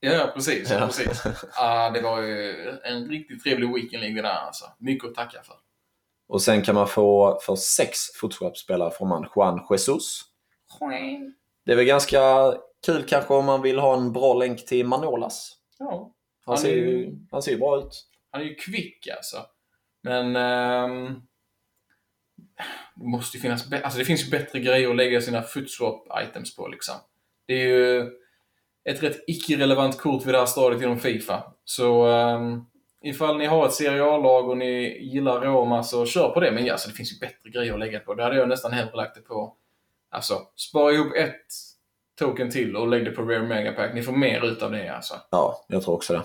Ja, 0.01 0.31
precis. 0.35 0.71
Ja. 0.71 0.87
precis. 0.87 1.25
Ah, 1.59 1.91
det 1.91 2.01
var 2.01 2.23
ju 2.23 2.71
en 2.83 3.09
riktigt 3.09 3.43
trevlig 3.43 3.75
weekend 3.75 4.03
ligger 4.03 4.23
där 4.23 4.31
alltså. 4.31 4.65
Mycket 4.79 5.09
att 5.09 5.15
tacka 5.15 5.43
för. 5.43 5.57
Och 6.29 6.43
sen 6.43 6.63
kan 6.63 6.75
man 6.75 6.89
få 6.89 7.39
för 7.43 7.57
sex 7.57 7.99
Footswap-spelare 8.21 8.91
får 8.91 9.07
man 9.07 9.27
Juan 9.37 9.61
Jesus. 9.71 10.21
Det 11.67 11.73
är 11.73 11.77
väl 11.77 11.85
ganska 11.85 12.55
kul 12.87 13.05
kanske 13.09 13.35
om 13.35 13.45
man 13.45 13.63
vill 13.63 13.79
ha 13.79 13.97
en 13.97 14.13
bra 14.13 14.35
länk 14.35 14.67
till 14.67 14.87
Manolas. 14.87 15.53
Ja, 15.79 16.15
Han 16.47 16.59
ser 16.59 16.75
ju 16.75 17.17
han 17.31 17.43
ser 17.43 17.53
ju 17.53 17.59
bra 17.59 17.79
ut. 17.79 18.07
Han 18.31 18.41
är 18.41 18.45
ju 18.45 18.55
kvick 18.55 19.09
alltså. 19.17 19.37
Men 20.03 20.37
ehm, 20.37 21.23
det 22.97 23.07
måste 23.07 23.39
finnas, 23.39 23.73
alltså 23.73 23.99
det 23.99 24.05
finns 24.05 24.27
ju 24.27 24.31
bättre 24.31 24.61
grejer 24.61 24.91
att 24.91 24.97
lägga 24.97 25.21
sina 25.21 25.43
footswap 25.43 26.07
items 26.23 26.57
på 26.57 26.69
liksom. 26.69 26.95
Det 27.47 27.55
är 27.55 27.69
ju 27.69 28.11
ett 28.85 29.03
rätt 29.03 29.25
icke-relevant 29.27 29.99
kort 29.99 30.27
vid 30.27 30.35
det 30.35 30.39
här 30.39 30.47
stadiet 30.47 30.83
inom 30.83 30.99
Fifa. 30.99 31.53
Så 31.65 32.07
um, 32.07 32.67
ifall 33.05 33.39
ni 33.39 33.47
har 33.47 33.67
ett 33.67 33.73
seriallag 33.73 34.49
och 34.49 34.57
ni 34.57 34.99
gillar 34.99 35.41
Roma 35.41 35.83
så 35.83 36.07
kör 36.07 36.31
på 36.31 36.41
det. 36.41 36.53
Men 36.53 36.67
ja, 36.67 36.73
alltså, 36.73 36.89
det 36.89 36.95
finns 36.95 37.13
ju 37.13 37.19
bättre 37.19 37.51
grejer 37.51 37.73
att 37.73 37.79
lägga 37.79 38.01
på. 38.01 38.15
Det 38.15 38.23
hade 38.23 38.37
jag 38.37 38.49
nästan 38.49 38.73
hellre 38.73 38.97
lagt 38.97 39.15
det 39.15 39.21
på. 39.21 39.57
Alltså, 40.11 40.35
spara 40.57 40.93
ihop 40.93 41.15
ett 41.17 41.47
token 42.19 42.51
till 42.51 42.77
och 42.77 42.89
lägg 42.89 43.05
det 43.05 43.11
på 43.11 43.23
Rare 43.23 43.43
Megapack. 43.43 43.95
Ni 43.95 44.03
får 44.03 44.13
mer 44.13 44.45
ut 44.45 44.63
av 44.63 44.73
det 44.73 44.89
alltså. 44.89 45.15
Ja, 45.31 45.65
jag 45.69 45.83
tror 45.83 45.95
också 45.95 46.13
det. 46.13 46.23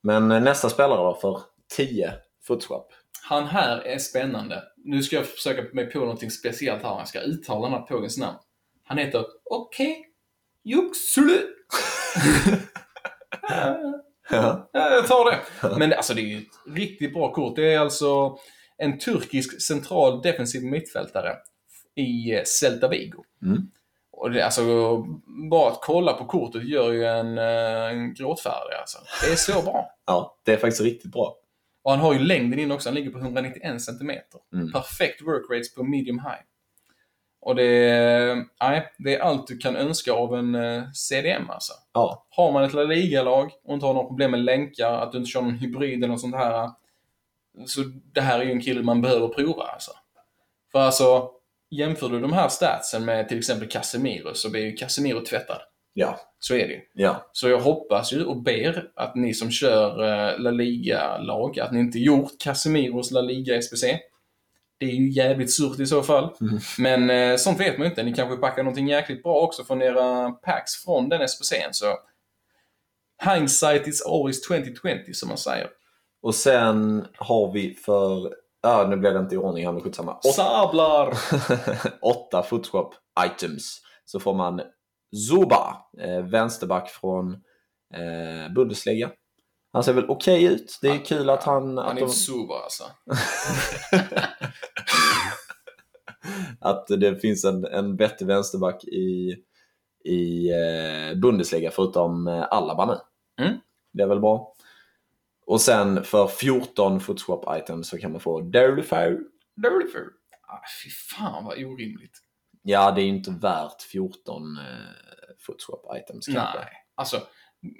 Men 0.00 0.30
eh, 0.30 0.42
nästa 0.42 0.68
spelare 0.68 0.98
då 0.98 1.14
för 1.14 1.40
10 1.76 2.12
footswap. 2.46 2.92
Han 3.22 3.46
här 3.46 3.78
är 3.78 3.98
spännande. 3.98 4.62
Nu 4.76 5.02
ska 5.02 5.16
jag 5.16 5.26
försöka 5.26 5.74
mig 5.74 5.90
på 5.90 5.98
någonting 5.98 6.30
speciellt 6.30 6.82
här. 6.82 6.98
Jag 6.98 7.08
ska 7.08 7.20
uttala 7.20 7.68
den 7.68 7.78
här 7.78 7.86
pågens 7.86 8.18
namn. 8.18 8.38
Han 8.84 8.98
heter 8.98 9.24
Okej 9.50 10.08
Juxlu. 10.62 11.38
Ja. 13.48 13.78
Ja, 14.32 14.70
jag 14.72 15.06
tar 15.06 15.30
det. 15.30 15.78
Men 15.78 15.92
alltså 15.92 16.14
det 16.14 16.20
är 16.20 16.26
ju 16.26 16.38
ett 16.38 16.76
riktigt 16.76 17.14
bra 17.14 17.32
kort. 17.32 17.56
Det 17.56 17.72
är 17.74 17.78
alltså 17.78 18.38
en 18.76 18.98
turkisk 18.98 19.62
central 19.62 20.22
defensiv 20.22 20.64
mittfältare 20.64 21.36
i 21.94 22.34
eh, 22.34 22.42
Celta 22.44 22.88
Vigo. 22.88 23.24
Mm. 23.42 23.70
Och 24.12 24.30
det, 24.30 24.44
alltså, 24.44 24.62
bara 25.50 25.70
att 25.70 25.78
kolla 25.82 26.12
på 26.12 26.24
kortet 26.24 26.68
gör 26.68 26.92
ju 26.92 27.04
en, 27.04 27.38
eh, 27.38 27.90
en 27.90 28.14
gråtfärdig 28.14 28.76
alltså. 28.80 28.98
Det 29.24 29.32
är 29.32 29.36
så 29.36 29.62
bra. 29.62 29.90
ja, 30.06 30.36
det 30.44 30.52
är 30.52 30.56
faktiskt 30.56 30.82
riktigt 30.82 31.12
bra. 31.12 31.36
Och 31.84 31.90
han 31.90 32.00
har 32.00 32.12
ju 32.12 32.18
längden 32.18 32.58
in 32.58 32.72
också. 32.72 32.88
Han 32.88 32.94
ligger 32.94 33.10
på 33.10 33.18
191 33.18 33.82
cm. 33.82 34.10
Mm. 34.54 34.72
Perfekt 34.72 35.22
work 35.22 35.50
rates 35.50 35.74
på 35.74 35.82
medium 35.82 36.18
high. 36.18 36.40
Och 37.44 37.54
det 37.54 37.88
är, 37.88 38.44
nej, 38.60 38.92
det 38.98 39.14
är 39.14 39.20
allt 39.20 39.46
du 39.46 39.58
kan 39.58 39.76
önska 39.76 40.12
av 40.12 40.34
en 40.34 40.54
eh, 40.54 40.82
CDM 40.94 41.50
alltså. 41.50 41.72
Ja, 41.92 42.26
Har 42.30 42.52
man 42.52 42.64
ett 42.64 42.74
La 42.74 42.82
Liga-lag 42.82 43.50
och 43.64 43.74
inte 43.74 43.86
har 43.86 43.94
några 43.94 44.08
problem 44.08 44.30
med 44.30 44.40
länkar, 44.40 44.92
att 44.92 45.12
du 45.12 45.18
inte 45.18 45.30
kör 45.30 45.42
någon 45.42 45.54
hybrid 45.58 45.98
eller 45.98 46.08
något 46.08 46.20
sånt 46.20 46.36
här. 46.36 46.70
Så 47.66 47.80
det 48.12 48.20
här 48.20 48.40
är 48.40 48.44
ju 48.44 48.52
en 48.52 48.60
kille 48.60 48.82
man 48.82 49.02
behöver 49.02 49.28
prova 49.28 49.62
alltså. 49.62 49.90
För 50.72 50.78
alltså, 50.78 51.30
jämför 51.70 52.08
du 52.08 52.20
de 52.20 52.32
här 52.32 52.48
statsen 52.48 53.04
med 53.04 53.28
till 53.28 53.38
exempel 53.38 53.68
Casemiro 53.68 54.34
så 54.34 54.50
blir 54.50 54.64
ju 54.64 54.72
Casemiro 54.72 55.24
tvättad. 55.24 55.58
ja, 55.94 56.20
Så 56.38 56.54
är 56.54 56.68
det 56.68 56.72
ju. 56.72 56.80
ja. 56.94 57.30
Så 57.32 57.48
jag 57.48 57.60
hoppas 57.60 58.12
ju 58.12 58.24
och 58.24 58.42
ber 58.42 58.90
att 58.96 59.14
ni 59.14 59.34
som 59.34 59.50
kör 59.50 60.02
eh, 60.02 60.38
La 60.38 60.50
Liga-lag, 60.50 61.60
att 61.60 61.72
ni 61.72 61.80
inte 61.80 61.98
gjort 61.98 62.30
Casemiros 62.38 63.10
La 63.10 63.20
Liga 63.20 63.62
SPC. 63.62 63.84
Det 64.82 64.86
är 64.86 64.94
ju 64.94 65.10
jävligt 65.10 65.52
surt 65.52 65.80
i 65.80 65.86
så 65.86 66.02
fall. 66.02 66.34
Mm. 66.40 66.58
Men 66.78 67.10
eh, 67.10 67.36
sånt 67.36 67.60
vet 67.60 67.78
man 67.78 67.84
ju 67.84 67.90
inte. 67.90 68.02
Ni 68.02 68.14
kanske 68.14 68.36
packar 68.36 68.62
någonting 68.62 68.88
jäkligt 68.88 69.22
bra 69.22 69.40
också 69.40 69.64
från 69.64 69.82
era 69.82 70.30
packs 70.30 70.84
från 70.84 71.08
den 71.08 71.28
SPCn. 71.28 71.72
Så 71.72 71.86
hindsight 73.30 73.86
is 73.86 74.06
always 74.06 74.42
2020 74.42 75.12
som 75.12 75.28
man 75.28 75.38
säger. 75.38 75.68
Och 76.22 76.34
sen 76.34 77.06
har 77.16 77.52
vi 77.52 77.74
för... 77.74 78.34
Ja, 78.62 78.86
nu 78.90 78.96
blev 78.96 79.14
det 79.14 79.18
inte 79.20 79.34
i 79.34 79.38
ordning 79.38 79.64
här 79.66 79.72
med 79.72 79.82
skitsamma. 79.82 80.16
Åt- 80.16 80.34
Sablar! 80.34 81.14
åtta 82.02 82.42
footswap 82.42 82.94
items. 83.26 83.80
Så 84.04 84.20
får 84.20 84.34
man 84.34 84.60
Zuba, 85.28 85.76
eh, 85.98 86.24
vänsterback 86.24 86.90
från 86.90 87.32
eh, 87.94 88.52
Bundesliga. 88.54 89.10
Han 89.72 89.84
ser 89.84 89.92
väl 89.92 90.10
okej 90.10 90.44
ut. 90.44 90.78
Det 90.82 90.88
är 90.88 91.04
kul 91.04 91.30
att 91.30 91.44
han... 91.44 91.78
Han 91.78 91.78
Att, 91.78 91.92
är 91.92 91.94
de, 91.94 92.02
en 92.02 92.10
suba 92.10 92.54
alltså. 92.54 92.84
att 96.60 96.86
det 96.86 97.20
finns 97.20 97.44
en, 97.44 97.64
en 97.64 97.96
vettig 97.96 98.26
vänsterback 98.26 98.84
i, 98.84 99.36
i 100.04 100.50
eh, 100.50 101.18
Bundesliga 101.18 101.70
förutom 101.70 102.28
eh, 102.28 102.46
Alaba 102.50 102.86
nu. 102.86 102.96
Mm. 103.44 103.58
Det 103.92 104.02
är 104.02 104.06
väl 104.06 104.20
bra. 104.20 104.54
Och 105.46 105.60
sen 105.60 106.04
för 106.04 106.26
14 106.26 107.00
footswap 107.00 107.58
items 107.58 107.88
så 107.88 107.98
kan 107.98 108.12
man 108.12 108.20
få 108.20 108.40
Daily 108.40 108.82
Fire. 108.82 109.18
Dirty 109.56 109.98
ah, 110.48 110.60
Fy 110.84 110.90
fan 110.90 111.44
vad 111.44 111.58
orimligt. 111.58 112.18
Ja, 112.62 112.90
det 112.90 113.00
är 113.00 113.04
ju 113.04 113.08
inte 113.08 113.30
värt 113.30 113.82
14 113.82 114.56
eh, 114.56 114.64
footswap 115.46 115.96
items 115.96 116.26
kanske. 116.26 116.58
Nej, 116.58 116.68
alltså. 116.94 117.20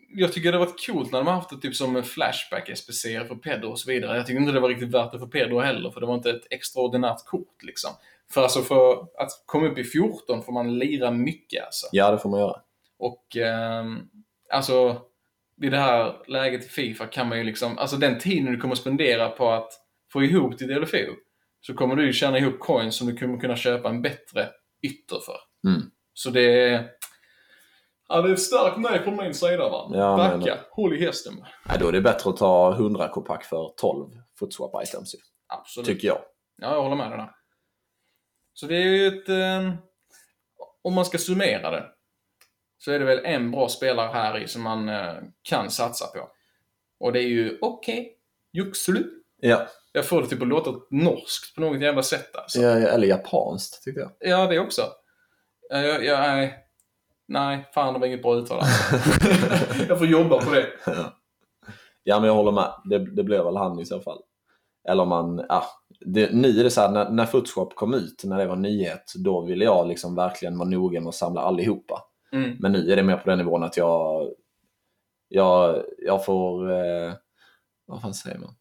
Jag 0.09 0.33
tycker 0.33 0.53
det 0.53 0.59
har 0.59 0.67
varit 0.67 0.87
coolt 0.87 1.13
när 1.13 1.19
de 1.19 1.27
har 1.27 1.35
haft 1.35 1.51
det 1.51 1.57
typ 1.57 1.77
som 1.77 2.03
flashback 2.03 2.79
SPC 2.79 3.03
för 3.29 3.35
Pedro 3.35 3.69
och 3.69 3.79
så 3.79 3.91
vidare. 3.91 4.17
Jag 4.17 4.27
tycker 4.27 4.41
inte 4.41 4.53
det 4.53 4.61
var 4.61 4.69
riktigt 4.69 4.95
värt 4.95 5.13
det 5.13 5.19
för 5.19 5.27
Pedro 5.27 5.61
heller, 5.61 5.91
för 5.91 6.01
det 6.01 6.07
var 6.07 6.15
inte 6.15 6.31
ett 6.31 6.47
extraordinärt 6.51 7.25
kort 7.27 7.63
liksom. 7.63 7.91
För 8.31 8.43
alltså 8.43 8.63
för 8.63 8.93
att 8.93 9.31
komma 9.47 9.67
upp 9.67 9.79
i 9.79 9.85
14 9.85 10.43
får 10.43 10.53
man 10.53 10.79
lira 10.79 11.11
mycket 11.11 11.65
alltså. 11.65 11.87
Ja, 11.93 12.11
det 12.11 12.19
får 12.19 12.31
man 12.31 12.41
göra. 12.41 12.61
Och 12.99 13.37
ehm, 13.37 13.99
alltså, 14.51 15.01
vid 15.57 15.73
det 15.73 15.79
här 15.79 16.17
läget 16.27 16.67
i 16.67 16.69
Fifa 16.69 17.07
kan 17.07 17.29
man 17.29 17.39
ju 17.39 17.45
liksom, 17.45 17.79
alltså 17.79 17.97
den 17.97 18.19
tiden 18.19 18.53
du 18.53 18.59
kommer 18.59 18.75
spendera 18.75 19.29
på 19.29 19.51
att 19.51 19.73
få 20.13 20.23
ihop 20.23 20.59
till 20.59 20.69
DLFO, 20.69 21.15
så 21.61 21.75
kommer 21.75 21.97
du 21.97 22.13
tjäna 22.13 22.39
ihop 22.39 22.61
coins 22.61 22.97
som 22.97 23.07
du 23.07 23.17
kommer 23.17 23.39
kunna 23.39 23.57
köpa 23.57 23.89
en 23.89 24.03
bättre 24.03 24.49
ytter 24.83 25.19
för. 25.27 25.69
Mm. 25.71 25.83
Så 26.15 26.31
det. 26.31 26.85
Ja, 28.09 28.23
det 28.23 28.29
är 28.29 28.33
ett 28.33 28.41
starkt 28.43 28.77
nej 28.79 29.03
från 29.03 29.17
min 29.17 29.35
sida 29.35 29.69
va. 29.69 29.91
Ja, 29.93 30.17
men- 30.17 30.41
Backa, 30.41 30.59
håll 30.71 30.95
i 30.95 31.05
hästen. 31.05 31.45
Nej, 31.69 31.79
då 31.81 31.89
är 31.89 31.93
det 31.93 32.01
bättre 32.01 32.31
att 32.31 32.37
ta 32.37 32.73
100 32.75 33.09
kopack 33.09 33.45
för 33.45 33.73
12 33.77 34.11
footswap 34.39 34.85
items 34.85 35.15
Absolut. 35.47 35.87
tycker 35.87 36.09
jag. 36.09 36.19
Ja, 36.57 36.75
jag 36.75 36.83
håller 36.83 36.97
med 36.97 37.11
dig 37.11 37.19
där. 37.19 37.31
Så 38.55 38.67
det 38.67 38.77
är 38.77 38.87
ju 38.87 39.07
ett... 39.07 39.29
Eh, 39.29 39.75
om 40.83 40.95
man 40.95 41.05
ska 41.05 41.19
summera 41.19 41.71
det, 41.71 41.85
så 42.79 42.93
är 42.93 42.99
det 42.99 43.05
väl 43.05 43.25
en 43.25 43.51
bra 43.51 43.69
spelare 43.69 44.11
här 44.13 44.39
i 44.39 44.49
som 44.49 44.63
man 44.63 44.89
eh, 44.89 45.15
kan 45.43 45.71
satsa 45.71 46.07
på. 46.07 46.29
Och 47.01 47.13
det 47.13 47.19
är 47.19 47.29
ju 47.29 47.59
okej, 47.61 48.01
okay, 48.01 48.13
Juxlu. 48.53 49.05
Ja. 49.41 49.67
Jag 49.93 50.07
får 50.07 50.23
det 50.23 50.29
typ 50.29 50.43
att 50.43 50.49
låta 50.49 50.71
norskt 50.91 51.55
på 51.55 51.61
något 51.61 51.81
jävla 51.81 52.03
sätt 52.03 52.37
alltså. 52.37 52.61
ja, 52.61 52.71
eller 52.71 53.07
japanskt 53.07 53.85
tyckte 53.85 54.01
jag. 54.01 54.13
Ja, 54.19 54.47
det 54.47 54.59
också. 54.59 54.83
Ja, 55.71 55.79
Jag, 55.79 56.05
jag, 56.05 56.53
nej, 57.33 57.69
fan 57.75 57.95
det 57.95 58.01
var 58.01 58.07
inget 58.07 58.23
bra 58.23 58.37
uttal 58.37 58.59
alltså. 58.59 58.97
Jag 59.89 59.99
får 59.99 60.07
jobba 60.07 60.41
på 60.41 60.51
det. 60.51 60.67
Ja, 62.05 62.21
men 62.21 62.27
jag 62.27 62.35
håller 62.35 62.53
med. 62.53 62.73
Det, 62.85 62.99
det 62.99 63.23
blir 63.23 63.43
väl 63.43 63.57
han 63.57 63.79
i 63.79 63.87
så 63.87 64.01
fall. 64.01 64.19
Eller 64.89 65.03
om 65.03 65.09
man, 65.09 65.45
ja. 65.49 65.65
Det, 66.01 66.33
nu 66.33 66.49
är 66.61 66.65
det 66.65 66.71
så 66.71 66.81
här, 66.81 66.91
när, 66.91 67.11
när 67.11 67.27
Footswap 67.27 67.75
kom 67.75 67.95
ut, 67.95 68.23
när 68.25 68.39
det 68.39 68.47
var 68.47 68.57
nyhet, 68.57 69.13
då 69.17 69.41
ville 69.41 69.65
jag 69.65 69.89
liksom 69.89 70.15
verkligen 70.15 70.59
vara 70.59 70.69
noga 70.69 71.01
med 71.01 71.09
att 71.09 71.15
samla 71.15 71.41
allihopa. 71.41 72.03
Mm. 72.33 72.57
Men 72.61 72.73
nu 72.73 72.93
är 72.93 72.97
det 72.97 73.03
mer 73.03 73.17
på 73.17 73.31
den 73.31 73.39
nivån 73.39 73.63
att 73.63 73.77
jag, 73.77 74.29
jag, 75.29 75.83
jag 75.99 76.25
får, 76.25 76.71
eh, 76.71 77.13
vad 77.87 78.03
fan 78.03 78.15
säger 78.15 78.39
man? 78.39 78.55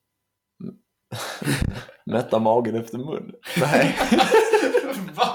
Mätta 2.05 2.39
magen 2.39 2.75
efter 2.75 2.97
mun. 2.97 3.33
Nej, 3.61 3.95
Va? 5.15 5.30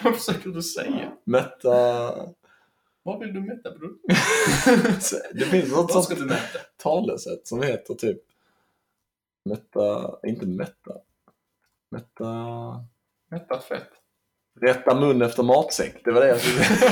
Vad 0.04 0.16
försöker 0.16 0.50
du 0.50 0.62
säga? 0.62 1.12
mätta... 1.24 1.70
Vad 3.02 3.18
vill 3.20 3.34
du 3.34 3.40
mätta 3.40 3.70
bror? 3.70 3.96
Det 5.34 5.44
finns 5.44 5.72
något 5.72 5.94
Vad 5.94 6.04
ska 6.04 6.14
sånt 6.16 6.28
du 6.28 6.34
mäta? 6.34 6.58
talesätt 6.76 7.46
som 7.46 7.62
heter 7.62 7.94
typ 7.94 8.18
mätta, 9.44 10.14
inte 10.26 10.46
mätta, 10.46 10.92
mätta, 11.90 12.34
Mätta 13.30 13.60
fett. 13.60 13.88
rätta 14.60 14.94
mun 14.94 15.22
efter 15.22 15.42
matsäck. 15.42 16.04
Det 16.04 16.10
var 16.12 16.20
det 16.20 16.28
jag 16.28 16.40
skulle 16.40 16.64
säga. 16.64 16.90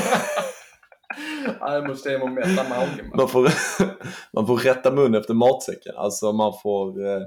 Jag 1.61 1.89
måste 1.89 2.11
hem 2.11 2.23
och 2.23 2.31
mätta 2.31 2.69
magen. 2.69 3.11
Man 3.15 3.29
får, 3.29 3.49
man 4.33 4.47
får 4.47 4.57
rätta 4.57 4.93
mun 4.93 5.15
efter 5.15 5.35
matsäcken. 5.35 5.95
Alltså 5.97 6.33
man 6.33 6.53
får, 6.63 7.07
eh, 7.07 7.23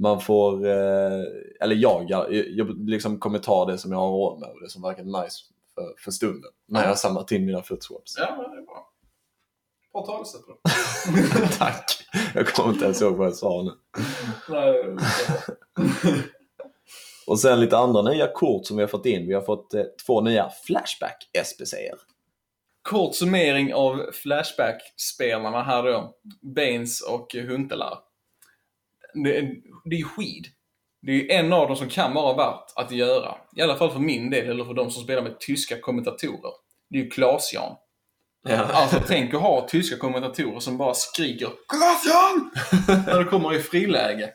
man 0.00 0.20
får, 0.20 0.66
eh, 0.66 1.22
eller 1.60 1.76
jag, 1.76 2.10
jag, 2.10 2.30
liksom 2.88 3.18
kommer 3.18 3.38
ta 3.38 3.64
det 3.64 3.78
som 3.78 3.92
jag 3.92 3.98
har 3.98 4.10
råd 4.10 4.40
med 4.40 4.48
och 4.50 4.60
det 4.60 4.68
som 4.70 4.82
verkar 4.82 5.04
nice 5.04 5.38
för, 5.74 5.94
för 6.04 6.10
stunden. 6.10 6.50
När 6.68 6.80
jag 6.80 6.88
har 6.88 6.94
samlat 6.94 7.32
in 7.32 7.46
mina 7.46 7.62
footswaps. 7.62 8.14
Ja, 8.18 8.36
men 8.36 8.50
det 8.50 8.62
är 8.62 8.66
bra. 8.66 8.86
Bra 9.92 10.06
talesätt. 10.06 10.40
Tack! 11.58 11.84
Jag 12.34 12.46
kommer 12.46 12.72
inte 12.72 12.84
ens 12.84 13.02
ihåg 13.02 13.16
vad 13.16 13.26
jag 13.26 13.36
sa 13.36 13.62
nu. 13.62 13.72
Nej. 14.48 14.96
Och 17.26 17.40
sen 17.40 17.60
lite 17.60 17.78
andra 17.78 18.02
nya 18.02 18.32
kort 18.32 18.66
som 18.66 18.76
vi 18.76 18.82
har 18.82 18.88
fått 18.88 19.06
in. 19.06 19.26
Vi 19.26 19.34
har 19.34 19.42
fått 19.42 19.74
eh, 19.74 19.82
två 20.06 20.20
nya 20.20 20.50
Flashback 20.66 21.30
SPC'er. 21.44 21.98
Kort 22.82 23.14
summering 23.14 23.74
av 23.74 24.12
Flashback-spelarna 24.12 25.62
här 25.62 25.82
då. 25.82 26.14
Baines 26.54 27.00
och 27.00 27.34
Huntelaar. 27.34 27.98
Det, 29.14 29.36
är- 29.38 29.54
det 29.84 29.94
är 29.96 29.98
ju 29.98 30.04
skid. 30.04 30.46
Det 31.02 31.12
är 31.12 31.16
ju 31.16 31.30
en 31.30 31.52
av 31.52 31.66
dem 31.68 31.76
som 31.76 31.88
kan 31.88 32.14
vara 32.14 32.36
värt 32.36 32.72
att 32.76 32.90
göra. 32.92 33.34
I 33.56 33.62
alla 33.62 33.76
fall 33.76 33.90
för 33.90 33.98
min 33.98 34.30
del, 34.30 34.50
eller 34.50 34.64
för 34.64 34.74
de 34.74 34.90
som 34.90 35.02
spelar 35.02 35.22
med 35.22 35.40
tyska 35.40 35.80
kommentatorer. 35.80 36.52
Det 36.90 36.98
är 36.98 37.02
ju 37.02 37.10
Klas-Jan. 37.10 37.76
Ja. 38.42 38.56
Alltså 38.56 39.00
tänk 39.06 39.34
att 39.34 39.40
ha 39.40 39.68
tyska 39.68 39.96
kommentatorer 39.96 40.60
som 40.60 40.78
bara 40.78 40.94
skriker 40.94 41.48
Klas-Jan! 41.68 42.50
När 43.06 43.18
det 43.18 43.24
kommer 43.24 43.54
i 43.54 43.58
friläge. 43.58 44.30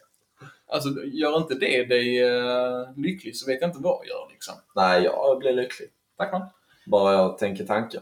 Alltså, 0.68 0.90
gör 1.06 1.38
inte 1.38 1.56
det 1.56 1.84
dig 1.86 2.24
uh, 2.24 2.88
lycklig 2.98 3.36
så 3.36 3.48
vet 3.52 3.62
jag 3.62 3.70
inte 3.70 3.80
vad 3.82 4.00
jag 4.06 4.08
gör 4.08 4.28
liksom. 4.32 4.56
Nej, 4.76 5.04
jag 5.04 5.40
blir 5.40 5.54
lycklig. 5.54 5.90
Tack 6.18 6.32
man. 6.32 6.42
Bara 6.88 7.14
jag 7.14 7.38
tänker 7.38 7.66
tankar. 7.66 8.02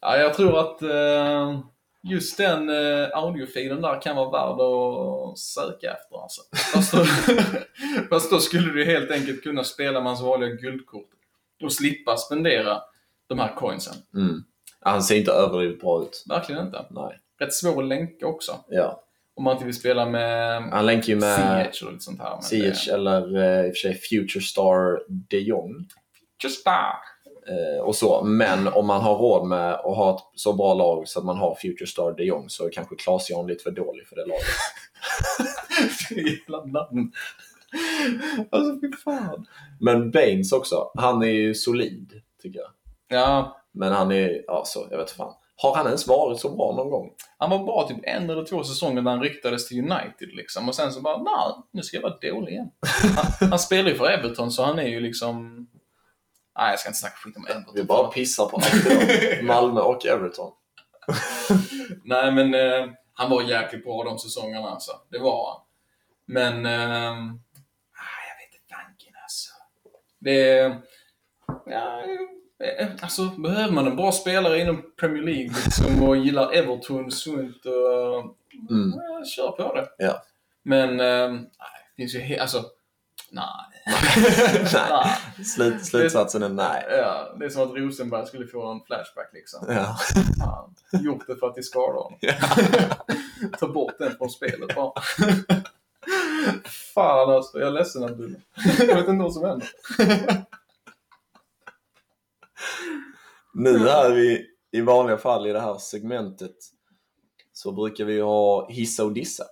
Ja, 0.00 0.16
jag 0.16 0.34
tror 0.34 0.58
att 0.58 0.82
uh, 0.82 1.60
just 2.04 2.36
den 2.36 2.70
uh, 2.70 3.08
audiofilen 3.12 3.82
där 3.82 4.02
kan 4.02 4.16
vara 4.16 4.30
värd 4.30 4.60
att 4.60 5.38
söka 5.38 5.92
efter 5.92 6.22
alltså. 6.22 6.42
Fast 6.72 6.92
då, 6.92 7.04
fast 8.10 8.30
då 8.30 8.38
skulle 8.38 8.72
du 8.72 8.84
helt 8.84 9.10
enkelt 9.10 9.42
kunna 9.42 9.64
spela 9.64 10.00
med 10.00 10.08
hans 10.08 10.22
vanliga 10.22 10.50
guldkort 10.50 11.10
och 11.62 11.72
slippa 11.72 12.16
spendera 12.16 12.82
de 13.26 13.38
här 13.38 13.54
coinsen. 13.56 13.94
Mm. 14.14 14.44
Han 14.80 15.02
ser 15.02 15.16
inte 15.16 15.32
överdrivet 15.32 15.80
bra 15.80 16.02
ut. 16.02 16.24
Verkligen 16.28 16.66
inte. 16.66 16.86
Nej. 16.90 17.20
Rätt 17.40 17.54
svår 17.54 17.82
att 17.82 17.88
länka 17.88 18.26
också. 18.26 18.64
Ja. 18.68 19.00
Om 19.36 19.44
man 19.44 19.52
inte 19.52 19.64
vill 19.64 19.74
spela 19.74 20.06
med 20.06 20.62
Han 20.62 20.86
länkar 20.86 21.08
ju 21.08 21.16
med 21.16 21.70
CH 21.72 21.84
och 21.84 21.92
lite 21.92 22.04
sånt 22.04 22.20
här. 22.20 22.40
CH 22.40 22.88
eller 22.92 23.36
eh, 23.36 23.66
i 23.66 23.70
och 23.70 23.74
för 23.76 23.80
sig 23.80 23.94
Future 23.94 24.44
Star 24.44 25.02
de 25.08 25.38
Jong. 25.38 25.86
Just 26.44 26.64
that. 26.64 27.13
Eh, 27.48 27.84
och 27.84 27.96
så. 27.96 28.24
Men 28.24 28.68
om 28.68 28.86
man 28.86 29.00
har 29.00 29.16
råd 29.16 29.46
med 29.46 29.74
att 29.74 29.96
ha 29.96 30.14
ett 30.14 30.22
så 30.34 30.52
bra 30.52 30.74
lag 30.74 31.08
så 31.08 31.18
att 31.18 31.24
man 31.24 31.36
har 31.36 31.54
Future 31.54 31.86
Star 31.86 32.14
de 32.16 32.24
Jong 32.24 32.48
så 32.48 32.66
är 32.66 32.72
kanske 32.72 32.96
Klas 32.96 33.30
Jan 33.30 33.46
lite 33.46 33.62
för 33.62 33.70
dålig 33.70 34.06
för 34.06 34.16
det 34.16 34.26
laget. 34.26 34.44
Jävla 36.10 36.64
namn. 36.64 37.12
Alltså 38.50 38.80
fy 38.80 38.92
fan. 39.04 39.46
Men 39.80 40.10
Baines 40.10 40.52
också. 40.52 40.90
Han 40.94 41.22
är 41.22 41.26
ju 41.26 41.54
solid, 41.54 42.12
tycker 42.42 42.58
jag. 42.58 42.70
Ja, 43.08 43.60
Men 43.72 43.92
han 43.92 44.12
är, 44.12 44.44
ja 44.46 44.62
så, 44.66 44.86
jag 44.90 44.98
vet 44.98 45.10
fan. 45.10 45.34
Har 45.56 45.76
han 45.76 45.86
ens 45.86 46.08
varit 46.08 46.40
så 46.40 46.56
bra 46.56 46.74
någon 46.76 46.90
gång? 46.90 47.10
han 47.38 47.50
var 47.50 47.64
bra 47.64 47.88
typ 47.88 47.98
en 48.02 48.30
eller 48.30 48.44
två 48.44 48.64
säsonger 48.64 49.02
när 49.02 49.10
han 49.10 49.22
ryktades 49.22 49.68
till 49.68 49.78
United 49.78 50.28
liksom. 50.32 50.68
Och 50.68 50.74
sen 50.74 50.92
så 50.92 51.00
bara, 51.00 51.18
nej, 51.18 51.64
nu 51.70 51.82
ska 51.82 51.96
jag 51.96 52.02
vara 52.02 52.16
dålig 52.32 52.52
igen. 52.52 52.70
Han, 53.16 53.48
han 53.48 53.58
spelar 53.58 53.90
ju 53.90 53.96
för 53.96 54.10
Everton 54.10 54.50
så 54.50 54.62
han 54.62 54.78
är 54.78 54.88
ju 54.88 55.00
liksom... 55.00 55.66
Nej, 56.56 56.70
jag 56.70 56.78
ska 56.80 56.88
inte 56.88 56.98
snacka 56.98 57.16
skit 57.16 57.36
om 57.36 57.46
Everton. 57.46 57.74
Vi 57.74 57.84
bara 57.84 58.08
pissar 58.08 58.46
på 58.46 58.56
allt. 58.56 59.42
Malmö 59.42 59.80
och 59.80 60.06
Everton. 60.06 60.52
Nej, 62.04 62.32
men 62.32 62.54
eh, 62.54 62.90
han 63.12 63.30
var 63.30 63.42
jäkligt 63.42 63.84
bra 63.84 64.04
de 64.04 64.18
säsongerna 64.18 64.68
alltså. 64.68 64.92
Det 65.08 65.18
var 65.18 65.50
han. 65.50 65.60
Men... 66.26 66.66
Eh, 66.66 67.34
jag 68.28 68.36
vet 68.38 68.54
inte 68.54 68.74
tanken 68.74 69.14
alltså. 69.22 69.50
Det... 70.18 70.76
Ja, 71.66 72.04
eh, 72.64 72.88
alltså, 73.02 73.26
behöver 73.26 73.72
man 73.72 73.86
en 73.86 73.96
bra 73.96 74.12
spelare 74.12 74.60
inom 74.60 74.92
Premier 75.00 75.22
League 75.22 75.54
liksom, 75.64 76.02
och 76.02 76.16
gillar 76.16 76.52
Everton 76.52 77.10
sunt 77.10 77.66
och... 77.66 78.36
Mm. 78.70 78.92
Ja, 78.96 79.24
kör 79.24 79.50
på 79.50 79.74
det. 79.74 79.88
Ja. 79.98 80.22
Men... 80.62 81.00
Eh, 81.00 81.40
finns 81.96 82.14
ju... 82.14 82.38
Alltså... 82.38 82.64
Nej. 83.30 83.73
Nej. 83.86 85.44
Slut, 85.44 85.84
slutsatsen 85.84 86.42
är 86.42 86.48
nej. 86.48 86.86
Ja, 86.90 87.34
det 87.38 87.44
är 87.44 87.48
som 87.48 87.62
att 87.62 87.76
Rosenberg 87.76 88.26
skulle 88.26 88.46
få 88.46 88.66
en 88.66 88.80
flashback 88.80 89.30
liksom. 89.32 89.66
Ja. 89.68 89.96
Fan, 90.38 90.74
gjort 91.04 91.26
det 91.26 91.36
för 91.36 91.46
att 91.46 91.54
det 91.54 91.62
skadar 91.62 92.02
honom. 92.02 92.18
Ta 93.58 93.68
bort 93.68 93.98
den 93.98 94.16
från 94.16 94.30
spelet 94.30 94.74
bara. 94.74 94.92
Fan 96.94 97.30
alltså, 97.30 97.58
jag 97.58 97.68
är 97.68 97.72
ledsen 97.72 98.04
att 98.04 98.18
du... 98.18 98.40
Jag 98.78 98.96
vet 98.96 99.08
inte 99.08 99.22
vad 99.22 99.34
som 99.34 99.44
händer. 99.44 99.68
Nu 103.54 103.78
här 103.78 104.18
i, 104.18 104.46
i 104.72 104.80
vanliga 104.80 105.18
fall 105.18 105.46
i 105.46 105.52
det 105.52 105.60
här 105.60 105.78
segmentet 105.78 106.56
så 107.52 107.72
brukar 107.72 108.04
vi 108.04 108.20
ha 108.20 108.70
hissa 108.70 109.04
och 109.04 109.12
dissa. 109.12 109.44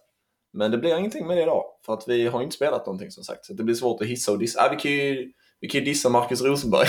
Men 0.52 0.70
det 0.70 0.78
blir 0.78 0.98
ingenting 0.98 1.26
med 1.26 1.36
det 1.36 1.42
idag, 1.42 1.64
för 1.86 1.92
att 1.92 2.08
vi 2.08 2.26
har 2.26 2.42
inte 2.42 2.56
spelat 2.56 2.86
någonting 2.86 3.10
som 3.10 3.24
sagt. 3.24 3.46
Så 3.46 3.52
det 3.52 3.62
blir 3.62 3.74
svårt 3.74 4.02
att 4.02 4.06
hissa 4.06 4.32
och 4.32 4.38
dissa. 4.38 4.66
Äh, 4.66 4.70
vi, 4.70 4.76
kan 4.76 4.90
ju, 4.90 5.32
vi 5.60 5.68
kan 5.68 5.78
ju 5.78 5.84
dissa 5.84 6.08
Marcus 6.08 6.42
Rosenberg. 6.42 6.88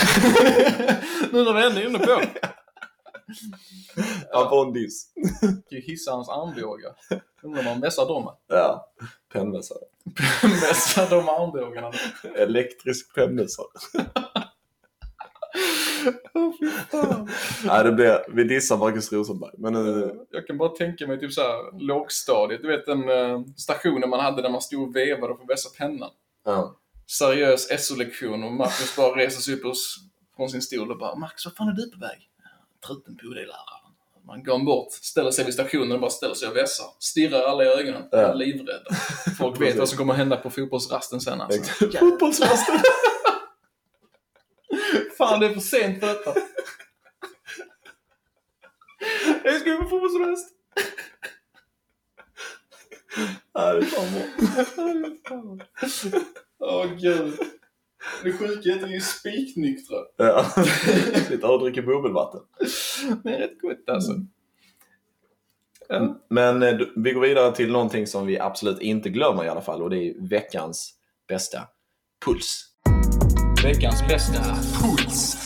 nu 1.32 1.44
när 1.44 1.52
vi 1.52 1.66
ändå 1.66 1.80
är 1.80 1.86
inne 1.86 1.98
på. 1.98 2.20
Han 4.32 4.48
får 4.48 4.66
en 4.66 4.72
diss. 4.72 5.12
kan 5.40 5.62
ju 5.70 5.80
hissa 5.80 6.10
hans 6.10 6.28
armbågar. 6.28 6.92
Undrar 7.42 7.60
om 7.60 7.66
han 7.66 7.80
vässar 7.80 8.06
dem. 8.06 8.30
Ja, 8.48 8.92
pennvässare. 9.32 9.78
Vässar 10.42 11.10
de 11.10 11.28
armbågarna. 11.28 11.92
Elektrisk 12.36 13.14
pennvässare. 13.14 13.66
Fan. 16.90 17.28
Nej, 17.64 17.84
det 17.84 17.92
blir, 17.92 18.24
vi 18.28 18.44
dissar 18.44 18.76
Marcus 18.76 19.12
Rosenberg. 19.12 19.50
Men 19.58 19.72
nu, 19.72 20.14
Jag 20.30 20.46
kan 20.46 20.58
bara 20.58 20.68
tänka 20.68 21.06
mig 21.06 21.20
typ 21.20 21.32
såhär 21.32 21.80
lågstadiet. 21.86 22.62
Du 22.62 22.68
vet 22.68 22.86
den 22.86 23.08
uh, 23.08 23.40
stationen 23.56 24.10
man 24.10 24.20
hade 24.20 24.42
där 24.42 24.50
man 24.50 24.62
stod 24.62 24.88
och 24.88 24.96
vevade 24.96 25.32
att 25.32 25.48
vässa 25.48 25.68
pennan. 25.78 26.10
ja. 26.44 26.76
seriös 27.06 27.84
SO-lektion 27.86 28.44
och 28.44 28.52
Marcus 28.52 28.96
bara 28.96 29.16
reser 29.16 29.40
sig 29.40 29.54
upp 29.54 29.76
från 30.36 30.48
sin 30.48 30.62
stol 30.62 30.90
och 30.90 30.98
bara 30.98 31.14
Max, 31.14 31.44
vad 31.46 31.54
fan 31.56 31.68
är 31.68 31.72
du 31.72 31.90
på 31.90 31.98
väg? 31.98 32.28
Truten 32.86 33.16
på 33.16 33.26
dig 33.34 33.46
läraren. 33.46 33.84
Man 34.26 34.44
går 34.44 34.64
bort, 34.64 34.92
ställer 34.92 35.30
sig 35.30 35.44
vid 35.44 35.54
stationen 35.54 35.92
och 35.92 36.00
bara 36.00 36.10
ställer 36.10 36.34
sig 36.34 36.48
och 36.48 36.56
vässar. 36.56 36.86
Stirrar 36.98 37.42
alla 37.42 37.64
i 37.64 37.66
ögonen. 37.66 38.02
Ja. 38.10 38.18
Är 38.18 38.34
livrädda. 38.34 38.94
Folk 39.38 39.60
vet 39.60 39.76
vad 39.76 39.88
som 39.88 39.98
kommer 39.98 40.14
hända 40.14 40.36
på 40.36 40.50
fotbollsrasten 40.50 41.20
sen 41.20 41.40
alltså. 41.40 41.74
Fotbollsrasten! 41.98 42.74
Fan, 45.28 45.40
det 45.40 45.46
är 45.46 45.54
för 45.54 45.60
sent 45.60 46.00
för 46.00 46.06
detta. 46.06 46.34
Jag 49.44 49.60
ska 49.60 49.76
på 49.76 49.88
fotbollsrast. 49.88 50.48
Ja, 53.52 53.72
det 53.72 53.78
är 53.78 53.84
fan 53.84 55.56
bra. 55.56 55.66
Åh 56.58 56.86
gud. 56.86 57.38
Det 58.22 58.32
sjuka 58.32 58.68
är 58.68 58.84
att 58.84 58.90
vi 58.90 58.96
är 58.96 59.00
spiknyktra. 59.00 59.96
Ja. 60.16 60.44
Sitter 61.28 61.50
och 61.50 61.60
dricker 61.60 61.82
bubbelvatten. 61.82 62.40
Det 63.22 63.30
är 63.30 63.38
rätt 63.38 63.60
gott 63.60 63.88
alltså. 63.88 64.12
Ja. 65.88 66.20
Men 66.28 66.62
eh, 66.62 66.78
vi 66.96 67.12
går 67.12 67.20
vidare 67.20 67.54
till 67.54 67.72
någonting 67.72 68.06
som 68.06 68.26
vi 68.26 68.38
absolut 68.38 68.80
inte 68.80 69.08
glömmer 69.08 69.44
i 69.44 69.48
alla 69.48 69.62
fall 69.62 69.82
och 69.82 69.90
det 69.90 69.98
är 69.98 70.28
veckans 70.28 70.94
bästa 71.28 71.68
puls. 72.24 72.73
Veckans 73.64 74.08
bästa 74.08 74.42
puls. 74.82 75.36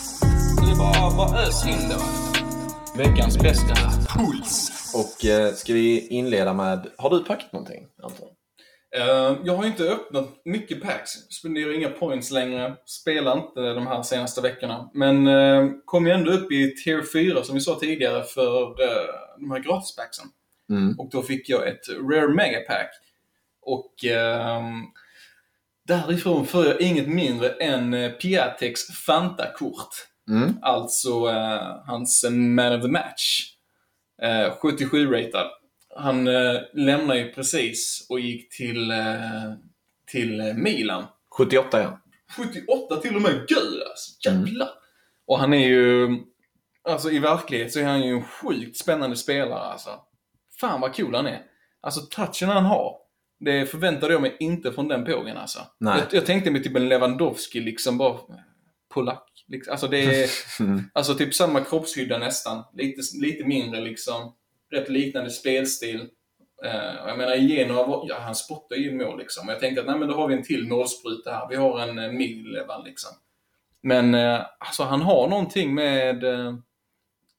Det 0.57 0.79
bara, 0.79 1.17
bara 1.17 1.43
ös 1.43 1.67
in 1.67 1.89
då. 1.91 2.03
Veckans 3.03 3.39
bästa 3.39 3.75
puls. 4.19 4.71
Och 4.95 5.25
eh, 5.25 5.53
ska 5.53 5.73
vi 5.73 6.09
inleda 6.09 6.53
med, 6.53 6.87
har 6.97 7.11
du 7.11 7.25
packat 7.25 7.53
någonting 7.53 7.87
Anton? 8.03 8.29
Eh, 8.97 9.37
jag 9.45 9.57
har 9.57 9.67
inte 9.67 9.85
öppnat 9.85 10.29
mycket 10.45 10.83
packs. 10.83 11.11
Spenderar 11.11 11.75
inga 11.75 11.89
points 11.89 12.31
längre. 12.31 12.77
Spelar 12.87 13.39
inte 13.39 13.61
de 13.61 13.87
här 13.87 14.03
senaste 14.03 14.41
veckorna. 14.41 14.91
Men 14.95 15.27
uh, 15.27 15.71
kom 15.85 16.07
ju 16.07 16.13
ändå 16.13 16.31
upp 16.31 16.53
i 16.53 16.75
tier 16.75 17.03
4 17.13 17.43
som 17.43 17.55
vi 17.55 17.61
sa 17.61 17.75
tidigare 17.75 18.25
för 18.25 18.63
uh, 18.63 19.07
de 19.39 19.51
här 19.51 19.59
gratispacksen. 19.59 20.27
Mm. 20.71 20.99
Och 20.99 21.09
då 21.11 21.23
fick 21.23 21.49
jag 21.49 21.69
ett 21.69 21.89
Rare 21.89 22.35
Megapack. 22.35 22.91
Och 23.63 24.05
ehm, 24.05 24.85
därifrån 25.89 26.47
får 26.47 26.67
jag 26.67 26.81
inget 26.81 27.09
mindre 27.09 27.49
än 27.49 27.95
uh, 27.95 28.13
Piatex 28.13 28.81
Fanta-kort. 29.07 30.09
Mm. 30.29 30.59
Alltså 30.63 31.09
eh, 31.09 31.83
hans 31.87 32.25
Man 32.31 32.73
of 32.73 32.83
the 32.83 32.89
Match. 32.89 33.55
Eh, 34.23 34.53
77-ratad. 34.63 35.47
Han 35.97 36.29
eh, 36.29 36.61
lämnar 36.73 37.15
ju 37.15 37.33
precis 37.33 38.07
och 38.11 38.21
gick 38.21 38.57
till, 38.57 38.91
eh, 38.91 39.53
till 40.07 40.41
eh, 40.41 40.55
Milan. 40.55 41.05
78 41.39 41.83
ja. 41.83 42.01
78 42.37 42.97
till 42.97 43.17
och 43.17 43.23
med, 43.23 43.33
gud 43.33 43.83
alltså! 43.91 44.29
Jävlar! 44.29 44.69
Och 45.27 45.39
han 45.39 45.55
är 45.55 45.69
ju... 45.69 46.09
Alltså 46.89 47.11
i 47.11 47.19
verklighet 47.19 47.73
så 47.73 47.81
är 47.81 47.85
han 47.85 48.03
ju 48.03 48.13
en 48.13 48.25
sjukt 48.25 48.77
spännande 48.77 49.17
spelare 49.17 49.61
alltså. 49.61 49.91
Fan 50.61 50.81
vad 50.81 50.97
cool 50.97 51.15
han 51.15 51.27
är. 51.27 51.43
Alltså 51.81 52.01
touchen 52.01 52.49
han 52.49 52.65
har. 52.65 52.97
Det 53.41 53.67
förväntade 53.67 54.13
jag 54.13 54.23
mig 54.23 54.37
inte 54.41 54.73
från 54.73 54.89
den 54.89 55.05
pågen 55.05 55.37
alltså. 55.37 55.59
Jag, 55.79 56.01
jag 56.11 56.27
tänkte 56.27 56.51
mig 56.51 56.63
typ 56.63 56.77
en 56.77 56.89
Lewandowski 56.89 57.61
liksom 57.61 57.99
bara... 57.99 58.19
Polack. 58.89 59.45
Liksom. 59.47 59.73
Alltså 59.73 59.89
det 59.89 60.23
är... 60.23 60.31
Mm. 60.61 60.83
Alltså 60.93 61.15
typ 61.15 61.35
samma 61.35 61.61
kroppshydda 61.61 62.19
nästan. 62.19 62.65
Lite, 62.73 63.01
lite 63.21 63.45
mindre 63.45 63.81
liksom. 63.81 64.35
Rätt 64.71 64.89
liknande 64.89 65.31
spelstil. 65.31 66.09
Eh, 66.65 67.03
och 67.03 67.11
jag 67.11 67.19
menar 67.19 67.35
Genoa, 67.37 68.05
ja 68.09 68.19
han 68.21 68.35
spottar 68.35 68.77
ju 68.77 68.95
mål 68.95 69.19
liksom. 69.19 69.49
Och 69.49 69.53
jag 69.53 69.61
tänkte 69.61 69.81
att 69.81 69.87
nej 69.87 69.99
men 69.99 70.09
då 70.09 70.15
har 70.15 70.29
vi 70.29 70.35
en 70.35 70.43
till 70.43 70.69
målspruta 70.69 71.31
här. 71.31 71.49
Vi 71.49 71.57
har 71.57 71.81
en 71.81 71.99
uh, 71.99 72.13
Milevan 72.13 72.85
liksom. 72.85 73.11
Men 73.81 74.15
eh, 74.15 74.41
alltså 74.59 74.83
han 74.83 75.03
har 75.03 75.29
någonting 75.29 75.75
med... 75.75 76.25
Eh, 76.25 76.55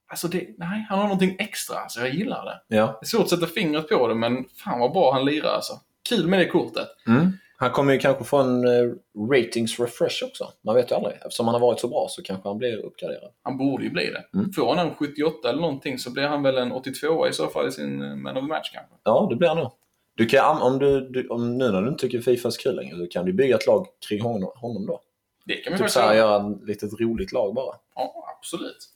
alltså 0.08 0.28
det, 0.28 0.48
nej, 0.58 0.86
han 0.88 0.98
har 0.98 1.04
någonting 1.04 1.36
extra. 1.38 1.76
Alltså 1.76 2.00
jag 2.00 2.14
gillar 2.14 2.44
det. 2.44 2.76
ja. 2.76 2.98
Det 3.00 3.04
är 3.04 3.08
svårt 3.08 3.22
att 3.22 3.30
sätta 3.30 3.46
fingret 3.46 3.88
på 3.88 4.08
det 4.08 4.14
men 4.14 4.44
fan 4.64 4.80
vad 4.80 4.92
bra 4.92 5.12
han 5.12 5.24
lirar 5.24 5.54
alltså. 5.54 5.72
Kul 6.08 6.26
med 6.26 6.38
det 6.38 6.46
kortet. 6.46 6.88
Mm. 7.06 7.32
Han 7.56 7.70
kommer 7.70 7.92
ju 7.92 7.98
kanske 7.98 8.24
få 8.24 8.36
en 8.38 8.64
eh, 8.64 8.92
ratings 9.30 9.80
refresh 9.80 10.24
också. 10.24 10.52
Man 10.64 10.74
vet 10.74 10.90
ju 10.90 10.94
aldrig. 10.94 11.14
Eftersom 11.14 11.46
han 11.46 11.54
har 11.54 11.60
varit 11.60 11.80
så 11.80 11.88
bra 11.88 12.06
så 12.10 12.22
kanske 12.22 12.48
han 12.48 12.58
blir 12.58 12.76
uppgraderad. 12.76 13.30
Han 13.42 13.58
borde 13.58 13.84
ju 13.84 13.90
bli 13.90 14.06
det. 14.06 14.38
Mm. 14.38 14.52
Får 14.52 14.74
han 14.74 14.88
en 14.88 14.94
78 14.94 15.48
eller 15.48 15.60
någonting 15.60 15.98
så 15.98 16.10
blir 16.10 16.26
han 16.26 16.42
väl 16.42 16.58
en 16.58 16.72
82 16.72 17.28
i 17.28 17.32
så 17.32 17.46
fall 17.46 17.68
i 17.68 17.72
sin 17.72 18.02
eh, 18.02 18.16
Man 18.16 18.36
of 18.36 18.42
the 18.42 18.48
Match 18.48 18.70
kanske. 18.72 18.94
Ja, 19.02 19.26
det 19.30 19.36
blir 19.36 19.48
han 19.48 19.56
nog. 19.58 19.70
Du 20.14 20.26
kan, 20.26 20.62
om 20.62 20.78
du, 20.78 21.08
du, 21.10 21.28
om 21.28 21.58
nu 21.58 21.70
när 21.70 21.82
du 21.82 21.88
inte 21.88 22.00
tycker 22.00 22.20
Fifa 22.20 22.48
är 22.48 22.62
kul 22.62 22.76
längre, 22.76 22.96
så 22.96 23.06
kan 23.06 23.24
du 23.24 23.32
bygga 23.32 23.56
ett 23.56 23.66
lag 23.66 23.86
kring 24.08 24.22
honom, 24.22 24.50
honom 24.54 24.86
då. 24.86 25.00
Det 25.44 25.54
kan 25.54 25.72
vi 25.72 25.78
Typ 25.78 25.96
göra. 25.96 26.16
göra 26.16 26.50
ett 26.50 26.68
litet 26.68 27.00
roligt 27.00 27.32
lag 27.32 27.54
bara. 27.54 27.74
Ja, 27.94 28.34
absolut. 28.38 28.88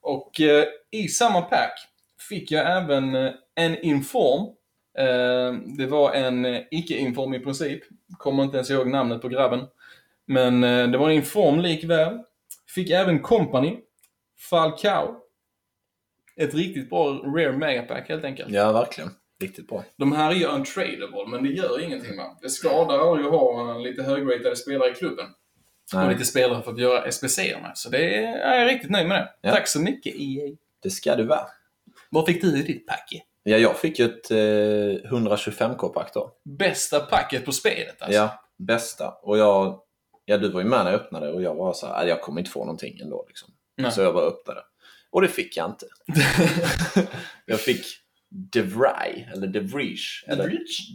Och 0.00 0.40
eh, 0.40 0.64
i 0.90 1.08
samma 1.08 1.42
pack 1.42 1.72
fick 2.28 2.50
jag 2.50 2.82
även 2.82 3.14
eh, 3.14 3.32
en 3.54 3.78
inform. 3.84 4.54
Eh, 4.98 5.54
det 5.78 5.86
var 5.86 6.12
en 6.12 6.44
eh, 6.44 6.60
icke-inform 6.70 7.34
i 7.34 7.38
princip. 7.40 7.82
Kommer 8.18 8.42
inte 8.42 8.56
ens 8.56 8.70
ihåg 8.70 8.88
namnet 8.90 9.22
på 9.22 9.28
grabben. 9.28 9.60
Men 10.26 10.64
eh, 10.64 10.88
det 10.88 10.98
var 10.98 11.10
en 11.10 11.16
inform 11.16 11.60
likväl. 11.60 12.18
Fick 12.74 12.90
även 12.90 13.20
Company. 13.20 13.78
Falcao. 14.50 15.16
Ett 16.36 16.54
riktigt 16.54 16.90
bra 16.90 17.08
rare 17.08 17.52
megapack 17.52 18.08
helt 18.08 18.24
enkelt. 18.24 18.50
Ja, 18.50 18.72
verkligen. 18.72 19.10
Riktigt 19.40 19.68
bra. 19.68 19.84
De 19.96 20.12
här 20.12 20.30
är 20.30 20.34
ju 20.34 20.46
untradable, 20.46 21.26
men 21.28 21.42
det 21.44 21.48
gör 21.50 21.80
ingenting 21.80 22.16
va. 22.16 22.38
Det 22.42 22.50
skadar 22.50 23.18
ju 23.18 23.24
att 23.24 23.30
ha 23.30 23.78
lite 23.78 24.02
högratade 24.02 24.56
spelare 24.56 24.90
i 24.90 24.94
klubben. 24.94 25.26
Och 25.94 25.98
Nej, 26.00 26.12
lite 26.12 26.24
spelare 26.24 26.62
för 26.62 26.72
att 26.72 26.78
göra 26.78 27.12
SPC 27.12 27.38
med. 27.38 27.72
Så 27.74 27.90
det 27.90 28.16
är, 28.16 28.38
jag 28.38 28.62
är 28.62 28.66
riktigt 28.66 28.90
nöjd 28.90 29.08
med 29.08 29.16
det. 29.16 29.48
Ja. 29.48 29.54
Tack 29.54 29.68
så 29.68 29.80
mycket 29.80 30.14
EA. 30.14 30.56
det 30.82 30.90
ska 30.90 31.16
du 31.16 31.24
vara. 31.24 31.46
Vad 32.10 32.26
fick 32.26 32.42
du 32.42 32.58
i 32.58 32.62
ditt 32.62 32.86
pack? 32.86 33.22
Ja, 33.42 33.56
jag 33.56 33.76
fick 33.76 33.98
ju 33.98 34.04
ett 34.04 34.30
eh, 34.30 35.10
125k-pack 35.10 36.14
då. 36.14 36.32
Bästa 36.44 37.00
packet 37.00 37.44
på 37.44 37.52
spelet 37.52 38.02
alltså. 38.02 38.16
Ja, 38.18 38.42
bästa. 38.58 39.08
Och 39.22 39.38
jag, 39.38 39.80
ja, 40.24 40.38
du 40.38 40.50
var 40.50 40.60
ju 40.60 40.66
med 40.66 40.84
när 40.84 40.92
jag 40.92 41.00
öppnade 41.00 41.32
och 41.32 41.42
jag 41.42 41.54
var 41.54 41.72
så 41.72 41.86
här, 41.86 41.94
"Ah, 41.94 42.04
jag 42.04 42.20
kommer 42.20 42.40
inte 42.40 42.50
få 42.50 42.60
någonting 42.64 42.98
ändå. 43.00 43.24
Liksom. 43.28 43.48
Nej. 43.76 43.92
Så 43.92 44.00
jag 44.00 44.14
bara 44.14 44.24
öppnade. 44.24 44.60
Och 45.10 45.22
det 45.22 45.28
fick 45.28 45.56
jag 45.56 45.70
inte. 45.70 45.86
jag 47.46 47.60
fick 47.60 47.84
DeVry, 48.52 49.26
eller 49.34 49.46
DeVrij, 49.46 49.96
eller 50.26 50.48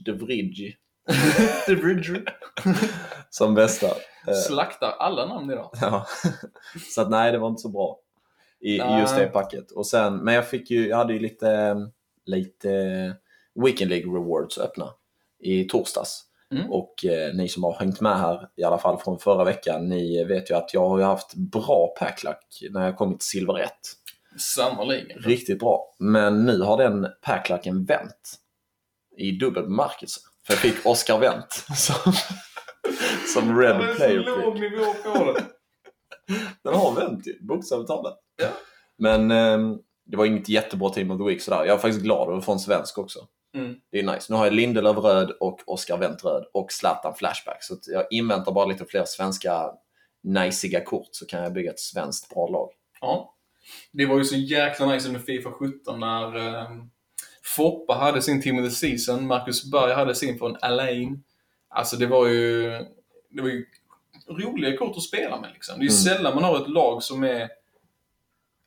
The 0.05 0.13
Bridger. 0.13 0.75
som 3.29 3.55
bästa. 3.55 3.87
Eh, 4.27 4.33
Slaktar 4.47 4.91
alla 4.99 5.25
namn 5.25 5.51
idag. 5.51 5.71
Ja. 5.81 6.07
Så 6.95 7.01
att 7.01 7.09
nej, 7.09 7.31
det 7.31 7.37
var 7.37 7.47
inte 7.49 7.61
så 7.61 7.69
bra 7.69 7.99
i, 8.59 8.71
i 8.75 8.99
just 8.99 9.15
det 9.15 9.27
packet. 9.27 9.71
Och 9.71 9.87
sen, 9.87 10.17
men 10.17 10.33
jag 10.33 10.47
fick 10.49 10.69
ju, 10.69 10.87
jag 10.87 10.97
hade 10.97 11.13
ju 11.13 11.19
lite, 11.19 11.75
lite 12.27 12.69
Weekend 13.65 13.89
League 13.89 14.19
Rewards 14.19 14.57
öppna 14.57 14.93
i 15.39 15.63
torsdags. 15.63 16.23
Mm. 16.51 16.71
Och 16.71 17.05
eh, 17.05 17.33
ni 17.33 17.49
som 17.49 17.63
har 17.63 17.73
hängt 17.73 18.01
med 18.01 18.19
här, 18.19 18.49
i 18.55 18.63
alla 18.63 18.77
fall 18.77 18.97
från 18.99 19.19
förra 19.19 19.43
veckan, 19.43 19.89
ni 19.89 20.23
vet 20.23 20.49
ju 20.51 20.55
att 20.55 20.73
jag 20.73 20.89
har 20.89 21.01
haft 21.01 21.33
bra 21.33 21.93
packlack 21.99 22.59
när 22.71 22.85
jag 22.85 22.97
kommit 22.97 23.19
till 23.19 23.27
silver 23.27 23.59
1. 23.59 23.71
Sannerligen. 24.37 25.19
Riktigt 25.19 25.59
bra. 25.59 25.95
Men 25.99 26.45
nu 26.45 26.61
har 26.61 26.77
den 26.77 27.07
packlacken 27.21 27.85
vänt 27.85 28.39
i 29.17 29.31
dubbel 29.31 29.63
bemärkelse. 29.63 30.19
För 30.47 30.53
jag 30.53 30.59
fick 30.59 30.85
Oscar 30.85 31.19
Wendt 31.19 31.51
som, 31.75 32.13
som 33.33 33.59
red 33.59 33.95
player 33.95 34.51
pick. 34.51 34.61
nivå 34.61 34.93
på 35.03 35.31
det. 35.31 35.45
Den 36.63 36.73
har 36.73 36.95
vänt 36.95 37.27
ju, 37.27 37.39
bokstavligt 37.41 37.87
talat. 37.87 38.19
Ja. 38.35 38.47
Men 38.97 39.31
ehm, 39.31 39.77
det 40.07 40.17
var 40.17 40.25
inget 40.25 40.49
jättebra 40.49 40.89
team 40.89 41.11
of 41.11 41.17
the 41.17 41.23
week 41.23 41.41
sådär. 41.41 41.65
Jag 41.65 41.75
är 41.75 41.77
faktiskt 41.77 42.03
glad 42.03 42.27
över 42.27 42.37
att 42.37 42.45
få 42.45 42.51
en 42.51 42.59
svensk 42.59 42.97
också. 42.97 43.19
Mm. 43.55 43.75
Det 43.91 43.99
är 43.99 44.03
nice. 44.03 44.33
Nu 44.33 44.37
har 44.37 44.45
jag 44.45 44.53
Lindelöf 44.53 44.97
röd 44.97 45.31
och 45.39 45.59
Oscar 45.65 45.97
Wendt 45.97 46.25
röd 46.25 46.45
och 46.53 46.71
Zlatan 46.71 47.15
Flashback. 47.15 47.63
Så 47.63 47.75
jag 47.87 48.05
inväntar 48.11 48.51
bara 48.51 48.65
lite 48.65 48.85
fler 48.85 49.03
svenska 49.05 49.71
najsiga 50.23 50.83
kort 50.83 51.09
så 51.11 51.25
kan 51.25 51.43
jag 51.43 51.53
bygga 51.53 51.71
ett 51.71 51.79
svenskt 51.79 52.29
bra 52.29 52.47
lag. 52.47 52.69
Ja. 53.01 53.33
Det 53.91 54.05
var 54.05 54.17
ju 54.17 54.23
så 54.23 54.35
jäkla 54.35 54.85
nice 54.85 55.07
under 55.07 55.21
Fifa 55.21 55.51
17 55.51 55.99
när 55.99 56.37
eh, 56.37 56.67
Foppa 57.43 57.93
hade 57.93 58.21
sin 58.21 58.41
Team 58.41 58.59
of 58.59 58.65
the 58.65 58.75
Season, 58.75 59.27
Marcus 59.27 59.71
Berg 59.71 59.93
hade 59.93 60.15
sin 60.15 60.37
från 60.37 60.57
Alain. 60.61 61.23
Alltså 61.69 61.97
det 61.97 62.05
var 62.07 62.27
ju, 62.27 62.69
det 63.29 63.41
var 63.41 63.49
ju 63.49 63.65
roliga 64.29 64.77
kort 64.77 64.97
att 64.97 65.03
spela 65.03 65.41
med 65.41 65.49
liksom. 65.53 65.79
Det 65.79 65.85
är 65.85 65.89
ju 65.89 65.95
Mm. 66.07 66.17
sällan 66.17 66.35
man 66.35 66.43
har 66.43 66.61
ett 66.61 66.69
lag 66.69 67.03
som 67.03 67.23
är 67.23 67.49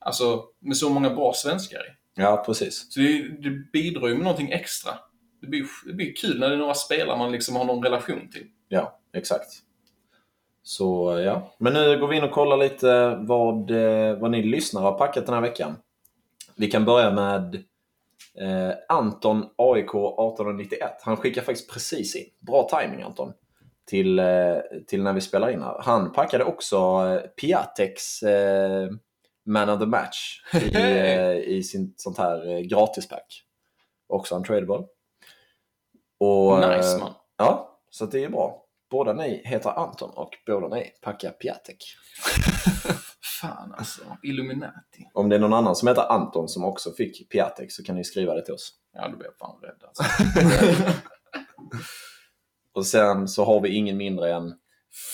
Alltså, 0.01 0.45
med 0.59 0.77
så 0.77 0.91
många 0.91 1.11
bra 1.11 1.33
svenskar 1.35 1.79
i. 1.79 2.21
Ja, 2.21 2.43
precis. 2.47 2.93
Så 2.93 3.01
det, 3.01 3.29
det 3.43 3.51
bidrar 3.73 4.09
ju 4.09 4.15
med 4.15 4.23
någonting 4.23 4.51
extra. 4.51 4.93
Det 5.41 5.47
blir, 5.47 5.65
det 5.87 5.93
blir 5.93 6.15
kul 6.17 6.41
när 6.41 6.49
det 6.49 6.55
är 6.55 6.59
några 6.59 6.75
spelare 6.75 7.19
man 7.19 7.33
liksom 7.33 7.57
har 7.57 7.65
någon 7.65 7.85
relation 7.85 8.31
till. 8.33 8.47
Ja, 8.69 9.01
exakt. 9.13 9.49
Så 10.63 11.21
ja, 11.21 11.53
men 11.59 11.73
nu 11.73 12.01
går 12.01 12.09
vi 12.09 12.17
in 12.17 12.25
och 12.25 12.31
kollar 12.31 12.57
lite 12.57 13.17
vad, 13.21 13.71
eh, 13.71 14.19
vad 14.19 14.31
ni 14.31 14.43
lyssnare 14.43 14.83
har 14.83 14.99
packat 14.99 15.27
den 15.27 15.35
här 15.35 15.43
veckan. 15.43 15.77
Vi 16.57 16.71
kan 16.71 16.85
börja 16.85 17.11
med 17.11 17.55
eh, 18.41 18.75
Anton 18.89 19.47
AIK 19.57 19.95
1891. 19.95 20.91
Han 21.03 21.17
skickar 21.17 21.43
faktiskt 21.43 21.73
precis 21.73 22.17
in. 22.17 22.27
Bra 22.39 22.69
timing 22.69 23.03
Anton. 23.03 23.33
Till, 23.87 24.19
eh, 24.19 24.57
till 24.87 25.03
när 25.03 25.13
vi 25.13 25.21
spelar 25.21 25.51
in 25.51 25.63
här. 25.63 25.77
Han 25.81 26.13
packade 26.13 26.45
också 26.45 26.77
eh, 26.77 27.21
Piatex 27.21 28.23
eh, 28.23 28.89
Man 29.47 29.69
of 29.69 29.81
the 29.81 29.87
Match 29.87 30.43
i, 30.55 30.75
eh, 30.75 31.37
i 31.37 31.63
sin 31.63 31.95
sånt 31.97 32.19
här 32.19 32.51
eh, 32.51 32.61
gratispack. 32.61 33.45
Också 34.07 34.37
untradable. 34.37 34.87
Och, 36.19 36.65
eh, 36.65 36.77
nice 36.77 36.99
man. 36.99 37.15
Ja, 37.37 37.81
så 37.91 38.07
det 38.07 38.25
är 38.25 38.29
bra. 38.29 38.67
Båda 38.91 39.13
ni 39.13 39.43
heter 39.45 39.71
Anton 39.71 40.11
och 40.11 40.31
båda 40.47 40.69
ni 40.69 40.93
packar 41.03 41.31
Piatek. 41.31 41.85
Fan 43.41 43.75
alltså. 43.79 44.03
Illuminati. 44.23 45.11
Om 45.15 45.29
det 45.29 45.37
är 45.37 45.41
någon 45.41 45.53
annan 45.53 45.77
som 45.77 45.89
heter 45.89 46.13
Anton 46.13 46.49
som 46.49 46.65
också 46.65 46.93
fick 46.93 47.31
Piatek 47.31 47.73
så 47.73 47.85
kan 47.85 47.97
ni 47.97 48.05
skriva 48.05 48.35
det 48.35 48.45
till 48.45 48.55
oss. 48.55 48.75
Ja, 48.93 49.09
då 49.09 49.17
blir 49.17 49.27
jag 49.27 49.37
fan 49.37 49.61
rädd 49.63 49.83
alltså. 49.83 50.05
Och 52.73 52.87
sen 52.87 53.29
så 53.29 53.45
har 53.45 53.61
vi 53.61 53.69
ingen 53.69 53.97
mindre 53.97 54.35
än 54.35 54.55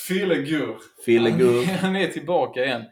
Fillegur. 0.06 0.76
Fillegur. 1.04 1.64
Han 1.64 1.96
är 1.96 2.08
tillbaka 2.08 2.64
igen. 2.64 2.84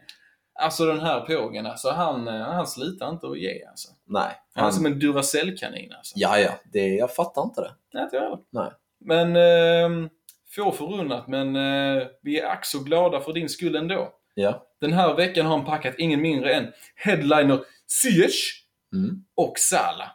Alltså 0.59 0.85
den 0.85 0.99
här 0.99 1.21
pågen 1.21 1.65
alltså, 1.65 1.89
han, 1.89 2.27
eh, 2.27 2.33
han 2.41 2.67
slutar 2.67 3.09
inte 3.09 3.27
att 3.27 3.39
ge 3.39 3.65
alltså. 3.65 3.89
Nej. 4.05 4.31
Han 4.53 4.67
är 4.67 4.71
som 4.71 4.85
Han, 4.85 4.93
en 4.93 4.99
Duracell-kanin 4.99 5.93
alltså. 5.93 6.13
ja, 6.17 6.39
ja. 6.39 6.51
Det, 6.73 6.87
jag 6.87 7.15
fattar 7.15 7.41
inte 7.43 7.61
det. 7.61 7.71
Nej, 7.93 8.03
inte 8.03 8.15
jag. 8.15 8.39
Nej. 8.49 8.71
Men, 8.99 9.35
eh, 9.35 10.09
få 10.55 10.71
förunnat, 10.71 11.27
men 11.27 11.55
eh, 11.55 12.07
vi 12.21 12.39
är 12.39 12.49
ack 12.49 12.65
så 12.65 12.79
glada 12.83 13.19
för 13.21 13.33
din 13.33 13.49
skull 13.49 13.75
ändå. 13.75 14.09
Ja. 14.33 14.67
Den 14.81 14.93
här 14.93 15.13
veckan 15.13 15.45
har 15.45 15.57
han 15.57 15.65
packat 15.65 15.95
ingen 15.97 16.21
mindre 16.21 16.53
än 16.53 16.71
Headliner 16.95 17.59
Ziyech 17.87 18.61
Mm. 18.93 19.15
och 19.35 19.59
Sala. 19.59 20.11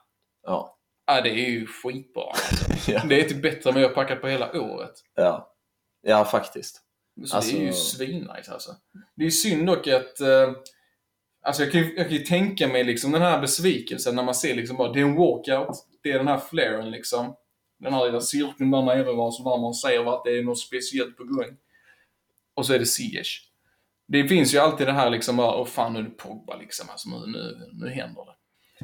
Ja. 0.46 0.76
Ja, 1.06 1.20
det 1.20 1.30
är 1.30 1.50
ju 1.50 1.66
skitbra 1.66 2.22
alltså. 2.24 2.90
Ja. 2.92 3.02
Det 3.08 3.20
är 3.20 3.28
typ 3.28 3.42
bättre 3.42 3.70
än 3.70 3.74
vad 3.74 3.82
jag 3.84 3.94
packat 3.94 4.20
på 4.20 4.26
hela 4.28 4.60
året. 4.60 4.92
Ja. 5.14 5.52
Ja, 6.02 6.24
faktiskt. 6.24 6.80
Så 7.26 7.36
Alltså- 7.36 7.52
det 7.52 7.62
är 7.62 7.66
ju 7.66 7.72
svinnice 7.72 8.52
alltså. 8.52 8.70
Det 9.14 9.22
är 9.22 9.24
ju 9.24 9.30
synd 9.30 9.66
dock 9.66 9.86
att... 9.86 10.20
Eh, 10.20 10.52
alltså 11.42 11.62
jag 11.62 11.72
kan, 11.72 11.80
ju, 11.80 11.94
jag 11.96 12.08
kan 12.08 12.16
ju 12.16 12.24
tänka 12.24 12.68
mig 12.68 12.84
liksom 12.84 13.12
den 13.12 13.22
här 13.22 13.40
besvikelsen 13.40 14.16
när 14.16 14.22
man 14.22 14.34
ser 14.34 14.54
liksom 14.54 14.76
bara, 14.76 14.92
det 14.92 15.00
är 15.00 15.04
en 15.04 15.14
walkout. 15.16 15.86
Det 16.02 16.12
är 16.12 16.18
den 16.18 16.28
här 16.28 16.38
flaren 16.50 16.90
liksom. 16.90 17.36
Den 17.78 17.94
här 17.94 18.06
lilla 18.06 18.20
cirkeln 18.20 18.70
där 18.70 18.82
nere 18.82 19.02
var 19.12 19.44
där 19.54 19.60
man 19.60 19.74
säger 19.74 20.14
att 20.14 20.24
det 20.24 20.38
är 20.38 20.42
något 20.42 20.58
speciellt 20.58 21.16
på 21.16 21.24
gång. 21.24 21.56
Och 22.54 22.66
så 22.66 22.72
är 22.72 22.78
det 22.78 22.86
Ziyech. 22.86 23.46
Det 24.08 24.28
finns 24.28 24.54
ju 24.54 24.58
alltid 24.58 24.86
det 24.86 24.92
här 24.92 25.10
liksom 25.10 25.36
bara, 25.36 25.56
åh 25.56 25.66
fan 25.66 25.92
nu 25.92 25.98
är 25.98 26.02
det 26.02 26.10
Pogba 26.10 26.56
liksom. 26.56 26.90
Alltså 26.90 27.08
nu, 27.08 27.26
nu, 27.26 27.68
nu 27.72 27.88
händer 27.90 28.24
det. 28.24 28.34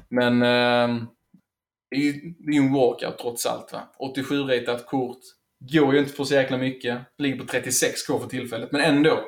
Men 0.08 0.42
eh, 0.42 1.02
det 1.90 1.96
är 1.96 2.00
ju 2.00 2.12
det 2.38 2.50
är 2.50 2.54
ju 2.54 2.66
en 2.66 2.72
walkout 2.72 3.18
trots 3.18 3.46
allt 3.46 3.72
va. 3.72 3.88
87-ratat 4.16 4.86
kort. 4.86 5.20
Går 5.58 5.94
ju 5.94 5.98
inte 6.00 6.12
på 6.12 6.24
så 6.24 6.34
jäkla 6.34 6.56
mycket. 6.58 6.98
Ligger 7.18 7.38
på 7.38 7.44
36k 7.44 8.20
för 8.20 8.28
tillfället, 8.28 8.72
men 8.72 8.80
ändå. 8.80 9.20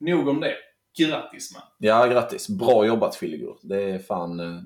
Nog 0.00 0.28
om 0.28 0.40
det. 0.40 0.54
Grattis 0.98 1.54
man. 1.54 1.62
Ja, 1.78 2.06
grattis. 2.06 2.48
Bra 2.48 2.86
jobbat 2.86 3.16
Filigur. 3.16 3.56
Det 3.62 3.82
är 3.82 3.98
fan... 3.98 4.40
eh, 4.40 4.60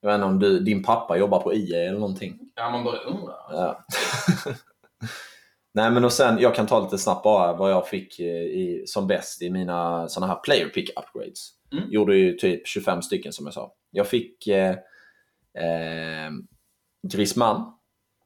Jag 0.00 0.08
vet 0.08 0.14
inte 0.14 0.26
om 0.26 0.38
du, 0.38 0.60
din 0.60 0.82
pappa 0.82 1.16
jobbar 1.16 1.40
på 1.40 1.54
IE 1.54 1.86
eller 1.88 1.98
någonting. 1.98 2.38
Ja, 2.54 2.70
man 2.70 2.84
börjar 2.84 3.06
undra. 3.06 3.32
Ja. 3.50 3.84
Nej 5.74 5.90
men 5.90 6.04
och 6.04 6.12
sen, 6.12 6.38
jag 6.38 6.54
kan 6.54 6.66
ta 6.66 6.84
lite 6.84 6.98
snabbt 6.98 7.22
bara 7.24 7.52
vad 7.52 7.70
jag 7.70 7.88
fick 7.88 8.18
eh, 8.20 8.26
i, 8.42 8.82
som 8.86 9.06
bäst 9.06 9.42
i 9.42 9.50
mina 9.50 10.08
såna 10.08 10.26
här 10.26 10.34
player 10.44 10.68
pick 10.68 10.90
upgrades. 10.90 11.48
Mm. 11.72 11.90
Gjorde 11.90 12.16
ju 12.16 12.32
typ 12.32 12.66
25 12.68 13.02
stycken 13.02 13.32
som 13.32 13.46
jag 13.46 13.54
sa. 13.54 13.72
Jag 13.90 14.06
fick 14.08 14.46
eh, 14.46 14.70
eh, 15.58 16.30
Griezmann. 17.12 17.72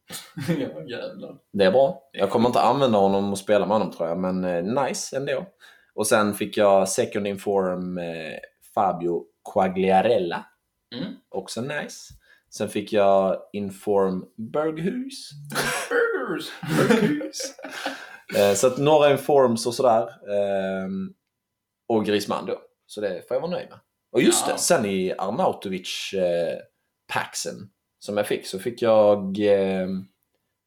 ja, 0.48 0.82
jävlar. 0.82 1.36
Det 1.52 1.64
är 1.64 1.70
bra. 1.70 2.02
Jag 2.12 2.30
kommer 2.30 2.48
inte 2.48 2.60
använda 2.60 2.98
honom 2.98 3.32
och 3.32 3.38
spela 3.38 3.66
med 3.66 3.76
honom 3.78 3.92
tror 3.92 4.08
jag, 4.08 4.18
men 4.18 4.44
eh, 4.44 4.84
nice 4.84 5.16
ändå. 5.16 5.46
Och 5.94 6.06
sen 6.06 6.34
fick 6.34 6.56
jag 6.56 6.88
second 6.88 7.26
inform 7.26 7.98
eh, 7.98 8.38
Fabio 8.74 9.24
Quagliarella. 9.52 10.46
Mm. 10.94 11.12
Också 11.28 11.60
nice. 11.60 12.14
Sen 12.50 12.68
fick 12.68 12.92
jag 12.92 13.36
inform 13.52 14.24
Berghus. 14.36 15.30
Burgers! 15.90 16.48
Eh, 18.36 18.54
så 18.54 18.66
att 18.66 18.78
några 18.78 19.10
informs 19.12 19.66
och 19.66 19.74
sådär. 19.74 20.08
och 21.88 22.04
Griezmann 22.04 22.46
då. 22.46 22.58
Så 22.86 23.00
det 23.00 23.28
får 23.28 23.34
jag 23.34 23.40
vara 23.40 23.50
nöjd 23.50 23.68
med. 23.70 23.78
Och 24.12 24.22
just 24.22 24.44
Ja. 24.46 24.52
det, 24.52 24.58
sen 24.58 24.84
i 24.86 25.14
Arnautovic 25.18 26.12
eh, 26.14 26.58
paxen 27.12 27.54
som 28.06 28.16
jag 28.16 28.26
fick 28.26 28.46
så 28.46 28.58
fick 28.58 28.82
jag 28.82 29.38
eh, 29.38 29.88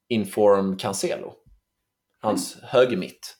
Inform 0.09 0.77
Cancelo. 0.77 1.33
Hans 2.21 2.55
mm. 2.55 2.67
högermitt. 2.69 3.35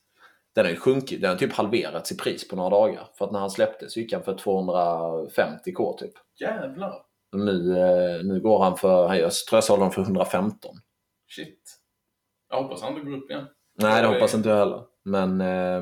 Den 0.56 0.66
har 0.66 0.72
ju 0.72 0.78
sjunkit, 0.78 1.22
den 1.22 1.30
har 1.30 1.38
typ 1.38 1.54
halverats 1.54 2.12
i 2.12 2.18
pris 2.18 2.48
på 2.48 2.56
några 2.56 2.70
dagar. 2.70 3.08
För 3.18 3.26
att 3.26 3.32
när 3.32 3.40
han 3.40 3.50
släpptes 3.50 3.98
gick 3.98 4.14
han 4.14 4.24
för 4.24 4.34
250k 4.34 5.98
typ. 5.98 6.14
Jävlar! 6.40 6.94
Nu, 7.32 7.80
eh, 7.80 8.24
nu 8.24 8.40
går 8.40 8.64
han 8.64 8.78
för, 8.78 9.14
jag 9.14 9.32
tror 9.32 9.58
jag 9.58 9.64
sålde 9.64 9.82
honom 9.82 9.92
för 9.92 10.02
115. 10.02 10.76
Shit. 11.36 11.80
Jag 12.50 12.64
hoppas 12.64 12.82
han 12.82 12.94
inte 12.94 13.06
går 13.06 13.18
upp 13.18 13.32
igen. 13.32 13.48
Nej, 13.82 14.02
det 14.02 14.08
hoppas 14.08 14.34
inte 14.34 14.50
jag 14.50 14.58
heller. 14.58 14.84
Men, 15.06 15.42
eh, 15.42 15.82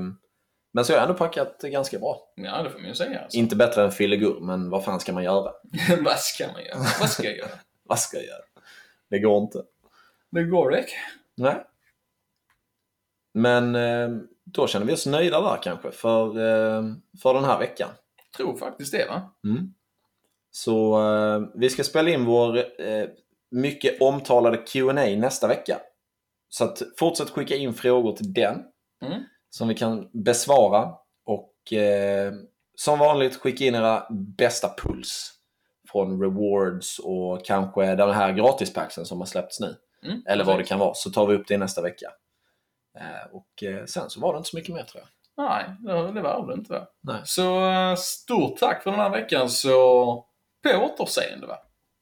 men 0.74 0.86
så 0.86 0.94
har 0.94 0.98
jag 0.98 1.10
ändå 1.10 1.18
packat 1.18 1.62
ganska 1.62 2.00
bra. 2.00 2.20
Ja, 2.36 2.64
det 2.64 2.70
får 2.70 2.80
man 2.80 2.88
ju 2.88 2.96
säga. 2.96 3.20
Alltså. 3.20 3.38
Inte 3.38 3.56
bättre 3.56 3.84
än 3.84 3.92
Fillegur, 3.92 4.40
men 4.40 4.70
vad 4.70 4.84
fan 4.84 5.00
ska 5.00 5.14
man 5.14 5.24
göra? 5.24 5.52
vad 6.04 6.20
ska 6.20 6.48
man 6.48 6.64
göra? 6.64 6.78
Vad 7.00 7.10
ska 7.10 7.24
jag 7.24 7.38
göra? 7.38 7.60
Vad 7.90 8.00
ska 8.00 8.18
jag 8.18 8.26
göra? 8.26 8.44
Det 9.10 9.20
går 9.20 9.42
inte. 9.42 9.64
Det 10.32 10.44
går 10.44 10.76
inte. 10.76 10.90
Nej. 11.36 11.64
Men 13.34 13.76
eh, 13.76 14.10
då 14.44 14.68
känner 14.68 14.86
vi 14.86 14.94
oss 14.94 15.06
nöjda 15.06 15.42
där 15.42 15.64
kanske 15.64 15.92
för, 15.92 16.28
eh, 16.28 16.84
för 17.22 17.34
den 17.34 17.44
här 17.44 17.60
veckan. 17.60 17.90
Jag 18.16 18.38
tror 18.38 18.58
faktiskt 18.58 18.92
det 18.92 19.08
va? 19.08 19.34
Mm. 19.44 19.74
Så 20.52 21.08
eh, 21.10 21.42
vi 21.56 21.70
ska 21.70 21.84
spela 21.84 22.10
in 22.10 22.26
vår 22.26 22.64
mycket 23.52 24.02
omtalade 24.02 24.58
Q&A 24.58 24.94
nästa 24.94 25.48
vecka. 25.48 25.80
Så 26.50 26.64
att 26.64 26.82
fortsätt 26.98 27.30
skicka 27.30 27.56
in 27.56 27.74
frågor 27.74 28.16
till 28.16 28.34
den 28.34 28.64
mm. 29.06 29.24
som 29.50 29.68
vi 29.68 29.76
kan 29.76 30.10
besvara. 30.14 30.94
Och 31.26 31.74
eh, 31.74 32.34
som 32.76 33.00
vanligt 33.00 33.36
skicka 33.36 33.66
in 33.66 33.76
era 33.76 34.08
bästa 34.38 34.76
puls 34.78 35.37
från 35.92 36.22
rewards 36.22 37.00
och 37.00 37.46
kanske 37.46 37.96
den 37.96 38.12
här 38.12 38.32
gratispaxen 38.32 39.06
som 39.06 39.20
har 39.20 39.26
släppts 39.26 39.60
nu. 39.60 39.76
Mm, 40.04 40.22
Eller 40.28 40.44
vad 40.44 40.60
det 40.60 40.64
kan 40.64 40.80
vara, 40.80 40.94
så 40.94 41.10
tar 41.10 41.28
vi 41.28 41.36
upp 41.36 41.48
det 41.48 41.58
nästa 41.58 41.82
vecka. 41.82 42.12
Eh, 43.00 43.36
och 43.36 43.64
eh, 43.64 43.86
sen 43.86 44.10
så 44.10 44.20
var 44.20 44.34
det 44.34 44.38
inte 44.38 44.50
så 44.50 44.58
mycket 44.58 44.76
mer 44.76 44.84
tror 44.84 45.04
jag. 45.04 45.10
Nej, 45.46 45.66
det 46.14 46.22
var 46.22 46.48
det 46.48 46.54
inte 46.54 46.74
va? 46.74 46.88
Nej. 47.02 47.22
Så 47.24 47.70
eh, 47.72 47.96
stort 47.96 48.60
tack 48.60 48.84
för 48.84 48.92
den 48.92 49.00
här 49.00 49.10
veckan 49.10 49.50
så 49.50 49.76
på 50.64 50.70
återseende 50.70 51.48
va? 51.48 51.58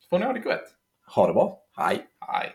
Får 0.10 0.20
ni 0.20 0.26
ha 0.26 0.34
det 0.34 0.40
gott. 0.40 0.76
Ha 1.16 1.28
det 1.28 1.34
bra. 1.34 1.60
Hej. 1.78 2.08
Hej. 2.20 2.52